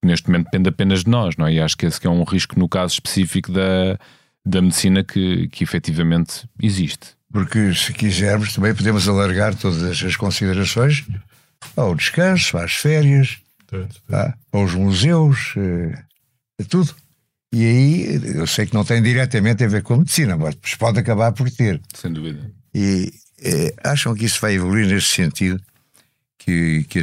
que 0.00 0.08
neste 0.08 0.28
momento 0.28 0.44
depende 0.46 0.68
apenas 0.68 1.04
de 1.04 1.10
nós, 1.10 1.36
não 1.36 1.46
é? 1.46 1.54
E 1.54 1.60
acho 1.60 1.76
que 1.76 1.86
esse 1.86 2.00
que 2.00 2.06
é 2.06 2.10
um 2.10 2.24
risco 2.24 2.58
no 2.58 2.68
caso 2.68 2.94
específico 2.94 3.52
da, 3.52 3.98
da 4.44 4.62
medicina 4.62 5.04
que, 5.04 5.48
que 5.48 5.62
efetivamente 5.62 6.48
existe. 6.62 7.08
Porque 7.32 7.74
se 7.74 7.92
quisermos 7.92 8.54
também 8.54 8.74
podemos 8.74 9.06
alargar 9.08 9.54
todas 9.54 9.82
estas 9.84 10.16
considerações 10.16 11.06
ao 11.76 11.94
descanso, 11.94 12.56
às 12.56 12.72
férias, 12.72 13.38
tá? 14.08 14.34
aos 14.52 14.74
museus, 14.74 15.54
eh, 16.60 16.64
tudo. 16.68 16.94
E 17.52 17.64
aí 17.64 18.20
eu 18.36 18.46
sei 18.46 18.66
que 18.66 18.74
não 18.74 18.84
tem 18.84 19.02
diretamente 19.02 19.64
a 19.64 19.68
ver 19.68 19.82
com 19.82 19.94
a 19.94 19.98
medicina, 19.98 20.36
mas 20.36 20.54
pode 20.78 21.00
acabar 21.00 21.32
por 21.32 21.50
ter. 21.50 21.80
Sem 21.94 22.12
dúvida. 22.12 22.50
E 22.72 23.12
é, 23.42 23.74
acham 23.82 24.14
que 24.14 24.24
isso 24.24 24.40
vai 24.40 24.54
evoluir 24.54 24.86
nesse 24.86 25.08
sentido? 25.08 25.60
Que, 26.38 26.84
que 26.88 27.02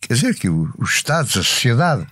quer 0.00 0.14
dizer 0.14 0.34
que 0.34 0.48
os 0.48 0.94
Estados, 0.94 1.36
a 1.36 1.42
sociedade, 1.42 2.06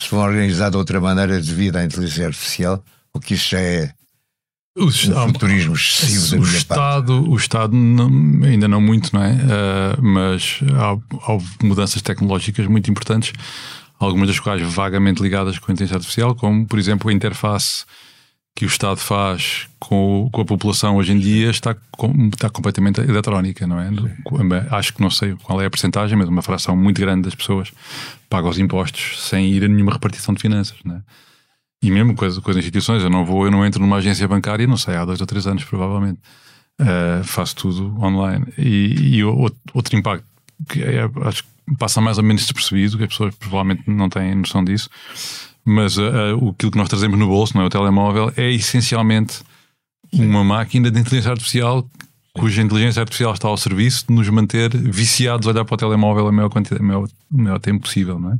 se 0.00 0.10
vão 0.10 0.20
organizar 0.20 0.70
de 0.70 0.76
outra 0.76 1.00
maneira 1.00 1.40
devido 1.40 1.76
à 1.76 1.84
inteligência 1.84 2.26
artificial, 2.26 2.84
ou 3.12 3.20
que 3.20 3.34
isso 3.34 3.50
já 3.50 3.60
é 3.60 3.92
o, 4.76 4.86
um 4.86 5.28
futurismo 5.28 5.74
excessivo 5.74 6.40
o, 6.40 6.44
Estado, 6.44 7.14
parte. 7.16 7.30
o 7.30 7.36
Estado 7.36 7.76
não, 7.76 8.06
ainda 8.44 8.68
não 8.68 8.80
muito, 8.80 9.12
não 9.12 9.24
é? 9.24 9.32
Uh, 9.32 10.02
mas 10.02 10.60
há, 10.74 10.92
há 10.92 11.64
mudanças 11.64 12.00
tecnológicas 12.00 12.66
muito 12.66 12.90
importantes 12.90 13.32
algumas 13.98 14.28
das 14.28 14.40
quais 14.40 14.62
vagamente 14.62 15.22
ligadas 15.22 15.58
com 15.58 15.70
a 15.70 15.74
inteligência 15.74 15.96
artificial, 15.96 16.34
como, 16.34 16.66
por 16.66 16.78
exemplo, 16.78 17.10
a 17.10 17.12
interface 17.12 17.84
que 18.54 18.64
o 18.64 18.68
Estado 18.68 18.98
faz 18.98 19.68
com, 19.78 20.28
com 20.32 20.40
a 20.40 20.44
população 20.44 20.96
hoje 20.96 21.12
em 21.12 21.18
dia 21.18 21.48
está, 21.48 21.76
com, 21.92 22.28
está 22.28 22.50
completamente 22.50 23.00
eletrónica, 23.00 23.66
não 23.68 23.78
é? 23.78 23.88
Acho 24.70 24.94
que 24.94 25.00
não 25.00 25.10
sei 25.10 25.36
qual 25.44 25.62
é 25.62 25.66
a 25.66 25.70
percentagem, 25.70 26.18
mas 26.18 26.28
uma 26.28 26.42
fração 26.42 26.76
muito 26.76 27.00
grande 27.00 27.22
das 27.22 27.36
pessoas 27.36 27.70
paga 28.28 28.48
os 28.48 28.58
impostos 28.58 29.28
sem 29.28 29.52
ir 29.52 29.64
a 29.64 29.68
nenhuma 29.68 29.92
repartição 29.92 30.34
de 30.34 30.40
finanças, 30.40 30.76
não 30.84 30.96
é? 30.96 31.02
E 31.80 31.90
mesmo 31.90 32.16
com 32.16 32.24
as, 32.24 32.36
com 32.38 32.50
as 32.50 32.56
instituições, 32.56 33.04
eu 33.04 33.10
não 33.10 33.24
vou, 33.24 33.44
eu 33.44 33.50
não 33.52 33.64
entro 33.64 33.80
numa 33.80 33.98
agência 33.98 34.26
bancária, 34.26 34.66
não 34.66 34.76
sei, 34.76 34.96
há 34.96 35.04
dois 35.04 35.20
ou 35.20 35.26
três 35.26 35.46
anos 35.46 35.62
provavelmente. 35.62 36.18
Uh, 36.80 37.22
faço 37.22 37.54
tudo 37.54 37.96
online. 38.02 38.44
E, 38.58 39.18
e 39.18 39.24
outro, 39.24 39.58
outro 39.72 39.96
impacto 39.96 40.26
que 40.68 40.82
é, 40.82 41.08
acho 41.24 41.44
que 41.44 41.50
passa 41.78 42.00
mais 42.00 42.18
ou 42.18 42.24
menos 42.24 42.42
despercebido, 42.42 42.96
que 42.96 43.04
as 43.04 43.10
pessoas 43.10 43.34
provavelmente 43.34 43.82
não 43.86 44.08
têm 44.08 44.34
noção 44.34 44.64
disso, 44.64 44.88
mas 45.64 45.96
uh, 45.98 46.36
aquilo 46.50 46.72
que 46.72 46.78
nós 46.78 46.88
trazemos 46.88 47.18
no 47.18 47.26
bolso, 47.26 47.56
não 47.56 47.62
é? 47.62 47.66
o 47.66 47.70
telemóvel, 47.70 48.32
é 48.36 48.50
essencialmente 48.50 49.40
uma 50.12 50.42
máquina 50.42 50.90
de 50.90 50.98
inteligência 50.98 51.30
artificial 51.30 51.88
cuja 52.38 52.62
inteligência 52.62 53.00
artificial 53.00 53.34
está 53.34 53.48
ao 53.48 53.56
serviço 53.56 54.06
de 54.08 54.14
nos 54.14 54.28
manter 54.28 54.70
viciados 54.76 55.46
a 55.46 55.50
olhar 55.50 55.64
para 55.64 55.74
o 55.74 55.76
telemóvel 55.76 56.28
a 56.28 56.32
maior, 56.32 56.50
maior, 56.80 57.04
a 57.04 57.42
maior 57.42 57.58
tempo 57.58 57.80
possível, 57.80 58.18
não 58.18 58.32
é? 58.32 58.38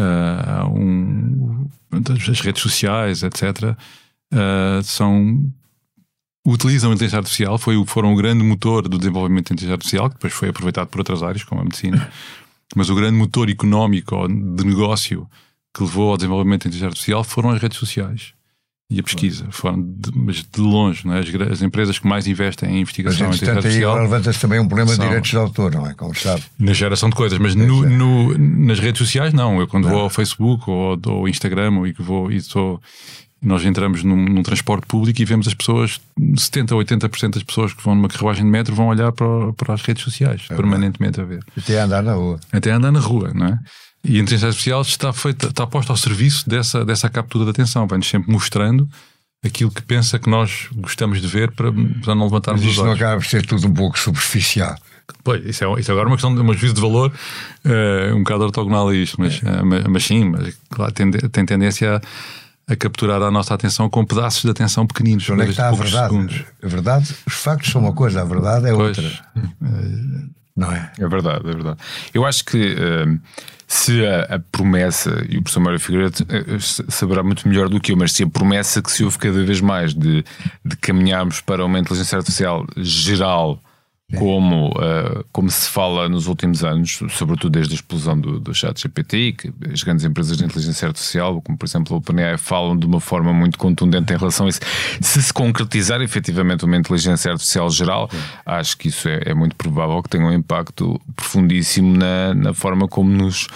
Uh, 0.00 0.78
um, 0.78 1.68
as 1.92 2.40
redes 2.40 2.62
sociais, 2.62 3.22
etc., 3.22 3.76
uh, 4.32 4.82
são 4.82 5.50
utilizam 6.50 6.90
a 6.90 6.94
inteligência 6.94 7.18
artificial, 7.18 7.58
foi, 7.58 7.82
foram 7.86 8.12
o 8.12 8.16
grande 8.16 8.42
motor 8.42 8.88
do 8.88 8.98
desenvolvimento 8.98 9.48
da 9.48 9.54
inteligência 9.54 9.74
artificial, 9.74 10.08
que 10.08 10.16
depois 10.16 10.32
foi 10.32 10.48
aproveitado 10.48 10.88
por 10.88 11.00
outras 11.00 11.22
áreas, 11.22 11.44
como 11.44 11.60
a 11.60 11.64
medicina, 11.64 12.10
mas 12.74 12.88
o 12.88 12.94
grande 12.94 13.16
motor 13.16 13.50
económico 13.50 14.26
de 14.28 14.64
negócio 14.64 15.28
que 15.74 15.82
levou 15.82 16.10
ao 16.10 16.16
desenvolvimento 16.16 16.64
da 16.64 16.68
inteligência 16.68 16.88
artificial 16.88 17.22
foram 17.22 17.50
as 17.50 17.60
redes 17.60 17.78
sociais 17.78 18.32
e 18.90 18.98
a 18.98 19.02
pesquisa. 19.02 19.46
Foram 19.50 19.82
de, 19.82 20.10
mas 20.14 20.36
de 20.36 20.60
longe, 20.60 21.06
é? 21.10 21.18
as, 21.18 21.52
as, 21.52 21.62
empresas 21.62 21.98
que 21.98 22.06
mais 22.06 22.26
investem 22.26 22.70
em 22.70 22.80
investigação 22.80 23.26
mas, 23.26 23.36
inteligência 23.36 23.68
artificial. 23.68 23.96
Aí 23.96 24.02
levanta-se 24.02 24.40
também 24.40 24.58
um 24.58 24.66
problema 24.66 24.90
são, 24.90 25.04
de 25.04 25.08
direitos 25.08 25.30
de 25.30 25.36
autor, 25.36 25.72
não 25.72 25.86
é? 25.86 25.92
Como 25.92 26.14
sabe. 26.14 26.42
Na 26.58 26.72
geração 26.72 27.10
de 27.10 27.16
coisas, 27.16 27.38
mas 27.38 27.54
no, 27.54 27.86
no, 27.86 28.38
nas 28.38 28.78
redes 28.78 28.98
sociais, 28.98 29.34
não. 29.34 29.60
Eu 29.60 29.68
quando 29.68 29.84
não. 29.84 29.90
vou 29.90 30.00
ao 30.00 30.10
Facebook 30.10 30.64
ou 30.70 30.98
ao 31.04 31.28
Instagram 31.28 31.78
ou 31.78 31.86
e 31.86 31.92
que 31.92 32.02
vou 32.02 32.32
e 32.32 32.40
sou 32.40 32.80
Nós 33.40 33.64
entramos 33.64 34.02
num, 34.02 34.16
num, 34.16 34.42
transporte 34.42 34.86
público 34.86 35.22
e 35.22 35.24
vemos 35.24 35.46
as 35.46 35.54
pessoas, 35.54 36.00
70% 36.18 36.72
ou 36.72 36.82
80% 36.82 37.34
das 37.34 37.42
pessoas 37.44 37.72
que 37.72 37.82
vão 37.82 37.94
numa 37.94 38.08
carruagem 38.08 38.44
de 38.44 38.50
metro 38.50 38.74
vão 38.74 38.88
olhar 38.88 39.12
para, 39.12 39.52
para 39.52 39.74
as 39.74 39.82
redes 39.82 40.02
sociais, 40.02 40.46
é 40.50 40.56
permanentemente 40.56 41.20
a 41.20 41.24
ver. 41.24 41.44
Até 41.56 41.80
andar 41.80 42.02
na 42.02 42.14
rua. 42.14 42.40
Até 42.52 42.72
andar 42.72 42.90
na 42.90 42.98
rua, 42.98 43.32
não 43.32 43.46
é? 43.46 43.58
E 44.04 44.16
a 44.16 44.22
inteligência 44.22 44.48
artificial 44.48 44.82
está, 44.82 45.12
feita, 45.12 45.48
está 45.48 45.66
posta 45.66 45.92
ao 45.92 45.96
serviço 45.96 46.48
dessa, 46.48 46.84
dessa 46.84 47.08
captura 47.08 47.44
de 47.44 47.50
atenção, 47.50 47.86
vai-nos 47.86 48.08
sempre 48.08 48.32
mostrando 48.32 48.88
aquilo 49.44 49.70
que 49.70 49.82
pensa 49.82 50.18
que 50.18 50.28
nós 50.28 50.68
gostamos 50.74 51.20
de 51.20 51.28
ver 51.28 51.52
para, 51.52 51.72
para 51.72 52.14
não 52.14 52.24
levantarmos 52.24 52.62
Mas 52.62 52.72
os 52.72 52.78
olhos. 52.78 52.92
Isto 52.92 53.00
não 53.00 53.08
acaba 53.08 53.20
por 53.20 53.26
ser 53.26 53.46
tudo 53.46 53.68
um 53.68 53.74
pouco 53.74 53.98
superficial. 53.98 54.76
Pois, 55.24 55.44
isso 55.44 55.64
é, 55.64 55.80
isso 55.80 55.90
é 55.90 55.92
agora 55.92 56.08
uma 56.08 56.16
questão 56.16 56.34
de 56.34 56.40
um 56.40 56.52
juízo 56.52 56.74
de 56.74 56.80
valor 56.80 57.12
uh, 57.64 58.14
um 58.14 58.18
bocado 58.18 58.44
ortogonal 58.44 58.88
a 58.88 58.94
isto, 58.94 59.16
mas, 59.18 59.40
é. 59.42 59.62
uh, 59.62 59.64
mas, 59.64 59.84
mas, 59.84 60.04
sim, 60.04 60.24
mas 60.24 60.54
claro, 60.70 60.92
tem, 60.92 61.10
tem 61.10 61.46
tendência 61.46 61.96
a, 61.96 62.00
a, 62.68 62.76
capturar 62.76 63.22
a 63.22 63.30
nossa 63.30 63.54
atenção 63.54 63.88
com 63.88 64.04
pedaços 64.04 64.42
de 64.42 64.50
atenção 64.50 64.86
pequeninos. 64.86 65.28
Onde 65.30 65.42
é 65.42 65.44
que 65.44 65.50
está 65.52 65.68
a 65.68 65.72
verdade? 65.72 66.08
Segundos. 66.08 66.44
A 66.62 66.68
verdade, 66.68 67.14
os 67.26 67.34
factos 67.34 67.70
são 67.70 67.80
uma 67.80 67.92
coisa, 67.92 68.22
a 68.22 68.24
verdade 68.24 68.68
é 68.68 68.72
pois. 68.72 68.98
outra. 68.98 69.20
Uh, 69.36 70.30
não 70.56 70.72
é? 70.72 70.90
É 70.98 71.08
verdade, 71.08 71.48
é 71.48 71.52
verdade. 71.52 71.78
Eu 72.12 72.26
acho 72.26 72.44
que 72.44 72.76
se 73.68 74.04
a, 74.04 74.36
a, 74.36 74.38
promessa, 74.38 75.24
e 75.28 75.36
o 75.36 75.42
professor 75.42 75.60
Mário 75.60 75.78
Figueiredo 75.78 76.16
saberá 76.88 77.22
muito 77.22 77.46
melhor 77.46 77.68
do 77.68 77.78
que 77.78 77.92
eu, 77.92 77.96
mas 77.96 78.12
se 78.12 78.22
a 78.22 78.26
promessa 78.26 78.80
que 78.80 78.90
se 78.90 79.04
ouve 79.04 79.18
cada 79.18 79.44
vez 79.44 79.60
mais 79.60 79.94
de, 79.94 80.24
de 80.64 80.76
caminharmos 80.78 81.42
para 81.42 81.64
uma 81.64 81.78
inteligência 81.78 82.16
artificial 82.16 82.66
geral 82.78 83.62
como, 84.16 84.70
uh, 84.70 85.22
como 85.30 85.50
se 85.50 85.68
fala 85.68 86.08
nos 86.08 86.28
últimos 86.28 86.64
anos, 86.64 86.98
sobretudo 87.10 87.50
desde 87.50 87.74
a 87.74 87.76
explosão 87.76 88.18
do, 88.18 88.40
do 88.40 88.54
chat 88.54 88.80
GPT, 88.80 89.32
que 89.32 89.52
as 89.70 89.82
grandes 89.82 90.02
empresas 90.02 90.38
de 90.38 90.44
inteligência 90.44 90.88
artificial, 90.88 91.42
como 91.42 91.58
por 91.58 91.66
exemplo 91.66 91.94
o 91.94 91.98
OpenAI, 91.98 92.38
falam 92.38 92.74
de 92.74 92.86
uma 92.86 93.00
forma 93.00 93.34
muito 93.34 93.58
contundente 93.58 94.10
em 94.12 94.16
relação 94.16 94.46
a 94.46 94.48
isso. 94.48 94.60
Se 95.02 95.22
se 95.22 95.32
concretizar 95.32 96.00
efetivamente 96.00 96.64
uma 96.64 96.76
inteligência 96.76 97.30
artificial 97.32 97.68
geral, 97.68 98.08
Sim. 98.10 98.18
acho 98.46 98.78
que 98.78 98.88
isso 98.88 99.08
é, 99.08 99.20
é, 99.26 99.34
muito 99.34 99.54
provável 99.56 100.02
que 100.02 100.08
tenha 100.08 100.24
um 100.24 100.32
impacto 100.32 100.98
profundíssimo 101.14 101.94
na, 101.94 102.32
na 102.34 102.54
forma 102.54 102.88
como 102.88 103.10
nos 103.10 103.46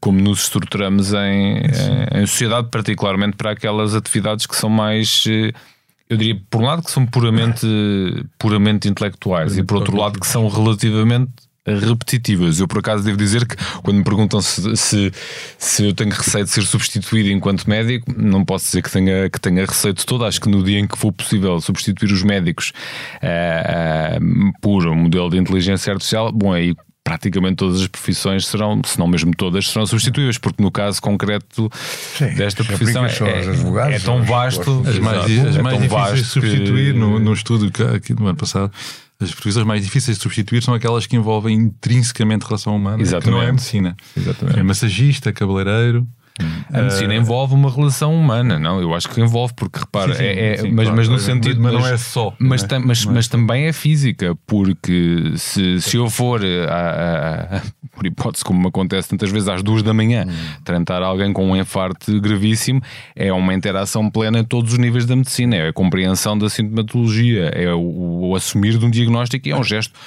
como 0.00 0.20
nos 0.20 0.44
estruturamos 0.44 1.12
em, 1.12 1.56
em, 1.56 2.22
em 2.22 2.26
sociedade, 2.26 2.68
particularmente 2.70 3.36
para 3.36 3.50
aquelas 3.50 3.96
atividades 3.96 4.46
que 4.46 4.54
são 4.54 4.70
mais 4.70 5.24
eh, 5.26 5.52
eu 6.08 6.16
diria, 6.16 6.40
por 6.48 6.62
um 6.62 6.64
lado, 6.64 6.82
que 6.82 6.90
são 6.90 7.04
puramente, 7.04 7.66
puramente 8.38 8.88
intelectuais 8.88 9.56
e 9.58 9.62
por 9.62 9.76
outro 9.76 9.96
lado, 9.96 10.18
que 10.18 10.26
são 10.26 10.48
relativamente 10.48 11.30
repetitivas. 11.66 12.60
Eu, 12.60 12.68
por 12.68 12.78
acaso, 12.78 13.04
devo 13.04 13.16
dizer 13.16 13.46
que 13.46 13.56
quando 13.82 13.98
me 13.98 14.04
perguntam 14.04 14.40
se, 14.40 14.76
se, 14.76 15.12
se, 15.58 15.84
eu 15.84 15.94
tenho 15.94 16.10
receio 16.10 16.44
de 16.44 16.50
ser 16.50 16.62
substituído 16.62 17.28
enquanto 17.28 17.68
médico, 17.68 18.12
não 18.16 18.44
posso 18.44 18.66
dizer 18.66 18.82
que 18.82 18.90
tenha, 18.90 19.28
que 19.28 19.40
tenha 19.40 19.66
receio 19.66 19.92
de 19.92 20.04
todo. 20.06 20.24
Acho 20.24 20.40
que 20.40 20.48
no 20.48 20.62
dia 20.62 20.78
em 20.78 20.86
que 20.86 20.96
for 20.96 21.12
possível 21.12 21.60
substituir 21.60 22.12
os 22.12 22.22
médicos 22.22 22.72
uh, 23.22 24.16
uh, 24.16 24.52
por 24.60 24.86
um 24.86 24.94
modelo 24.94 25.30
de 25.30 25.36
inteligência 25.36 25.92
artificial, 25.92 26.32
bom, 26.32 26.52
aí 26.52 26.74
praticamente 27.08 27.56
todas 27.56 27.80
as 27.80 27.86
profissões 27.86 28.46
serão, 28.46 28.82
se 28.84 28.98
não 28.98 29.06
mesmo 29.06 29.34
todas, 29.34 29.66
serão 29.66 29.86
substituíveis, 29.86 30.36
porque 30.36 30.62
no 30.62 30.70
caso 30.70 31.00
concreto 31.00 31.70
Sim, 31.72 32.34
desta 32.34 32.62
profissão 32.62 33.06
é, 33.06 33.10
é, 33.10 33.94
é, 33.94 33.98
tão 33.98 34.22
vasto. 34.22 34.82
As 34.86 34.98
mais, 34.98 35.24
as 35.46 35.56
é 35.56 35.62
mais 35.62 35.80
difíceis 35.80 36.18
de 36.18 36.24
substituir, 36.26 36.92
que... 36.92 36.98
no, 36.98 37.18
no 37.18 37.32
estudo 37.32 37.70
que, 37.70 37.82
aqui 37.82 38.12
no 38.12 38.26
ano 38.26 38.36
passado, 38.36 38.70
as 39.18 39.32
profissões 39.32 39.64
mais 39.64 39.82
difíceis 39.82 40.18
de 40.18 40.22
substituir 40.22 40.62
são 40.62 40.74
aquelas 40.74 41.06
que 41.06 41.16
envolvem 41.16 41.56
intrinsecamente 41.56 42.44
relação 42.44 42.76
humana, 42.76 43.00
Exatamente. 43.00 43.24
que 43.24 43.30
não 43.30 43.42
é 43.42 43.48
a 43.48 43.52
medicina. 43.52 43.96
Exatamente. 44.14 44.60
É 44.60 44.62
massagista, 44.62 45.32
cabeleireiro. 45.32 46.06
A 46.72 46.82
medicina 46.82 47.14
uh, 47.14 47.16
envolve 47.16 47.54
uma 47.54 47.70
relação 47.70 48.14
humana, 48.14 48.58
não? 48.58 48.80
Eu 48.80 48.94
acho 48.94 49.08
que 49.08 49.20
envolve, 49.20 49.54
porque 49.54 49.78
repara, 49.78 50.12
sim, 50.12 50.18
sim, 50.18 50.24
é, 50.24 50.52
é 50.52 50.56
sim, 50.58 50.70
mas, 50.70 50.84
claro, 50.84 50.96
mas 50.96 51.08
no 51.08 51.18
sentido. 51.18 51.60
Mas, 51.60 51.72
mas, 51.72 51.82
não 51.82 51.88
é 51.88 51.96
só. 51.96 52.34
Mas, 52.38 52.62
é? 52.62 52.66
mas, 52.78 52.84
mas, 52.84 53.04
mas, 53.04 53.28
também 53.28 53.66
é 53.66 53.72
física, 53.72 54.36
porque 54.46 55.32
se, 55.36 55.80
se 55.80 55.96
eu 55.96 56.08
for, 56.10 56.40
a, 56.44 57.56
a, 57.56 57.62
por 57.94 58.06
hipótese, 58.06 58.44
como 58.44 58.68
acontece 58.68 59.08
tantas 59.08 59.30
vezes, 59.30 59.48
às 59.48 59.62
duas 59.62 59.82
da 59.82 59.94
manhã, 59.94 60.26
hum. 60.28 60.32
tratar 60.64 61.02
alguém 61.02 61.32
com 61.32 61.50
um 61.50 61.56
infarto 61.56 62.20
gravíssimo, 62.20 62.82
é 63.16 63.32
uma 63.32 63.54
interação 63.54 64.10
plena 64.10 64.38
em 64.38 64.44
todos 64.44 64.72
os 64.72 64.78
níveis 64.78 65.06
da 65.06 65.16
medicina, 65.16 65.56
é 65.56 65.68
a 65.68 65.72
compreensão 65.72 66.36
da 66.36 66.48
sintomatologia, 66.48 67.46
é 67.54 67.72
o, 67.72 68.28
o 68.28 68.36
assumir 68.36 68.78
de 68.78 68.84
um 68.84 68.90
diagnóstico 68.90 69.48
e 69.48 69.50
é 69.50 69.56
um 69.56 69.64
gesto 69.64 69.98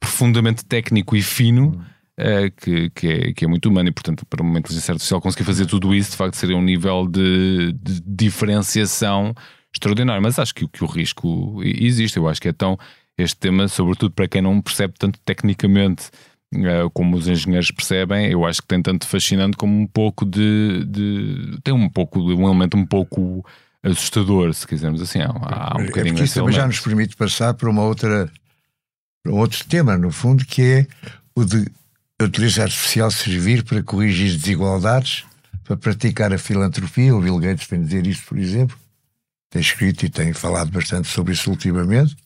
profundamente 0.00 0.64
técnico 0.64 1.16
e 1.16 1.22
fino. 1.22 1.80
Uh, 2.18 2.50
que, 2.56 2.90
que, 2.90 3.06
é, 3.06 3.32
que 3.32 3.44
é 3.44 3.48
muito 3.48 3.68
humano 3.68 3.90
e, 3.90 3.92
portanto, 3.92 4.26
para 4.26 4.42
uma 4.42 4.58
inteligência 4.58 4.90
artificial 4.90 5.20
conseguir 5.20 5.44
fazer 5.44 5.66
tudo 5.66 5.94
isso, 5.94 6.10
de 6.10 6.16
facto, 6.16 6.34
seria 6.34 6.56
um 6.56 6.62
nível 6.62 7.06
de, 7.06 7.72
de 7.74 8.00
diferenciação 8.04 9.32
extraordinário. 9.72 10.20
Mas 10.20 10.36
acho 10.36 10.52
que, 10.52 10.66
que 10.66 10.82
o 10.82 10.86
risco 10.88 11.62
existe. 11.62 12.16
Eu 12.16 12.28
acho 12.28 12.40
que 12.40 12.48
é 12.48 12.52
tão. 12.52 12.76
Este 13.16 13.36
tema, 13.36 13.68
sobretudo 13.68 14.12
para 14.12 14.26
quem 14.26 14.42
não 14.42 14.60
percebe 14.60 14.94
tanto 14.98 15.18
tecnicamente 15.24 16.08
uh, 16.54 16.90
como 16.92 17.16
os 17.16 17.28
engenheiros 17.28 17.70
percebem, 17.70 18.30
eu 18.30 18.44
acho 18.44 18.62
que 18.62 18.68
tem 18.68 18.82
tanto 18.82 19.06
fascinante 19.06 19.56
como 19.56 19.80
um 19.80 19.86
pouco 19.86 20.24
de. 20.24 20.84
de 20.84 21.58
tem 21.62 21.74
um 21.74 21.88
pouco 21.88 22.18
de 22.20 22.34
um 22.34 22.46
elemento 22.46 22.76
um 22.76 22.86
pouco 22.86 23.44
assustador, 23.82 24.52
se 24.54 24.66
quisermos 24.66 25.00
assim. 25.00 25.20
Há, 25.20 25.28
há 25.28 25.76
um 25.78 25.82
é 25.82 25.86
bocadinho 25.86 26.18
é 26.18 26.24
isso 26.24 26.34
também 26.34 26.52
já 26.54 26.66
nos 26.66 26.80
permite 26.80 27.16
passar 27.16 27.54
para 27.54 27.70
uma 27.70 27.82
outra. 27.82 28.30
Para 29.22 29.32
um 29.32 29.38
outro 29.38 29.64
tema, 29.66 29.96
no 29.96 30.10
fundo, 30.10 30.44
que 30.44 30.62
é 30.62 30.86
o 31.34 31.44
de 31.44 31.66
a 32.20 32.62
artificial 32.62 33.10
servir 33.10 33.62
para 33.62 33.82
corrigir 33.82 34.36
desigualdades, 34.36 35.24
para 35.64 35.76
praticar 35.76 36.32
a 36.32 36.38
filantropia. 36.38 37.14
O 37.14 37.20
Bill 37.20 37.38
Gates 37.38 37.68
tem 37.68 37.82
dizer 37.82 38.06
isso, 38.06 38.24
por 38.26 38.38
exemplo. 38.38 38.76
Tem 39.50 39.62
escrito 39.62 40.04
e 40.04 40.10
tem 40.10 40.32
falado 40.32 40.70
bastante 40.70 41.08
sobre 41.08 41.32
isso 41.32 41.48
ultimamente. 41.48 42.16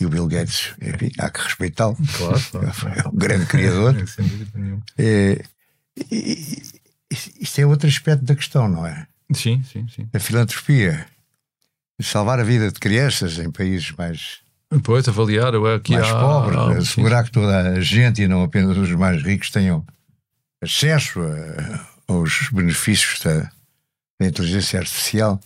E 0.00 0.06
o 0.06 0.08
Bill 0.08 0.26
Gates, 0.26 0.74
enfim, 0.82 1.12
há 1.18 1.30
que 1.30 1.40
respeitá-lo. 1.40 1.96
Claro, 2.16 2.42
claro, 2.50 2.98
É 3.04 3.08
um 3.08 3.16
grande 3.16 3.46
criador. 3.46 3.94
é, 4.98 5.44
e, 6.10 6.62
isto 7.40 7.60
é 7.60 7.66
outro 7.66 7.88
aspecto 7.88 8.24
da 8.24 8.34
questão, 8.34 8.68
não 8.68 8.84
é? 8.84 9.06
Sim, 9.32 9.62
sim, 9.62 9.86
sim. 9.88 10.08
A 10.12 10.18
filantropia. 10.18 11.06
Salvar 12.02 12.40
a 12.40 12.42
vida 12.42 12.72
de 12.72 12.80
crianças 12.80 13.38
em 13.38 13.50
países 13.52 13.92
mais 13.92 14.43
Pois, 14.82 15.08
avaliar 15.08 15.54
aqui 15.54 15.92
mais 15.92 16.08
há, 16.08 16.20
pobres, 16.20 16.58
há, 16.58 16.78
assegurar 16.78 17.20
sim. 17.20 17.26
que 17.26 17.32
toda 17.32 17.58
a 17.72 17.80
gente 17.80 18.22
e 18.22 18.28
não 18.28 18.42
apenas 18.42 18.76
os 18.76 18.90
mais 18.92 19.22
ricos 19.22 19.50
tenham 19.50 19.84
acesso 20.62 21.20
a, 21.20 22.12
aos 22.12 22.48
benefícios 22.50 23.20
da, 23.20 23.50
da 24.20 24.26
inteligência 24.26 24.78
artificial. 24.78 25.40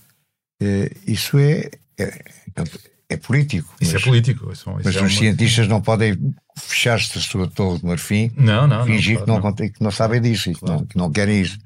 É, 0.60 0.90
isso 1.06 1.38
é, 1.38 1.70
é, 1.98 2.24
é, 3.08 3.16
político. 3.16 3.74
Isso 3.80 3.92
mas, 3.94 4.02
é 4.02 4.04
político. 4.04 4.52
Isso, 4.52 4.70
isso 4.70 4.80
mas 4.84 4.96
é 4.96 4.98
os 4.98 5.12
uma... 5.12 5.18
cientistas 5.18 5.68
não 5.68 5.80
podem 5.80 6.34
fechar-se 6.56 7.18
a 7.18 7.20
sua 7.20 7.48
torre 7.48 7.78
de 7.78 7.86
marfim 7.86 8.32
não, 8.36 8.66
não, 8.66 8.84
fingir 8.84 9.18
não, 9.26 9.40
que, 9.40 9.62
não, 9.62 9.70
que 9.70 9.82
não 9.82 9.90
sabem 9.90 10.20
disso 10.20 10.50
e 10.50 10.54
que, 10.54 10.64
não, 10.64 10.84
que 10.84 10.96
não 10.96 11.10
querem 11.10 11.40
isso. 11.40 11.58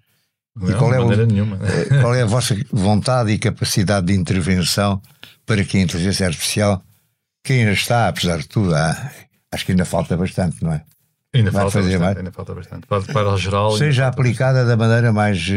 Não, 0.54 0.70
e 0.70 0.74
qual 0.74 0.92
é, 0.92 1.00
o, 1.00 1.12
eh, 1.12 2.00
qual 2.02 2.14
é 2.14 2.22
a 2.22 2.26
vossa 2.26 2.54
vontade 2.70 3.30
e 3.30 3.38
capacidade 3.38 4.08
de 4.08 4.12
intervenção 4.12 5.00
para 5.46 5.64
que 5.64 5.78
a 5.78 5.80
inteligência 5.80 6.26
artificial 6.26 6.82
que 7.42 7.52
ainda 7.54 7.72
está, 7.72 8.08
apesar 8.08 8.38
de 8.38 8.48
tudo, 8.48 8.74
há, 8.74 9.10
acho 9.52 9.66
que 9.66 9.72
ainda 9.72 9.84
falta 9.84 10.16
bastante, 10.16 10.62
não 10.62 10.72
é? 10.72 10.82
Ainda, 11.34 11.50
falta 11.50 11.78
bastante, 11.78 11.98
mais. 11.98 12.16
ainda 12.18 12.30
falta 12.32 12.54
bastante. 12.54 12.86
Para, 12.86 13.02
para 13.04 13.30
o 13.30 13.38
geral. 13.38 13.76
Seja 13.78 14.06
aplicada 14.06 14.66
da 14.66 14.76
maneira 14.76 15.12
mais, 15.14 15.48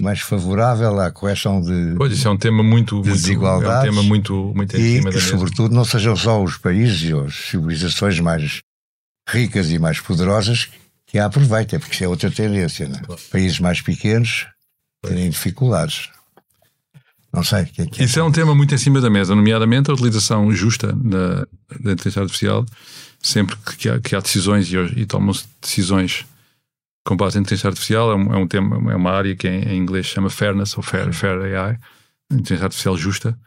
mais 0.00 0.20
favorável 0.20 0.98
à 0.98 1.10
correção 1.10 1.60
de. 1.60 1.94
Pois, 1.98 2.12
isso 2.12 2.26
é 2.26 2.30
um 2.30 2.36
tema 2.38 2.62
muito. 2.62 3.02
De 3.02 3.12
desigualdades. 3.12 3.88
É 3.88 3.90
um 3.90 3.94
tema 3.94 4.02
muito, 4.02 4.52
muito 4.54 4.74
e 4.74 5.04
que, 5.04 5.20
sobretudo, 5.20 5.74
não 5.74 5.84
sejam 5.84 6.16
só 6.16 6.42
os 6.42 6.56
países 6.56 7.12
ou 7.12 7.26
as 7.26 7.34
civilizações 7.34 8.18
mais 8.20 8.60
ricas 9.28 9.70
e 9.70 9.78
mais 9.78 10.00
poderosas 10.00 10.70
que 11.06 11.18
a 11.18 11.26
aproveitem, 11.26 11.78
porque 11.78 11.94
isso 11.94 12.04
é 12.04 12.08
outra 12.08 12.30
tendência. 12.30 12.84
É? 12.84 13.04
Claro. 13.04 13.20
Países 13.30 13.60
mais 13.60 13.82
pequenos 13.82 14.46
terem 15.02 15.28
dificuldades. 15.28 16.08
Não 17.32 17.42
sei. 17.44 17.66
Que 17.66 17.82
é 17.82 17.86
que 17.86 18.02
é. 18.02 18.04
Isso 18.04 18.18
é 18.18 18.22
um 18.22 18.32
tema 18.32 18.54
muito 18.54 18.74
em 18.74 18.78
cima 18.78 19.00
da 19.00 19.10
mesa, 19.10 19.34
nomeadamente 19.34 19.90
a 19.90 19.94
utilização 19.94 20.50
justa 20.52 20.92
da, 20.92 21.46
da 21.80 21.92
inteligência 21.92 22.22
artificial, 22.22 22.64
sempre 23.20 23.56
que 23.78 23.88
há, 23.88 24.00
que 24.00 24.16
há 24.16 24.20
decisões 24.20 24.72
e, 24.72 24.76
e 25.00 25.06
tomam-se 25.06 25.44
decisões 25.60 26.26
com 27.04 27.16
base 27.16 27.38
em 27.38 27.40
inteligência 27.40 27.68
artificial, 27.68 28.12
é 28.12 28.14
um, 28.14 28.34
é 28.34 28.36
um, 28.36 28.46
tema, 28.46 28.92
é 28.92 28.96
uma 28.96 29.10
área 29.10 29.34
que 29.34 29.48
em, 29.48 29.62
em 29.62 29.78
inglês 29.78 30.06
chama 30.06 30.28
fairness 30.28 30.76
ou 30.76 30.82
fair, 30.82 31.12
fair 31.12 31.38
AI, 31.56 31.78
inteligência 32.30 32.64
artificial 32.64 32.96
justa. 32.96 33.38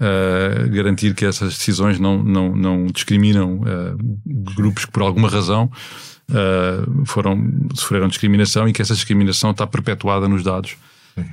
Uh, 0.00 0.68
garantir 0.70 1.14
que 1.14 1.24
essas 1.24 1.56
decisões 1.56 2.00
não, 2.00 2.20
não, 2.24 2.56
não 2.56 2.86
discriminam 2.86 3.60
uh, 3.60 3.96
grupos 4.56 4.84
que 4.84 4.90
por 4.90 5.02
alguma 5.02 5.28
razão 5.28 5.70
uh, 6.28 7.06
foram, 7.06 7.38
sofreram 7.74 8.08
discriminação 8.08 8.66
e 8.66 8.72
que 8.72 8.82
essa 8.82 8.94
discriminação 8.94 9.52
está 9.52 9.64
perpetuada 9.64 10.26
nos 10.26 10.42
dados 10.42 10.76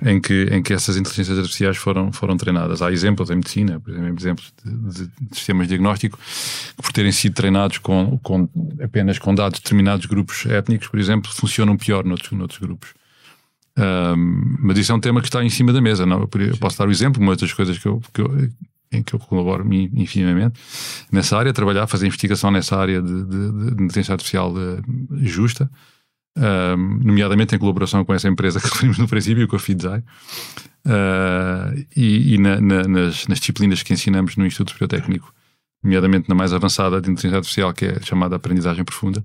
em 0.06 0.20
que, 0.20 0.48
em 0.52 0.62
que 0.62 0.74
essas 0.74 0.98
inteligências 0.98 1.38
artificiais 1.38 1.78
foram, 1.78 2.12
foram 2.12 2.36
treinadas. 2.38 2.82
Há 2.82 2.92
exemplos 2.92 3.30
em 3.30 3.36
medicina, 3.36 3.80
por 3.80 3.94
exemplo, 3.94 4.44
de, 4.64 5.06
de, 5.06 5.36
sistemas 5.36 5.68
de 5.68 5.70
diagnóstico 5.70 6.18
que, 6.18 6.84
por 6.84 6.92
terem 6.92 7.12
sido 7.12 7.34
treinados 7.34 7.78
com, 7.78 8.18
com, 8.20 8.50
apenas 8.84 9.18
com 9.20 9.34
dados 9.34 9.60
de 9.60 9.64
determinados 9.64 10.06
grupos 10.06 10.46
étnicos, 10.46 10.88
por 10.88 11.00
exemplo, 11.00 11.32
funcionam 11.32 11.78
pior 11.78 12.04
noutros, 12.04 12.32
noutros 12.32 12.60
grupos. 12.60 12.94
Um, 13.78 14.58
mas 14.60 14.78
isso 14.78 14.92
é 14.92 14.96
um 14.96 15.00
tema 15.00 15.22
que 15.22 15.28
está 15.28 15.44
em 15.44 15.50
cima 15.50 15.72
da 15.72 15.82
mesa. 15.82 16.06
Não? 16.06 16.22
Eu 16.22 16.58
posso 16.58 16.78
dar 16.78 16.88
o 16.88 16.92
exemplo, 16.92 17.22
uma 17.22 17.36
das 17.36 17.54
coisas 17.54 17.78
que 17.78 17.88
eu, 17.88 18.02
que 18.14 18.22
eu, 18.22 18.50
em 18.92 19.04
que 19.04 19.14
eu 19.14 19.20
colaboro 19.20 19.66
infinimamente 19.74 20.60
nessa 21.12 21.38
área, 21.38 21.54
trabalhar, 21.54 21.88
fazer 21.88 22.08
investigação 22.08 22.52
nessa 22.52 22.76
área 22.76 23.02
de, 23.02 23.24
de, 23.24 23.52
de 23.76 23.84
inteligência 23.84 24.14
artificial 24.14 24.54
de, 24.54 25.28
justa, 25.28 25.70
um, 26.38 27.00
nomeadamente 27.04 27.56
em 27.56 27.60
colaboração 27.60 28.04
com 28.06 28.14
essa 28.14 28.28
empresa 28.28 28.60
que 28.62 28.68
referimos 28.68 28.98
no 28.98 29.08
princípio, 29.08 29.48
com 29.48 29.56
a 29.56 29.60
FIDESAI, 29.60 30.00
uh, 30.00 31.86
e, 31.96 32.36
e 32.36 32.38
na, 32.38 32.60
na, 32.62 32.84
nas, 32.88 33.28
nas, 33.28 33.40
disciplinas 33.40 33.84
que 33.84 33.94
ensinamos 33.94 34.36
no 34.38 34.46
Instituto 34.46 34.72
Superior 34.72 34.90
Técnico, 34.90 35.34
nomeadamente 35.84 36.30
na 36.30 36.36
mais 36.36 36.54
avançada 36.54 37.02
de 37.02 37.10
inteligência 37.10 37.38
artificial, 37.38 37.74
que 37.74 37.86
é 37.86 38.00
chamada 38.02 38.36
aprendizagem 38.36 38.84
profunda, 38.84 39.24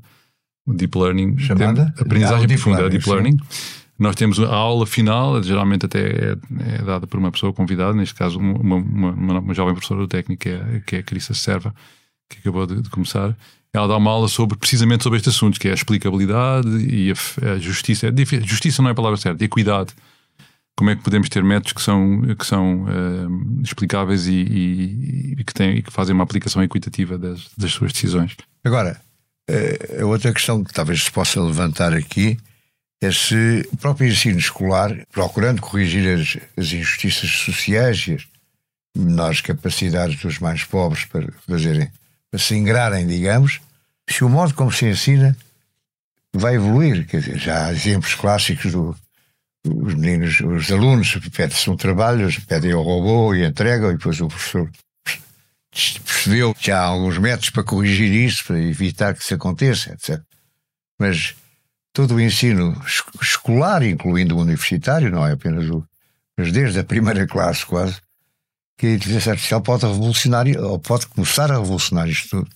o 0.66 0.72
Deep 0.72 0.96
Learning. 0.96 1.38
Chamada? 1.38 1.92
Tem, 1.94 2.06
aprendizagem 2.06 2.44
ah, 2.44 2.48
profunda, 2.48 2.88
deep 2.88 2.98
Deep 2.98 3.10
Learning. 3.10 3.36
Nós 3.98 4.16
temos 4.16 4.40
a 4.40 4.52
aula 4.52 4.86
final, 4.86 5.40
geralmente 5.42 5.86
até 5.86 6.00
é, 6.00 6.36
é 6.74 6.82
dada 6.82 7.06
por 7.06 7.18
uma 7.18 7.30
pessoa 7.30 7.52
convidada, 7.52 7.94
neste 7.94 8.14
caso 8.14 8.40
uma, 8.40 8.76
uma, 8.76 9.10
uma, 9.10 9.38
uma 9.38 9.54
jovem 9.54 9.72
professora 9.72 10.00
do 10.00 10.08
técnico, 10.08 10.42
que 10.42 10.48
é, 10.48 10.82
que 10.84 10.96
é 10.96 10.98
a 10.98 11.02
Carissa 11.02 11.32
Serva, 11.32 11.72
que 12.28 12.38
acabou 12.38 12.66
de, 12.66 12.82
de, 12.82 12.90
começar. 12.90 13.36
Ela 13.74 13.88
dá 13.88 13.96
uma 13.96 14.10
aula 14.10 14.28
sobre, 14.28 14.56
precisamente 14.56 15.02
sobre 15.02 15.18
este 15.18 15.28
assunto, 15.30 15.58
que 15.58 15.66
é 15.66 15.72
a 15.72 15.74
explicabilidade 15.74 16.68
e 16.78 17.12
a, 17.12 17.50
a 17.54 17.58
justiça. 17.58 18.06
Justiça 18.44 18.80
não 18.80 18.88
é 18.88 18.92
a 18.92 18.94
palavra 18.94 19.18
certa, 19.18 19.44
equidade. 19.44 19.92
Como 20.76 20.90
é 20.90 20.96
que 20.96 21.02
podemos 21.02 21.28
ter 21.28 21.42
métodos 21.42 21.72
que 21.72 21.82
são, 21.82 22.22
que 22.38 22.46
são 22.46 22.84
uh, 22.84 23.62
explicáveis 23.62 24.28
e, 24.28 24.32
e, 24.32 25.34
e, 25.38 25.44
que 25.44 25.52
têm, 25.52 25.78
e 25.78 25.82
que 25.82 25.92
fazem 25.92 26.14
uma 26.14 26.22
aplicação 26.22 26.62
equitativa 26.62 27.18
das, 27.18 27.48
das 27.58 27.72
suas 27.72 27.92
decisões? 27.92 28.36
Agora, 28.64 29.00
eh, 29.48 29.98
a 30.00 30.06
outra 30.06 30.32
questão 30.32 30.62
que 30.62 30.72
talvez 30.72 31.04
se 31.04 31.10
possa 31.10 31.40
levantar 31.40 31.92
aqui 31.92 32.38
é 33.02 33.10
se 33.12 33.68
o 33.72 33.76
próprio 33.76 34.08
ensino 34.08 34.38
escolar, 34.38 34.90
procurando 35.12 35.60
corrigir 35.60 36.18
as, 36.18 36.38
as 36.56 36.72
injustiças 36.72 37.30
sociais 37.30 38.06
e 38.08 38.14
as 38.14 38.26
menores 38.96 39.40
capacidades 39.40 40.20
dos 40.20 40.38
mais 40.38 40.64
pobres 40.64 41.04
para 41.04 41.30
fazerem, 41.46 41.90
para 42.30 42.40
se 42.40 42.54
ingrarem, 42.54 43.06
digamos, 43.06 43.60
se 44.08 44.24
o 44.24 44.28
modo 44.28 44.54
como 44.54 44.70
se 44.70 44.86
ensina 44.86 45.36
vai 46.32 46.56
evoluir. 46.56 47.06
Quer 47.06 47.20
dizer, 47.20 47.38
já 47.38 47.66
há 47.66 47.72
exemplos 47.72 48.14
clássicos 48.14 48.72
do, 48.72 48.96
os 49.64 49.94
meninos, 49.94 50.40
os 50.40 50.70
alunos 50.70 51.18
pedem-se 51.34 51.70
um 51.70 51.76
trabalho, 51.76 52.28
pedem 52.46 52.72
ao 52.72 52.82
robô 52.82 53.34
e 53.34 53.44
entregam, 53.44 53.90
e 53.90 53.96
depois 53.96 54.20
o 54.20 54.28
professor 54.28 54.70
percebeu 56.04 56.54
que 56.54 56.70
há 56.70 56.80
alguns 56.80 57.18
métodos 57.18 57.50
para 57.50 57.64
corrigir 57.64 58.12
isso, 58.12 58.44
para 58.44 58.58
evitar 58.58 59.14
que 59.14 59.22
isso 59.22 59.34
aconteça, 59.34 59.92
etc. 59.92 60.20
Mas 60.98 61.34
todo 61.92 62.14
o 62.14 62.20
ensino 62.20 62.80
escolar, 63.20 63.82
incluindo 63.82 64.36
o 64.36 64.40
universitário, 64.40 65.10
não 65.10 65.26
é 65.26 65.32
apenas 65.32 65.68
o. 65.70 65.84
Mas 66.36 66.52
desde 66.52 66.78
a 66.80 66.84
primeira 66.84 67.26
classe 67.26 67.64
quase, 67.64 68.00
que 68.76 68.86
a 68.86 68.94
inteligência 68.94 69.32
artificial 69.32 69.62
pode 69.62 69.86
revolucionar, 69.86 70.46
ou 70.58 70.78
pode 70.78 71.06
começar 71.06 71.50
a 71.50 71.58
revolucionar 71.58 72.08
isto 72.08 72.28
tudo. 72.28 72.50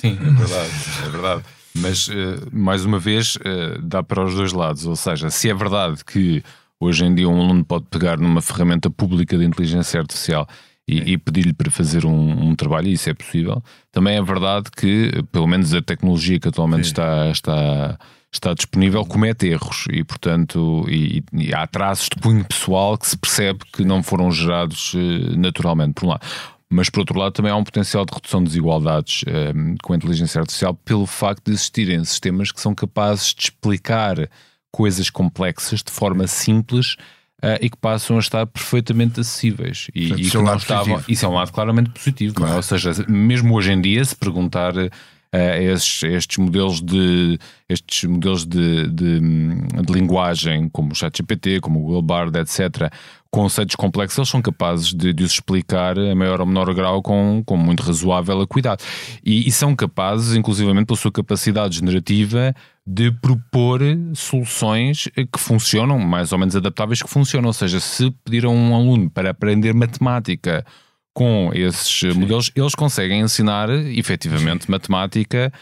Sim, 0.00 0.18
é 0.20 0.30
verdade, 0.30 0.70
é 1.04 1.08
verdade. 1.08 1.42
Mas, 1.74 2.08
uh, 2.08 2.12
mais 2.52 2.84
uma 2.84 2.98
vez, 2.98 3.36
uh, 3.36 3.80
dá 3.82 4.02
para 4.02 4.24
os 4.24 4.34
dois 4.34 4.52
lados. 4.52 4.86
Ou 4.86 4.96
seja, 4.96 5.30
se 5.30 5.50
é 5.50 5.54
verdade 5.54 6.04
que 6.04 6.42
hoje 6.80 7.04
em 7.04 7.14
dia 7.14 7.28
um 7.28 7.40
aluno 7.40 7.64
pode 7.64 7.86
pegar 7.90 8.18
numa 8.18 8.40
ferramenta 8.40 8.90
pública 8.90 9.36
de 9.36 9.44
inteligência 9.44 10.00
artificial 10.00 10.46
e, 10.88 11.12
e 11.12 11.18
pedir-lhe 11.18 11.52
para 11.52 11.70
fazer 11.70 12.06
um, 12.06 12.48
um, 12.48 12.54
trabalho, 12.54 12.88
e 12.88 12.92
isso 12.92 13.10
é 13.10 13.14
possível. 13.14 13.62
Também 13.90 14.16
é 14.16 14.22
verdade 14.22 14.70
que, 14.70 15.10
pelo 15.32 15.46
menos 15.46 15.74
a 15.74 15.82
tecnologia 15.82 16.38
que 16.38 16.48
atualmente 16.48 16.84
está, 16.84 17.28
está, 17.30 17.98
está 18.32 18.54
disponível 18.54 19.04
comete 19.04 19.48
erros 19.48 19.86
e, 19.90 20.04
portanto, 20.04 20.86
e, 20.88 21.24
e, 21.32 21.52
há 21.52 21.66
traços 21.66 22.08
de 22.14 22.20
cunho 22.22 22.44
pessoal 22.44 22.96
que 22.96 23.08
se 23.08 23.16
percebe 23.16 23.60
que 23.72 23.84
não 23.84 24.02
foram 24.02 24.30
gerados 24.30 24.94
uh, 24.94 25.36
naturalmente, 25.36 25.94
por 25.94 26.06
um 26.06 26.08
lado. 26.10 26.26
Mas, 26.68 26.90
por 26.90 27.00
outro 27.00 27.18
lado, 27.18 27.32
também 27.32 27.52
há 27.52 27.56
um 27.56 27.64
potencial 27.64 28.04
de 28.04 28.12
redução 28.12 28.40
de 28.40 28.48
desigualdades 28.48 29.24
um, 29.26 29.30
eh, 29.30 29.76
com 29.82 29.92
a 29.92 29.96
inteligência 29.96 30.40
artificial 30.40 30.74
pelo 30.74 31.06
facto 31.06 31.44
de 31.44 31.52
existirem 31.52 32.02
sistemas 32.04 32.50
que 32.50 32.60
são 32.60 32.74
capazes 32.74 33.32
de 33.32 33.42
explicar 33.44 34.28
coisas 34.72 35.08
complexas 35.08 35.82
de 35.82 35.92
forma 35.92 36.26
simples 36.26 36.96
uh, 37.42 37.56
e 37.60 37.70
que 37.70 37.76
passam 37.76 38.16
a 38.16 38.20
estar 38.20 38.46
perfeitamente 38.46 39.20
acessíveis. 39.20 39.88
E, 39.94 40.08
Portanto, 40.08 40.26
e 40.26 40.30
que 40.30 40.36
não 40.38 40.56
estavam. 40.56 41.04
Isso 41.08 41.24
é 41.24 41.28
um 41.28 41.34
lado 41.34 41.52
claramente 41.52 41.90
positivo, 41.90 42.34
claro. 42.34 42.52
é? 42.52 42.56
Ou 42.56 42.62
seja, 42.62 42.92
mesmo 43.08 43.54
hoje 43.54 43.72
em 43.72 43.80
dia, 43.80 44.04
se 44.04 44.14
perguntar. 44.14 44.74
Uh, 44.76 45.60
estes, 45.60 46.04
estes, 46.04 46.38
modelos 46.38 46.80
de 46.80 47.36
estes 47.68 48.08
modelos 48.08 48.46
de, 48.46 48.88
de, 48.88 49.20
de, 49.20 49.92
linguagem 49.92 50.68
como 50.68 50.92
o 50.92 50.94
ChatGPT, 50.94 51.60
como 51.60 51.80
o 51.80 51.82
Google 51.82 52.00
Bard, 52.00 52.38
etc., 52.38 52.90
conceitos 53.36 53.76
complexos, 53.76 54.16
eles 54.16 54.30
são 54.30 54.40
capazes 54.40 54.94
de, 54.94 55.12
de 55.12 55.22
os 55.22 55.32
explicar 55.32 55.98
a 55.98 56.14
maior 56.14 56.40
ou 56.40 56.46
menor 56.46 56.72
grau 56.72 57.02
com, 57.02 57.42
com 57.44 57.54
muito 57.54 57.82
razoável 57.82 58.40
acuidade. 58.40 58.82
E, 59.22 59.46
e 59.46 59.52
são 59.52 59.76
capazes, 59.76 60.34
inclusivamente 60.34 60.86
pela 60.86 60.96
sua 60.96 61.12
capacidade 61.12 61.76
generativa, 61.76 62.54
de 62.86 63.12
propor 63.12 63.82
soluções 64.14 65.10
que 65.14 65.38
funcionam, 65.38 65.98
mais 65.98 66.32
ou 66.32 66.38
menos 66.38 66.56
adaptáveis 66.56 67.02
que 67.02 67.10
funcionam. 67.10 67.48
Ou 67.48 67.52
seja, 67.52 67.78
se 67.78 68.10
pedir 68.24 68.46
a 68.46 68.48
um 68.48 68.74
aluno 68.74 69.10
para 69.10 69.30
aprender 69.30 69.74
matemática 69.74 70.64
com 71.12 71.50
esses 71.52 71.90
Sim. 71.90 72.18
modelos, 72.18 72.50
eles 72.56 72.74
conseguem 72.74 73.20
ensinar 73.20 73.68
efetivamente 73.68 74.64
Sim. 74.64 74.72
matemática 74.72 75.52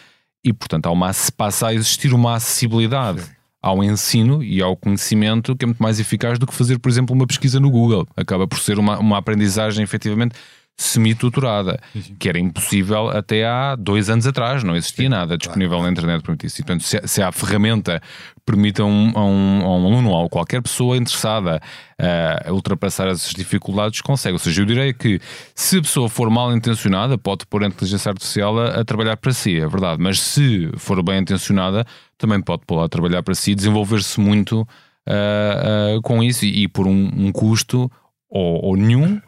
e, 0.44 0.52
portanto, 0.52 0.86
há 0.86 0.92
uma, 0.92 1.10
passa 1.36 1.66
a 1.68 1.74
existir 1.74 2.14
uma 2.14 2.36
acessibilidade. 2.36 3.22
Sim 3.22 3.43
ao 3.64 3.82
ensino 3.82 4.44
e 4.44 4.60
ao 4.60 4.76
conhecimento 4.76 5.56
que 5.56 5.64
é 5.64 5.66
muito 5.66 5.82
mais 5.82 5.98
eficaz 5.98 6.38
do 6.38 6.46
que 6.46 6.52
fazer, 6.52 6.78
por 6.78 6.90
exemplo, 6.90 7.16
uma 7.16 7.26
pesquisa 7.26 7.58
no 7.58 7.70
Google. 7.70 8.06
Acaba 8.14 8.46
por 8.46 8.58
ser 8.58 8.78
uma, 8.78 8.98
uma 8.98 9.16
aprendizagem 9.16 9.82
efetivamente 9.82 10.34
semi-tutorada, 10.76 11.78
que 12.18 12.28
era 12.28 12.38
impossível 12.38 13.08
até 13.08 13.46
há 13.46 13.76
dois 13.76 14.10
anos 14.10 14.26
atrás, 14.26 14.64
não 14.64 14.74
existia 14.74 15.08
nada 15.08 15.38
disponível 15.38 15.80
na 15.80 15.90
internet 15.90 16.22
para 16.22 16.36
isso. 16.42 16.60
E, 16.60 16.64
portanto, 16.64 16.82
se, 16.82 17.00
se 17.06 17.22
a 17.22 17.30
ferramenta 17.30 18.02
permite 18.44 18.82
a 18.82 18.84
um, 18.84 19.12
a, 19.14 19.24
um, 19.24 19.62
a 19.62 19.76
um 19.76 19.86
aluno 19.86 20.10
ou 20.10 20.26
a 20.26 20.28
qualquer 20.28 20.60
pessoa 20.60 20.96
interessada 20.96 21.60
uh, 22.00 22.50
a 22.50 22.52
ultrapassar 22.52 23.06
essas 23.06 23.32
dificuldades, 23.32 24.00
consegue. 24.00 24.32
Ou 24.32 24.38
seja, 24.38 24.62
eu 24.62 24.66
direi 24.66 24.92
que 24.92 25.20
se 25.54 25.78
a 25.78 25.82
pessoa 25.82 26.08
for 26.08 26.28
mal 26.28 26.52
intencionada, 26.52 27.16
pode 27.16 27.46
pôr 27.46 27.62
a 27.62 27.68
inteligência 27.68 28.10
artificial 28.10 28.58
a, 28.58 28.80
a 28.80 28.84
trabalhar 28.84 29.16
para 29.16 29.32
si, 29.32 29.58
é 29.58 29.68
verdade, 29.68 30.02
mas 30.02 30.20
se 30.20 30.70
for 30.76 31.00
bem 31.04 31.20
intencionada, 31.20 31.86
também 32.18 32.40
pode 32.40 32.62
pôr 32.66 32.82
a 32.82 32.88
trabalhar 32.88 33.22
para 33.22 33.34
si, 33.34 33.54
desenvolver-se 33.54 34.20
muito 34.20 34.62
uh, 34.62 35.96
uh, 35.96 36.02
com 36.02 36.20
isso 36.20 36.44
e, 36.44 36.64
e 36.64 36.68
por 36.68 36.88
um, 36.88 37.10
um 37.16 37.30
custo 37.30 37.90
ou, 38.28 38.64
ou 38.64 38.76
nenhum 38.76 39.20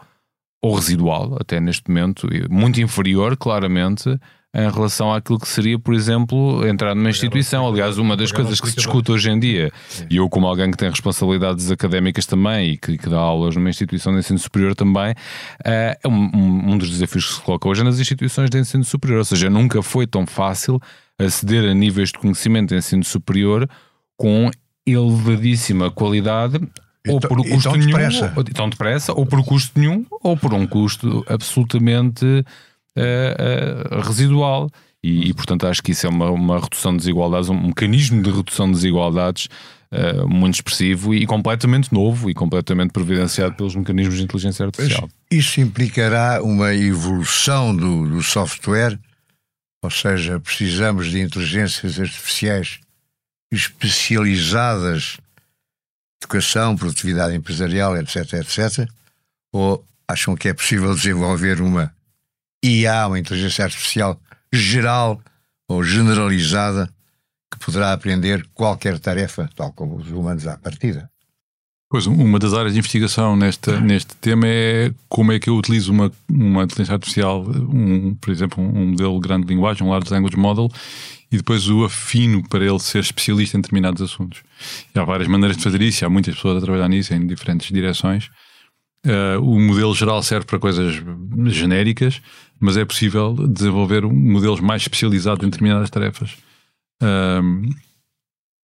ou 0.62 0.74
residual, 0.74 1.36
até 1.40 1.60
neste 1.60 1.88
momento, 1.88 2.28
muito 2.50 2.80
inferior, 2.80 3.36
claramente, 3.36 4.18
em 4.56 4.70
relação 4.70 5.12
àquilo 5.12 5.38
que 5.38 5.46
seria, 5.46 5.78
por 5.78 5.92
exemplo, 5.92 6.66
entrar 6.66 6.94
numa 6.94 7.10
instituição. 7.10 7.68
Aliás, 7.68 7.98
uma 7.98 8.16
das 8.16 8.32
coisas 8.32 8.58
que 8.58 8.70
se 8.70 8.76
discute 8.76 9.12
hoje 9.12 9.30
em 9.30 9.38
dia, 9.38 9.70
e 10.08 10.16
eu, 10.16 10.28
como 10.30 10.46
alguém 10.46 10.70
que 10.70 10.78
tem 10.78 10.88
responsabilidades 10.88 11.70
académicas 11.70 12.24
também 12.24 12.70
e 12.70 12.78
que, 12.78 12.96
que 12.96 13.08
dá 13.08 13.18
aulas 13.18 13.54
numa 13.54 13.68
instituição 13.68 14.14
de 14.14 14.20
ensino 14.20 14.38
superior 14.38 14.74
também, 14.74 15.14
eh, 15.62 15.98
é 16.02 16.08
um, 16.08 16.72
um, 16.72 16.78
dos 16.78 16.88
desafios 16.88 17.26
que 17.26 17.34
se 17.34 17.40
coloca 17.42 17.68
hoje 17.68 17.84
nas 17.84 18.00
instituições 18.00 18.48
de 18.48 18.58
ensino 18.58 18.82
superior. 18.82 19.18
Ou 19.18 19.24
seja, 19.26 19.50
nunca 19.50 19.82
foi 19.82 20.06
tão 20.06 20.26
fácil 20.26 20.80
aceder 21.18 21.70
a 21.70 21.74
níveis 21.74 22.08
de 22.10 22.18
conhecimento 22.18 22.70
de 22.70 22.76
ensino 22.76 23.04
superior 23.04 23.68
com 24.16 24.50
elevadíssima 24.86 25.90
qualidade 25.90 26.58
ou 27.08 27.20
por 27.20 27.36
custo 27.42 27.62
tão 27.62 27.72
nenhum, 27.72 27.86
depressa. 27.86 28.32
Ou, 28.36 28.44
tão 28.44 28.68
depressa, 28.68 29.12
ou 29.12 29.26
por 29.26 29.44
custo 29.44 29.78
nenhum, 29.78 30.04
ou 30.22 30.36
por 30.36 30.52
um 30.54 30.66
custo 30.66 31.24
absolutamente 31.28 32.24
uh, 32.24 33.96
uh, 33.96 34.00
residual. 34.02 34.70
E, 35.02 35.28
e, 35.28 35.34
portanto, 35.34 35.66
acho 35.66 35.82
que 35.82 35.92
isso 35.92 36.06
é 36.06 36.10
uma, 36.10 36.30
uma 36.30 36.58
redução 36.58 36.92
de 36.92 36.98
desigualdades, 36.98 37.48
um 37.48 37.68
mecanismo 37.68 38.22
de 38.22 38.30
redução 38.30 38.66
de 38.66 38.72
desigualdades 38.72 39.48
uh, 39.92 40.28
muito 40.28 40.54
expressivo 40.54 41.14
e 41.14 41.26
completamente 41.26 41.92
novo 41.92 42.30
e 42.30 42.34
completamente 42.34 42.90
providenciado 42.90 43.54
pelos 43.54 43.76
mecanismos 43.76 44.16
de 44.16 44.24
inteligência 44.24 44.64
artificial. 44.64 45.08
Isso 45.30 45.60
implicará 45.60 46.42
uma 46.42 46.74
evolução 46.74 47.74
do, 47.74 48.08
do 48.08 48.22
software, 48.22 48.98
ou 49.82 49.90
seja, 49.90 50.40
precisamos 50.40 51.10
de 51.10 51.20
inteligências 51.20 52.00
artificiais 52.00 52.80
especializadas 53.52 55.18
educação, 56.26 56.76
produtividade 56.76 57.34
empresarial, 57.34 57.96
etc, 57.96 58.34
etc? 58.34 58.88
Ou 59.52 59.84
acham 60.08 60.34
que 60.36 60.48
é 60.48 60.54
possível 60.54 60.94
desenvolver 60.94 61.60
uma 61.60 61.94
IA, 62.62 63.06
uma 63.06 63.18
inteligência 63.18 63.64
artificial 63.64 64.20
geral 64.52 65.20
ou 65.68 65.82
generalizada 65.82 66.90
que 67.50 67.58
poderá 67.64 67.92
aprender 67.92 68.46
qualquer 68.52 68.98
tarefa, 68.98 69.48
tal 69.54 69.72
como 69.72 69.96
os 69.96 70.10
humanos 70.10 70.46
à 70.46 70.56
partida? 70.56 71.08
Pois, 71.88 72.06
uma 72.06 72.38
das 72.40 72.52
áreas 72.52 72.72
de 72.72 72.80
investigação 72.80 73.36
neste, 73.36 73.70
neste 73.80 74.16
tema 74.16 74.44
é 74.48 74.92
como 75.08 75.30
é 75.30 75.38
que 75.38 75.48
eu 75.48 75.56
utilizo 75.56 75.92
uma, 75.92 76.10
uma 76.28 76.64
inteligência 76.64 76.94
artificial, 76.94 77.42
um, 77.48 78.14
por 78.16 78.30
exemplo, 78.32 78.62
um 78.62 78.86
modelo 78.88 79.20
grande 79.20 79.46
de 79.46 79.54
linguagem, 79.54 79.86
um 79.86 79.90
Large 79.90 80.12
Language 80.12 80.36
Model, 80.36 80.68
e 81.30 81.36
depois 81.36 81.68
o 81.68 81.84
afino 81.84 82.46
para 82.48 82.64
ele 82.64 82.78
ser 82.78 83.00
especialista 83.00 83.56
em 83.56 83.60
determinados 83.60 84.00
assuntos. 84.00 84.42
E 84.94 84.98
há 84.98 85.04
várias 85.04 85.28
maneiras 85.28 85.56
de 85.56 85.62
fazer 85.62 85.82
isso, 85.82 86.04
há 86.04 86.10
muitas 86.10 86.34
pessoas 86.34 86.58
a 86.58 86.64
trabalhar 86.64 86.88
nisso 86.88 87.14
em 87.14 87.26
diferentes 87.26 87.68
direções. 87.68 88.30
Uh, 89.04 89.40
o 89.40 89.60
modelo 89.60 89.94
geral 89.94 90.22
serve 90.22 90.46
para 90.46 90.58
coisas 90.58 91.00
genéricas, 91.48 92.20
mas 92.58 92.76
é 92.76 92.84
possível 92.84 93.34
desenvolver 93.48 94.02
modelos 94.02 94.60
mais 94.60 94.82
especializados 94.82 95.44
em 95.44 95.50
determinadas 95.50 95.90
tarefas. 95.90 96.36
Uh, 97.02 97.68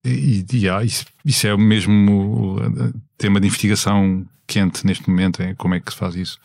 e, 0.05 0.45
e 0.51 0.69
ah, 0.69 0.83
isso, 0.83 1.05
isso, 1.23 1.47
é 1.47 1.53
o 1.53 1.57
mesmo 1.57 2.57
tema 3.17 3.39
de 3.39 3.47
investigação 3.47 4.25
quente 4.45 4.85
neste 4.85 5.09
momento, 5.09 5.41
é 5.41 5.53
como 5.55 5.75
é 5.75 5.79
que 5.79 5.91
se 5.91 5.97
faz 5.97 6.15
isso? 6.15 6.37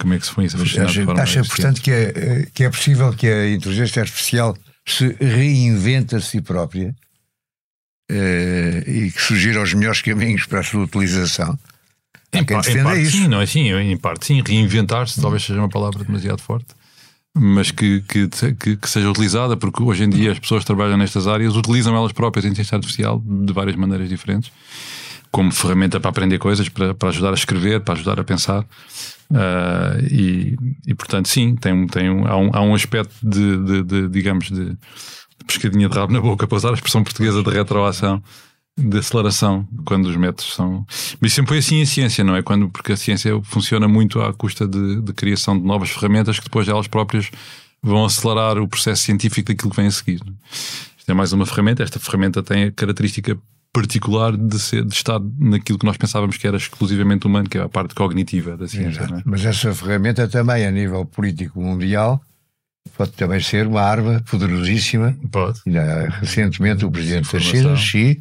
Como 0.00 0.14
é 0.14 0.18
que 0.18 0.26
se 0.26 0.32
foi 0.32 0.46
isso 0.46 0.56
a 0.56 0.60
funcionar? 0.60 1.20
Acha, 1.20 1.44
portanto, 1.44 1.80
que 1.80 1.90
é, 1.90 2.46
que 2.52 2.64
é 2.64 2.70
possível 2.70 3.12
que 3.12 3.28
a 3.28 3.50
inteligência 3.50 4.02
artificial 4.02 4.56
se 4.92 5.16
reinvente 5.20 6.14
a 6.16 6.20
si 6.20 6.40
própria 6.40 6.94
uh, 8.10 8.90
e 8.90 9.10
que 9.10 9.20
sugira 9.20 9.62
os 9.62 9.74
melhores 9.74 10.02
caminhos 10.02 10.46
para 10.46 10.60
a 10.60 10.62
sua 10.62 10.84
utilização? 10.84 11.58
Em, 12.32 12.44
quem 12.44 12.56
em 12.56 12.82
parte 12.82 13.02
isso. 13.02 13.16
sim, 13.16 13.28
não 13.28 13.40
é 13.40 13.44
assim? 13.44 13.72
Em 13.72 13.96
parte 13.96 14.26
sim, 14.26 14.42
reinventar-se 14.46 15.20
talvez 15.20 15.44
seja 15.44 15.58
uma 15.58 15.68
palavra 15.68 16.04
demasiado 16.04 16.40
forte 16.40 16.74
mas 17.34 17.70
que, 17.70 18.02
que, 18.02 18.28
que, 18.28 18.76
que, 18.76 18.88
seja 18.88 19.08
utilizada, 19.08 19.56
porque 19.56 19.82
hoje 19.82 20.04
em 20.04 20.10
dia 20.10 20.32
as 20.32 20.38
pessoas 20.38 20.62
que 20.62 20.66
trabalham 20.66 20.96
nestas 20.96 21.26
áreas 21.26 21.56
utilizam 21.56 21.94
elas 21.96 22.12
próprias 22.12 22.44
a 22.44 22.48
inteligência 22.48 22.76
artificial 22.76 23.22
de 23.24 23.52
várias 23.52 23.76
maneiras 23.76 24.08
diferentes, 24.08 24.50
como 25.30 25.52
ferramenta 25.52 26.00
para 26.00 26.10
aprender 26.10 26.38
coisas, 26.38 26.68
para, 26.68 26.94
para 26.94 27.08
ajudar 27.10 27.30
a 27.30 27.34
escrever, 27.34 27.80
para 27.80 27.94
ajudar 27.94 28.18
a 28.18 28.24
pensar. 28.24 28.62
Uh, 29.30 30.04
e, 30.10 30.56
e, 30.86 30.94
portanto, 30.94 31.28
sim, 31.28 31.54
tem, 31.54 31.86
tem 31.86 32.10
um, 32.10 32.26
há, 32.26 32.36
um, 32.36 32.50
há 32.52 32.60
um 32.62 32.74
aspecto 32.74 33.14
de, 33.22 33.56
de, 33.58 33.82
de 33.84 34.08
digamos, 34.08 34.48
de, 34.48 34.70
de 34.70 35.44
pescadinha 35.46 35.88
de 35.88 35.94
rabo 35.94 36.12
na 36.12 36.20
boca, 36.20 36.46
para 36.46 36.56
usar 36.56 36.70
a 36.70 36.74
expressão 36.74 37.04
portuguesa 37.04 37.42
de 37.42 37.50
retroação 37.50 38.22
de 38.76 38.98
aceleração 38.98 39.68
quando 39.84 40.06
os 40.06 40.16
métodos 40.16 40.54
são. 40.54 40.86
Mas 41.20 41.32
sempre 41.32 41.50
foi 41.50 41.58
assim 41.58 41.82
a 41.82 41.86
ciência, 41.86 42.24
não 42.24 42.34
é? 42.34 42.42
Quando, 42.42 42.68
porque 42.68 42.92
a 42.92 42.96
ciência 42.96 43.38
funciona 43.42 43.86
muito 43.86 44.20
à 44.20 44.32
custa 44.32 44.66
de, 44.66 45.00
de 45.00 45.12
criação 45.12 45.58
de 45.58 45.64
novas 45.64 45.90
ferramentas 45.90 46.38
que 46.38 46.44
depois 46.44 46.68
elas 46.68 46.86
próprias 46.86 47.30
vão 47.82 48.04
acelerar 48.04 48.58
o 48.58 48.68
processo 48.68 49.02
científico 49.02 49.48
daquilo 49.48 49.70
que 49.70 49.76
vem 49.76 49.86
a 49.86 49.90
seguir. 49.90 50.20
Isto 50.98 51.10
é 51.10 51.14
mais 51.14 51.32
uma 51.32 51.46
ferramenta. 51.46 51.82
Esta 51.82 51.98
ferramenta 51.98 52.42
tem 52.42 52.64
a 52.64 52.72
característica 52.72 53.38
particular 53.72 54.36
de, 54.36 54.58
ser, 54.58 54.84
de 54.84 54.94
estar 54.94 55.20
naquilo 55.38 55.78
que 55.78 55.86
nós 55.86 55.96
pensávamos 55.96 56.36
que 56.36 56.46
era 56.46 56.56
exclusivamente 56.56 57.26
humano, 57.26 57.48
que 57.48 57.58
é 57.58 57.62
a 57.62 57.68
parte 57.68 57.94
cognitiva 57.94 58.56
da 58.56 58.66
ciência. 58.66 59.02
É? 59.02 59.22
Mas 59.24 59.44
essa 59.44 59.72
ferramenta 59.74 60.26
também, 60.26 60.66
a 60.66 60.70
nível 60.70 61.04
político 61.04 61.60
mundial, 61.60 62.20
pode 62.96 63.12
também 63.12 63.40
ser 63.40 63.66
uma 63.66 63.82
arma 63.82 64.22
poderosíssima. 64.28 65.16
Pode. 65.30 65.60
recentemente, 66.20 66.84
o 66.84 66.90
presidente 66.90 67.32
da 67.32 67.38
China, 67.38 67.76
Xi, 67.76 68.20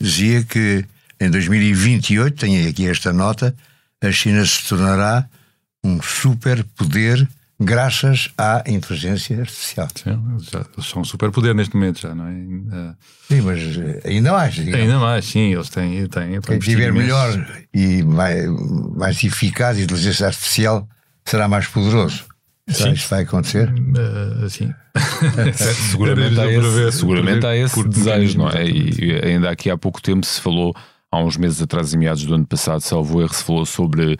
dizia 0.00 0.44
que 0.44 0.84
em 1.20 1.30
2028, 1.30 2.36
tenho 2.36 2.68
aqui 2.68 2.88
esta 2.88 3.12
nota, 3.12 3.54
a 4.02 4.10
China 4.12 4.44
se 4.44 4.68
tornará 4.68 5.28
um 5.82 6.00
superpoder 6.02 7.26
graças 7.60 8.30
à 8.38 8.62
inteligência 8.66 9.40
artificial. 9.40 9.88
Sim, 9.94 10.18
já, 10.50 10.64
eles 10.76 10.86
são 10.88 11.02
um 11.02 11.04
superpoder 11.04 11.54
neste 11.54 11.74
momento 11.74 12.00
já, 12.00 12.14
não 12.14 12.26
é? 12.26 12.94
Sim, 13.28 13.40
mas 13.42 13.58
eh, 13.78 14.00
ainda 14.04 14.32
mais. 14.32 14.54
Digamos. 14.54 14.80
Ainda 14.80 14.98
mais, 14.98 15.24
sim, 15.24 15.52
eles 15.52 15.68
têm. 15.68 16.06
têm 16.06 16.40
Quem 16.40 16.58
tiver 16.58 16.92
melhor 16.92 17.64
e 17.74 18.02
mais, 18.02 18.46
mais 18.96 19.22
eficaz 19.24 19.78
inteligência 19.78 20.26
artificial 20.26 20.88
será 21.24 21.48
mais 21.48 21.66
poderoso. 21.66 22.24
Sim. 22.68 22.92
Isto 22.92 23.08
vai 23.08 23.22
acontecer? 23.22 23.72
Uh, 23.72 24.48
sim. 24.48 24.72
seguramente 25.90 26.38
há 26.38 26.52
esse, 26.52 26.98
seguramente 26.98 27.46
há 27.46 27.56
esse 27.56 27.88
desejo, 27.88 28.38
não 28.38 28.48
é? 28.50 28.68
E 28.68 29.20
ainda 29.24 29.50
aqui 29.50 29.70
há 29.70 29.78
pouco 29.78 30.02
tempo 30.02 30.26
se 30.26 30.40
falou, 30.40 30.74
há 31.10 31.18
uns 31.18 31.36
meses 31.36 31.62
atrás, 31.62 31.94
em 31.94 31.96
meados 31.96 32.24
do 32.24 32.34
ano 32.34 32.46
passado, 32.46 32.80
salvo 32.80 33.22
erro, 33.22 33.32
se 33.32 33.42
falou 33.42 33.64
sobre 33.64 34.18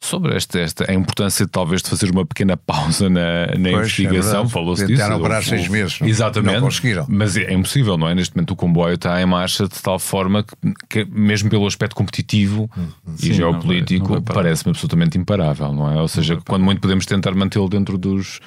sobre 0.00 0.36
esta, 0.36 0.60
esta 0.60 0.90
a 0.90 0.94
importância 0.94 1.46
talvez 1.48 1.82
de 1.82 1.88
fazer 1.88 2.10
uma 2.10 2.24
pequena 2.24 2.56
pausa 2.56 3.08
na, 3.08 3.46
na 3.46 3.70
pois, 3.70 3.98
investigação. 3.98 4.44
É 4.44 4.48
Falou-se 4.48 4.86
disso. 4.86 5.00
Tentaram 5.00 5.20
parar 5.20 5.42
seis 5.42 5.68
meses. 5.68 5.98
Exatamente. 6.02 6.54
Não 6.54 6.60
conseguiram. 6.60 7.06
Mas 7.08 7.36
é, 7.36 7.44
é, 7.44 7.54
impossível, 7.54 7.96
não 7.96 8.08
é? 8.08 8.14
Neste 8.14 8.36
momento 8.36 8.52
o 8.52 8.56
comboio 8.56 8.94
está 8.94 9.20
em 9.20 9.26
marcha 9.26 9.66
de 9.66 9.80
tal 9.82 9.98
forma 9.98 10.44
que, 10.44 11.04
que 11.04 11.04
mesmo 11.10 11.50
pelo 11.50 11.66
aspecto 11.66 11.96
competitivo 11.96 12.70
hum, 12.76 12.88
hum. 13.06 13.14
e 13.18 13.26
Sim, 13.26 13.32
geopolítico, 13.32 14.22
parece-me 14.22 14.70
absolutamente 14.70 15.18
imparável, 15.18 15.72
não 15.72 15.90
é? 15.90 16.00
Ou 16.00 16.08
seja, 16.08 16.38
quando 16.46 16.62
muito 16.62 16.80
podemos 16.80 17.06
tentar 17.06 17.34
mantê-lo 17.34 17.68
dentro 17.68 17.98
dos, 17.98 18.40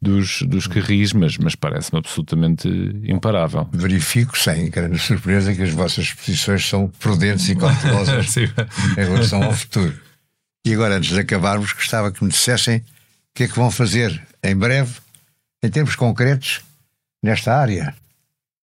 dos, 0.00 0.42
dos 0.42 0.66
carris, 0.66 1.12
mas, 1.12 1.38
mas 1.38 1.54
parece-me 1.54 1.98
absolutamente 1.98 2.68
imparável. 3.04 3.68
Verifico, 3.72 4.36
sem 4.36 4.70
grande 4.70 4.98
surpresa, 4.98 5.54
que 5.54 5.62
as 5.62 5.70
vossas 5.70 6.12
posições 6.12 6.66
são 6.66 6.90
prudentes 6.98 7.48
e 7.48 7.54
cautelosas 7.54 8.36
em 8.36 8.50
relação 8.96 9.42
ao 9.42 9.52
futuro. 9.52 9.94
E 10.64 10.72
agora, 10.72 10.96
antes 10.96 11.10
de 11.10 11.20
acabarmos, 11.20 11.72
gostava 11.72 12.10
que 12.10 12.24
me 12.24 12.30
dissessem 12.30 12.78
o 12.78 12.82
que 13.34 13.44
é 13.44 13.48
que 13.48 13.56
vão 13.56 13.70
fazer 13.70 14.26
em 14.42 14.56
breve, 14.56 14.94
em 15.62 15.70
termos 15.70 15.94
concretos, 15.94 16.62
nesta 17.22 17.54
área. 17.54 17.94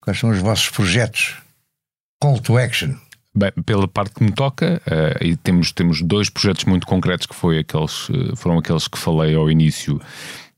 Quais 0.02 0.20
são 0.20 0.32
os 0.32 0.40
vossos 0.40 0.70
projetos? 0.70 1.36
Call 2.20 2.40
to 2.40 2.58
action. 2.58 2.96
Bem, 3.34 3.52
pela 3.66 3.88
parte 3.88 4.16
que 4.16 4.24
me 4.24 4.32
toca, 4.32 4.82
uh, 4.86 5.24
e 5.24 5.38
temos, 5.38 5.72
temos 5.72 6.02
dois 6.02 6.30
projetos 6.30 6.66
muito 6.66 6.86
concretos 6.86 7.26
que 7.28 7.36
foi 7.36 7.60
aqueles, 7.60 8.10
uh, 8.10 8.36
foram 8.36 8.58
aqueles 8.58 8.88
que 8.88 8.98
falei 8.98 9.36
ao 9.36 9.50
início 9.50 10.02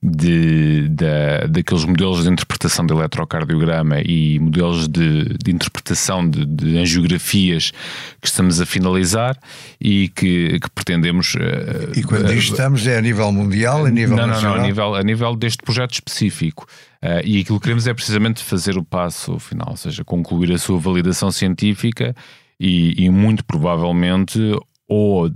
de, 0.03 0.89
de, 0.89 1.47
daqueles 1.49 1.85
modelos 1.85 2.23
de 2.23 2.29
interpretação 2.29 2.85
de 2.85 2.93
eletrocardiograma 2.93 4.01
e 4.01 4.37
modelos 4.37 4.89
de, 4.89 5.37
de 5.41 5.49
interpretação 5.49 6.29
de, 6.29 6.45
de, 6.45 6.77
angiografias 6.77 7.71
que 8.19 8.27
estamos 8.27 8.59
a 8.59 8.65
finalizar 8.65 9.37
e 9.79 10.09
que, 10.09 10.59
que 10.59 10.69
pretendemos. 10.71 11.35
Uh, 11.35 11.97
e 11.97 12.03
quando 12.03 12.27
uh, 12.27 12.33
estamos 12.33 12.85
é 12.85 12.97
a 12.97 13.01
nível 13.01 13.31
mundial, 13.31 13.85
a 13.85 13.89
nível 13.89 14.17
não, 14.17 14.27
nacional? 14.27 14.51
Não, 14.51 14.57
não, 14.57 14.63
a 14.63 14.67
nível, 14.67 14.95
a 14.95 15.03
nível 15.03 15.35
deste 15.37 15.63
projeto 15.63 15.93
específico. 15.93 16.67
Uh, 17.01 17.23
e 17.23 17.39
aquilo 17.39 17.57
que 17.59 17.63
queremos 17.63 17.87
é 17.87 17.93
precisamente 17.93 18.43
fazer 18.43 18.77
o 18.77 18.83
passo 18.83 19.39
final, 19.39 19.69
ou 19.71 19.77
seja, 19.77 20.03
concluir 20.03 20.51
a 20.51 20.57
sua 20.57 20.77
validação 20.77 21.31
científica 21.31 22.13
e, 22.59 23.05
e 23.05 23.09
muito 23.09 23.45
provavelmente 23.45 24.37
ou 24.87 25.27
uh, 25.27 25.31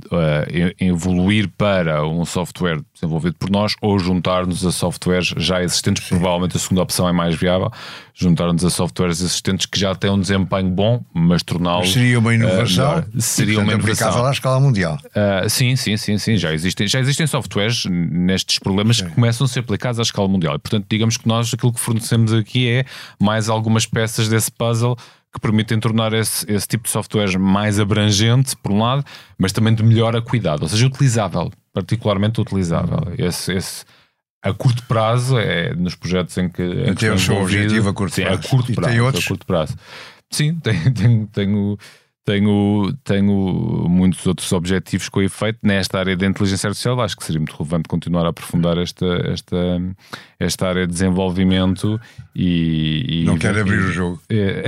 evoluir 0.80 1.50
para 1.58 2.06
um 2.06 2.26
software 2.26 2.82
desenvolvido 2.94 3.36
por 3.40 3.50
nós 3.50 3.76
ou 3.82 3.98
juntar-nos 3.98 4.66
a 4.66 4.72
softwares 4.72 5.34
já 5.38 5.64
existentes. 5.64 6.04
Sim. 6.06 6.16
Provavelmente 6.16 6.58
a 6.58 6.60
segunda 6.60 6.82
opção 6.82 7.08
é 7.08 7.14
mais 7.14 7.36
viável, 7.36 7.72
juntar-nos 8.14 8.66
a 8.66 8.70
softwares 8.70 9.22
existentes 9.22 9.66
que 9.66 9.80
já 9.80 9.96
têm 9.96 10.12
um 10.12 10.20
desempenho 10.20 10.70
bom, 10.70 11.04
mas 11.14 11.44
torná-los. 11.44 11.94
Seria 11.94 12.20
uma 12.20 12.36
inovação. 12.36 13.00
Uh, 13.00 13.22
seria 13.22 13.60
uma 13.60 13.74
inovação. 13.74 14.26
à 14.26 14.32
escala 14.32 14.60
mundial. 14.60 14.98
Uh, 15.06 15.50
sim, 15.50 15.76
sim, 15.76 15.96
sim, 15.96 16.18
sim. 16.18 16.36
Já 16.36 16.54
existem, 16.54 16.88
já 16.88 17.00
existem 17.00 17.26
softwares 17.26 17.86
nestes 17.86 18.60
problemas 18.60 18.98
sim. 18.98 19.06
que 19.06 19.12
começam 19.12 19.46
a 19.46 19.48
ser 19.48 19.60
aplicados 19.60 20.00
à 20.00 20.04
escala 20.04 20.28
mundial. 20.28 20.56
E, 20.56 20.60
portanto, 20.60 20.86
digamos 20.90 21.16
que 21.16 21.28
nós 21.28 21.54
aquilo 21.54 21.72
que 21.72 21.80
fornecemos 21.80 22.34
aqui 22.34 22.70
é 22.70 22.86
mais 23.20 23.48
algumas 23.48 23.86
peças 23.86 24.28
desse 24.28 24.52
puzzle 24.52 24.98
que 25.38 25.42
permitem 25.42 25.80
tornar 25.80 26.14
esse, 26.14 26.50
esse 26.52 26.68
tipo 26.68 26.86
de 26.86 26.90
software 26.90 27.38
mais 27.38 27.80
abrangente, 27.80 28.56
por 28.58 28.72
um 28.72 28.80
lado, 28.80 29.04
mas 29.38 29.52
também 29.52 29.74
de 29.74 29.84
melhor 29.84 30.20
cuidado, 30.22 30.64
ou 30.64 30.70
seja, 30.70 30.88
utilizável, 30.88 31.52
particularmente 31.72 32.42
utilizável. 32.42 33.00
Esse, 33.18 33.54
esse, 33.54 33.86
a 34.44 34.54
curto 34.54 34.84
prazo, 34.84 35.38
é 35.38 35.74
nos 35.76 35.96
projetos 35.96 36.38
em 36.38 36.50
que. 36.50 36.64
Em 36.64 36.94
tem 36.94 37.12
o 37.12 37.20
seu 37.20 37.42
objetivo 37.42 37.90
a 37.90 37.94
curto 37.94 38.16
sim, 38.16 38.24
prazo. 38.24 38.40
A 38.40 38.50
curto 38.50 38.74
prazo, 38.74 38.92
tem 38.92 39.02
outros? 39.02 39.26
a 39.26 39.28
curto 39.28 39.46
prazo. 39.46 39.78
Sim, 40.32 40.56
tenho, 40.62 40.94
tenho, 40.94 41.28
tenho 41.28 41.78
tenho, 42.28 42.94
tenho 43.06 43.88
muitos 43.88 44.28
outros 44.28 44.52
objetivos 44.52 45.08
com 45.08 45.22
efeito 45.22 45.60
nesta 45.64 45.98
área 45.98 46.14
da 46.14 46.26
inteligência 46.26 46.68
artificial. 46.68 47.00
Acho 47.00 47.16
que 47.16 47.24
seria 47.24 47.40
muito 47.40 47.56
relevante 47.56 47.88
continuar 47.88 48.26
a 48.26 48.30
aprofundar 48.30 48.78
esta, 48.78 49.06
esta, 49.32 49.56
esta 50.38 50.68
área 50.68 50.86
de 50.86 50.92
desenvolvimento 50.92 51.98
e. 52.36 53.22
e 53.22 53.24
não 53.24 53.38
quero 53.38 53.62
abrir 53.62 53.80
o 53.80 53.94
jogo. 53.94 54.22
É, 54.30 54.64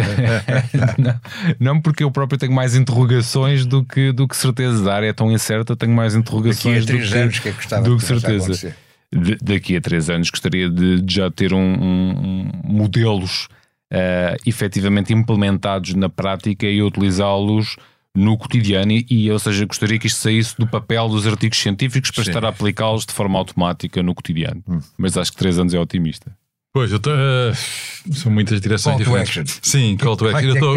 não, 0.97 1.19
não, 1.59 1.81
porque 1.81 2.01
eu 2.01 2.09
próprio 2.09 2.39
tenho 2.39 2.53
mais 2.53 2.77
interrogações 2.77 3.65
do 3.65 3.83
que, 3.83 4.13
do 4.13 4.25
que 4.25 4.37
certezas. 4.37 4.87
A 4.87 4.95
área 4.95 5.07
é 5.07 5.13
tão 5.13 5.29
incerta, 5.29 5.75
tenho 5.75 5.91
mais 5.91 6.15
interrogações 6.15 6.85
daqui 6.85 6.97
a 6.97 6.97
três 6.97 7.09
do 7.09 7.13
que, 7.13 7.19
anos, 7.19 7.39
que, 7.39 7.49
é 7.49 7.51
que, 7.51 7.81
do 7.81 7.97
que 7.97 8.03
certeza. 8.05 8.75
De, 9.11 9.35
daqui 9.41 9.75
a 9.75 9.81
três 9.81 10.09
anos 10.09 10.29
gostaria 10.29 10.69
de, 10.69 11.01
de 11.01 11.13
já 11.13 11.29
ter 11.29 11.53
um, 11.53 11.59
um, 11.59 12.51
um 12.63 12.73
modelos 12.73 13.49
uh, 13.91 14.37
efetivamente 14.45 15.13
implementados 15.13 15.93
na 15.93 16.09
prática 16.09 16.65
e 16.67 16.81
utilizá-los 16.81 17.75
no 18.15 18.37
cotidiano 18.37 18.91
e, 19.09 19.31
ou 19.31 19.37
seja, 19.39 19.65
gostaria 19.65 19.99
que 19.99 20.07
isto 20.07 20.19
saísse 20.19 20.57
do 20.57 20.67
papel 20.67 21.07
dos 21.09 21.27
artigos 21.27 21.57
científicos 21.59 22.11
para 22.11 22.23
Sim. 22.23 22.31
estar 22.31 22.43
a 22.45 22.49
aplicá-los 22.49 23.05
de 23.05 23.13
forma 23.13 23.37
automática 23.37 24.01
no 24.01 24.15
cotidiano. 24.15 24.63
Hum. 24.67 24.79
Mas 24.97 25.15
acho 25.17 25.31
que 25.31 25.37
três 25.37 25.59
anos 25.59 25.73
é 25.73 25.79
otimista. 25.79 26.35
Pois, 26.71 26.91
eu 26.91 26.99
tô, 26.99 27.09
uh, 27.09 28.13
são 28.13 28.31
muitas 28.31 28.61
direções 28.61 28.95
Call 28.95 29.03
to 29.05 29.09
diferentes. 29.23 29.57
action. 29.57 29.59
Sim, 29.63 29.97
call 29.97 30.15
to 30.17 30.27
action. 30.27 30.39
que 30.41 30.45
é 30.45 30.49
Eu 30.49 30.53
que 30.53 30.57
estou? 30.59 30.75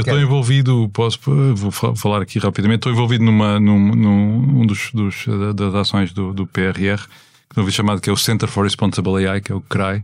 O 0.00 0.04
que 0.04 0.10
é 0.10 0.12
eu 0.12 0.20
envolvido, 0.20 0.90
posso, 0.92 1.18
vou 1.54 1.70
fa- 1.70 1.94
falar 1.94 2.20
aqui 2.22 2.38
rapidamente, 2.40 2.78
estou 2.78 2.92
envolvido 2.92 3.24
numa, 3.24 3.60
num, 3.60 3.94
num 3.94 4.60
um 4.62 4.66
dos, 4.66 4.90
dos, 4.92 5.24
das 5.54 5.74
ações 5.74 6.12
do, 6.12 6.32
do 6.34 6.46
PRR, 6.48 7.00
que 7.48 7.56
não 7.56 7.64
vi 7.64 7.70
chamado 7.70 8.00
que 8.00 8.10
é 8.10 8.12
o 8.12 8.16
Center 8.16 8.48
for 8.48 8.64
Responsible 8.64 9.24
AI, 9.26 9.40
que 9.40 9.52
é 9.52 9.54
o 9.54 9.60
CRAI, 9.60 10.02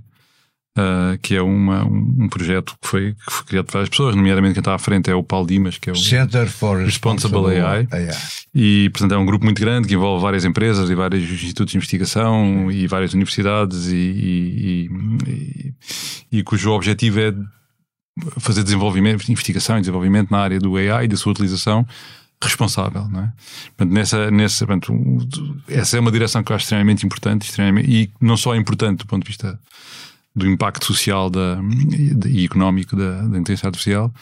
uh, 0.79 1.19
que 1.23 1.35
é 1.37 1.43
uma, 1.43 1.85
um, 1.85 2.17
um 2.21 2.29
projeto 2.29 2.75
que 2.81 2.89
foi, 2.89 3.15
que 3.15 3.33
foi 3.33 3.45
criado 3.47 3.67
por 3.67 3.73
várias 3.73 3.89
pessoas, 3.89 4.15
nomeadamente 4.15 4.55
quem 4.55 4.61
está 4.61 4.75
à 4.75 4.79
frente 4.79 5.11
é 5.11 5.15
o 5.15 5.23
Paulo 5.23 5.47
Dimas, 5.47 5.79
que 5.79 5.91
é 5.91 5.93
o, 5.93 5.97
Center 5.97 6.49
for 6.49 6.79
Responsible 6.79 7.61
AI. 7.61 7.89
E, 8.55 8.91
portanto, 8.91 9.13
é 9.13 9.19
um 9.19 9.27
grupo 9.27 9.45
muito 9.45 9.61
grande 9.61 9.89
que 9.89 9.95
envolve 9.95 10.23
várias 10.23 10.45
empresas 10.45 10.89
e 10.91 10.95
vários 10.95 11.29
institutos 11.31 11.73
de 11.73 11.79
investigação 11.79 12.71
e 12.71 12.87
várias 12.87 13.13
universidades 13.15 13.87
e, 13.89 13.97
e, 13.97 14.91
e- 15.27 15.75
e 16.39 16.43
cujo 16.43 16.71
objetivo 16.71 17.21
é 17.21 17.35
fazer 18.39 18.63
desenvolvimento, 18.63 19.29
investigação 19.31 19.77
e 19.77 19.81
desenvolvimento 19.81 20.31
na 20.31 20.39
área 20.39 20.59
do 20.61 20.77
AI 20.77 21.05
e 21.05 21.09
da 21.09 21.17
sua 21.17 21.33
utilização 21.33 21.85
responsável, 22.43 23.09
não 23.09 23.21
é? 23.23 23.33
Portanto, 23.77 23.93
nessa, 23.95 24.31
nessa, 24.31 24.67
portanto, 24.67 24.93
essa 25.69 25.97
é 25.97 26.01
uma 26.01 26.13
direção 26.13 26.43
que 26.43 26.53
eu 26.53 26.57
acho 26.57 26.65
extremamente 26.65 27.05
importante 27.07 27.49
extremamente, 27.49 27.91
e 27.91 28.11
não 28.21 28.37
só 28.37 28.55
importante 28.55 28.99
do 28.99 29.07
ponto 29.07 29.23
de 29.25 29.29
vista 29.29 29.59
do 30.35 30.47
impacto 30.47 30.85
social 30.85 31.31
da, 31.31 31.59
e 32.27 32.45
económico 32.45 32.97
da, 32.97 33.23
da 33.23 33.39
inteligência 33.39 33.67
artificial, 33.67 34.13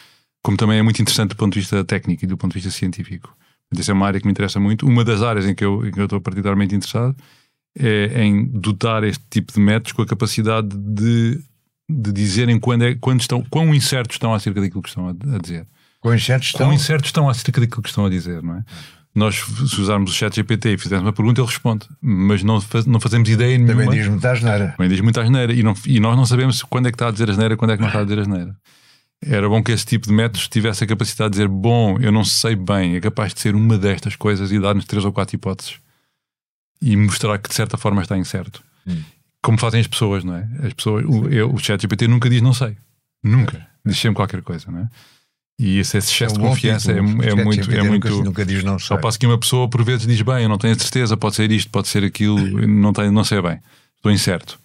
como 0.43 0.57
também 0.57 0.79
é 0.79 0.83
muito 0.83 1.01
interessante 1.01 1.31
do 1.31 1.37
ponto 1.37 1.55
de 1.55 1.61
vista 1.61 1.83
técnico 1.85 2.25
e 2.25 2.29
do 2.29 2.37
ponto 2.37 2.53
de 2.53 2.61
vista 2.61 2.71
científico. 2.71 3.35
Essa 3.77 3.93
é 3.93 3.95
uma 3.95 4.07
área 4.07 4.21
que 4.21 4.27
me 4.27 4.33
interessa 4.33 4.61
muito. 4.61 4.87
Uma 4.87 5.05
das 5.05 5.23
áreas 5.23 5.47
em 5.47 5.55
que 5.55 5.65
eu, 5.65 5.87
em 5.87 5.91
que 5.91 5.99
eu 5.99 6.05
estou 6.05 6.21
particularmente 6.21 6.75
interessado 6.75 7.17
é 7.75 8.23
em 8.23 8.45
dotar 8.45 9.03
este 9.03 9.25
tipo 9.31 9.53
de 9.53 9.61
métodos 9.61 9.93
com 9.93 10.03
a 10.03 10.07
capacidade 10.07 10.77
de, 10.77 11.41
de 11.89 12.13
dizerem 12.13 12.61
quando, 12.61 12.83
é, 12.83 12.95
quando 12.95 13.21
estão, 13.21 13.43
quão 13.49 13.75
incertos 13.75 14.17
estão 14.17 14.35
acerca 14.35 14.61
daquilo 14.61 14.83
que 14.83 14.91
estão 14.91 15.09
a, 15.09 15.11
a 15.11 15.39
dizer. 15.39 15.67
Com 16.01 16.13
insetos 16.13 16.49
estão. 16.49 16.67
Quão 16.67 16.73
incertos 16.75 17.09
estão 17.09 17.29
acerca 17.31 17.61
daquilo 17.61 17.81
que 17.81 17.89
estão 17.89 18.05
a 18.05 18.11
dizer, 18.11 18.43
não 18.43 18.57
é? 18.57 18.65
Nós, 19.15 19.37
se 19.37 19.81
usarmos 19.81 20.11
o 20.11 20.15
chat 20.15 20.35
GPT 20.35 20.71
e 20.75 20.79
fizermos 20.79 21.07
uma 21.07 21.13
pergunta, 21.13 21.41
ele 21.41 21.47
responde, 21.47 21.87
mas 22.01 22.43
não, 22.43 22.61
faz- 22.63 22.87
não 22.87 22.99
fazemos 22.99 23.29
ideia 23.29 23.59
nenhuma. 23.59 23.73
Também 23.83 23.99
diz 23.99 24.09
muita 24.09 24.33
asneira. 24.33 24.69
Também 24.77 24.89
diz 24.89 25.01
muita 25.01 25.23
asneira 25.23 25.53
e, 25.53 25.63
não, 25.63 25.75
e 25.87 26.01
nós 26.01 26.17
não 26.17 26.25
sabemos 26.25 26.63
quando 26.63 26.87
é 26.89 26.91
que 26.91 26.95
está 26.97 27.09
a 27.09 27.11
dizer 27.11 27.29
asneira 27.31 27.53
e 27.53 27.57
quando 27.57 27.73
é 27.73 27.77
que 27.77 27.83
não 27.83 27.89
está 27.89 28.01
a 28.01 28.05
dizer 28.05 28.19
asneira. 28.21 28.57
Era 29.25 29.49
bom 29.49 29.63
que 29.63 29.71
esse 29.71 29.85
tipo 29.87 30.07
de 30.09 30.13
métodos 30.15 30.49
tivesse 30.49 30.83
a 30.83 30.87
capacidade 30.87 31.31
de 31.31 31.37
dizer: 31.39 31.49
Bom, 31.49 31.97
eu 32.01 32.11
não 32.11 32.25
sei 32.25 32.57
bem, 32.57 32.97
é 32.97 33.01
capaz 33.01 33.33
de 33.35 33.41
ser 33.41 33.55
uma 33.55 33.77
destas 33.79 34.17
coisas 34.17 34.51
e 34.51 34.59
dar-nos 34.59 34.85
três 34.85 35.05
ou 35.05 35.13
quatro 35.13 35.37
hipóteses 35.37 35.75
e 36.81 36.97
mostrar 36.97 37.39
que 37.39 37.49
de 37.49 37.55
certa 37.55 37.77
forma 37.77 38.03
está 38.03 38.17
incerto. 38.19 38.63
Como 39.43 39.59
fazem 39.59 39.81
as 39.81 39.87
pessoas, 39.87 40.25
não 40.25 40.35
é? 40.37 40.49
As 40.67 40.73
pessoas, 40.73 41.05
o, 41.07 41.29
eu, 41.29 41.53
o 41.53 41.59
ChatGPT 41.59 42.09
nunca 42.09 42.29
diz 42.31 42.41
não 42.43 42.53
sei. 42.55 42.77
Nunca. 43.23 43.65
Diz 43.85 43.99
sempre 43.99 44.17
qualquer 44.17 44.43
coisa, 44.43 44.71
não 44.71 44.81
é? 44.81 44.89
E 45.59 45.79
esse, 45.79 45.97
esse 45.99 46.11
excesso 46.11 46.35
É 46.35 46.39
um 46.39 46.43
de 46.43 46.49
confiança 46.49 46.93
é, 46.93 46.95
título. 46.95 47.23
é 47.23 47.27
ChatGPT 47.31 47.45
muito. 47.45 47.71
É 47.71 47.83
nunca, 47.83 48.11
muito 48.11 48.25
nunca 48.25 48.45
diz 48.45 48.65
não 48.65 48.79
sei. 48.79 48.89
só 48.89 48.97
passo 48.97 49.19
que 49.19 49.27
uma 49.27 49.39
pessoa 49.39 49.69
por 49.69 49.85
vezes 49.85 50.07
diz 50.07 50.21
bem, 50.23 50.43
eu 50.45 50.49
não 50.49 50.59
tenho 50.59 50.75
a 50.75 50.79
certeza, 50.79 51.17
pode 51.17 51.37
ser 51.37 51.51
isto, 51.53 51.71
pode 51.71 51.89
ser 51.89 52.03
aquilo, 52.05 52.39
não, 52.67 52.93
tenho, 52.93 53.13
não 53.13 53.23
sei 53.25 53.41
bem, 53.41 53.61
estou 53.97 54.11
incerto. 54.11 54.59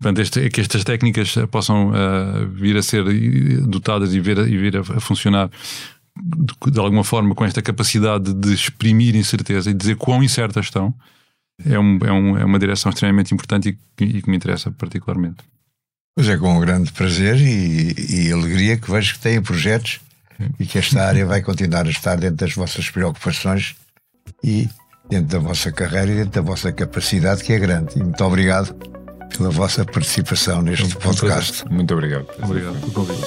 Portanto, 0.00 0.18
este, 0.20 0.40
é 0.40 0.50
que 0.50 0.60
estas 0.60 0.82
técnicas 0.82 1.36
eh, 1.36 1.46
possam 1.46 1.92
ah, 1.94 2.44
vir 2.52 2.76
a 2.76 2.82
ser 2.82 3.06
eh, 3.06 3.60
dotadas 3.68 4.12
e 4.14 4.18
vir 4.20 4.36
a, 4.40 4.42
e 4.48 4.56
vir 4.58 4.76
a 4.78 4.82
funcionar 5.00 5.48
de, 6.20 6.72
de 6.72 6.80
alguma 6.80 7.04
forma 7.04 7.36
com 7.36 7.44
esta 7.44 7.62
capacidade 7.62 8.34
de 8.34 8.52
exprimir 8.52 9.14
incerteza 9.14 9.70
e 9.70 9.74
dizer 9.74 9.94
quão 9.96 10.20
incertas 10.24 10.66
estão, 10.66 10.92
é, 11.64 11.78
um, 11.78 11.98
é, 12.04 12.10
um, 12.12 12.38
é 12.38 12.44
uma 12.44 12.58
direção 12.58 12.90
extremamente 12.90 13.32
importante 13.32 13.68
e, 13.68 13.78
que- 13.96 14.16
e 14.16 14.22
que 14.22 14.28
me 14.28 14.36
interessa 14.36 14.72
particularmente. 14.72 15.36
Pois 16.16 16.28
é 16.28 16.36
com 16.36 16.56
um 16.56 16.60
grande 16.60 16.90
prazer 16.90 17.36
e, 17.40 18.26
e 18.28 18.32
alegria 18.32 18.76
que 18.76 18.90
vejo 18.90 19.14
que 19.14 19.20
têm 19.20 19.40
projetos 19.40 20.00
e 20.58 20.66
que 20.66 20.78
esta 20.78 21.02
área 21.02 21.26
vai 21.26 21.42
continuar 21.42 21.86
a 21.86 21.90
estar 21.90 22.16
dentro 22.16 22.36
das 22.36 22.54
vossas 22.54 22.90
preocupações 22.90 23.74
e 24.42 24.68
dentro 25.08 25.28
da 25.28 25.38
vossa 25.38 25.70
carreira 25.70 26.12
e 26.12 26.14
dentro 26.16 26.32
da 26.32 26.42
vossa 26.42 26.72
capacidade, 26.72 27.42
que 27.42 27.52
é 27.52 27.58
grande. 27.58 27.98
E 27.98 28.02
muito 28.02 28.24
obrigado 28.24 28.74
pela 29.36 29.50
vossa 29.50 29.84
participação 29.84 30.62
neste 30.62 30.94
podcast. 30.96 31.64
Muito 31.70 31.92
obrigado. 31.94 32.26
Obrigado 32.42 32.78
pelo 32.80 32.92
convite. 32.92 33.22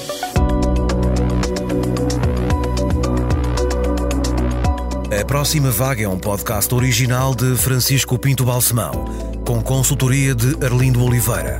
A 5.20 5.26
Próxima 5.26 5.72
Vaga 5.72 6.03
é 6.03 6.07
um 6.07 6.20
podcast 6.20 6.74
original 6.74 7.34
de 7.34 7.55
Francisco 7.55 8.18
Pinto 8.20 8.45
Balsemão, 8.45 9.05
com 9.45 9.61
consultoria 9.61 10.36
de 10.36 10.63
Arlindo 10.63 11.03
Oliveira. 11.03 11.59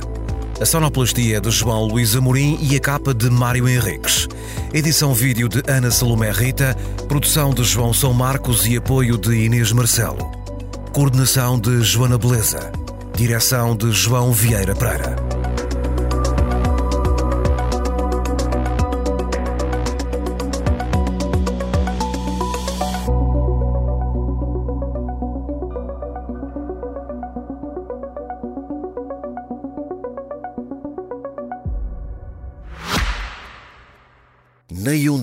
A 0.58 0.64
sonoplastia 0.64 1.36
é 1.36 1.40
de 1.40 1.50
João 1.50 1.84
Luís 1.84 2.16
Amorim 2.16 2.56
e 2.62 2.76
a 2.76 2.80
capa 2.80 3.12
de 3.12 3.28
Mário 3.28 3.68
Henriques. 3.68 4.26
Edição 4.72 5.12
vídeo 5.12 5.50
de 5.50 5.62
Ana 5.70 5.90
Salomé 5.90 6.30
Rita, 6.30 6.74
produção 7.06 7.52
de 7.52 7.62
João 7.62 7.92
São 7.92 8.14
Marcos 8.14 8.66
e 8.66 8.74
apoio 8.74 9.18
de 9.18 9.34
Inês 9.34 9.70
Marcelo. 9.70 10.32
Coordenação 10.94 11.60
de 11.60 11.82
Joana 11.82 12.16
Beleza. 12.16 12.72
Direção 13.14 13.76
de 13.76 13.92
João 13.92 14.32
Vieira 14.32 14.74
Pereira. 14.74 15.25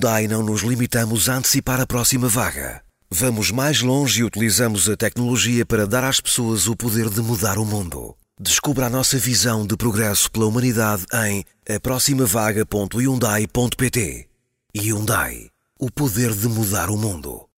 Hyundai 0.04 0.28
não 0.28 0.42
nos 0.42 0.60
limitamos 0.60 1.30
a 1.30 1.36
antecipar 1.36 1.80
a 1.80 1.86
próxima 1.86 2.28
vaga. 2.28 2.82
Vamos 3.10 3.50
mais 3.50 3.80
longe 3.80 4.20
e 4.20 4.24
utilizamos 4.24 4.86
a 4.86 4.98
tecnologia 4.98 5.64
para 5.64 5.86
dar 5.86 6.04
às 6.04 6.20
pessoas 6.20 6.68
o 6.68 6.76
poder 6.76 7.08
de 7.08 7.22
mudar 7.22 7.56
o 7.56 7.64
mundo. 7.64 8.14
Descubra 8.38 8.84
a 8.84 8.90
nossa 8.90 9.16
visão 9.16 9.66
de 9.66 9.74
progresso 9.78 10.30
pela 10.30 10.44
humanidade 10.44 11.06
em 11.26 11.42
aproximavaga.hyundai.pt. 11.74 14.28
Hyundai. 14.76 15.48
O 15.80 15.90
poder 15.90 16.34
de 16.34 16.48
mudar 16.48 16.90
o 16.90 16.98
mundo. 16.98 17.48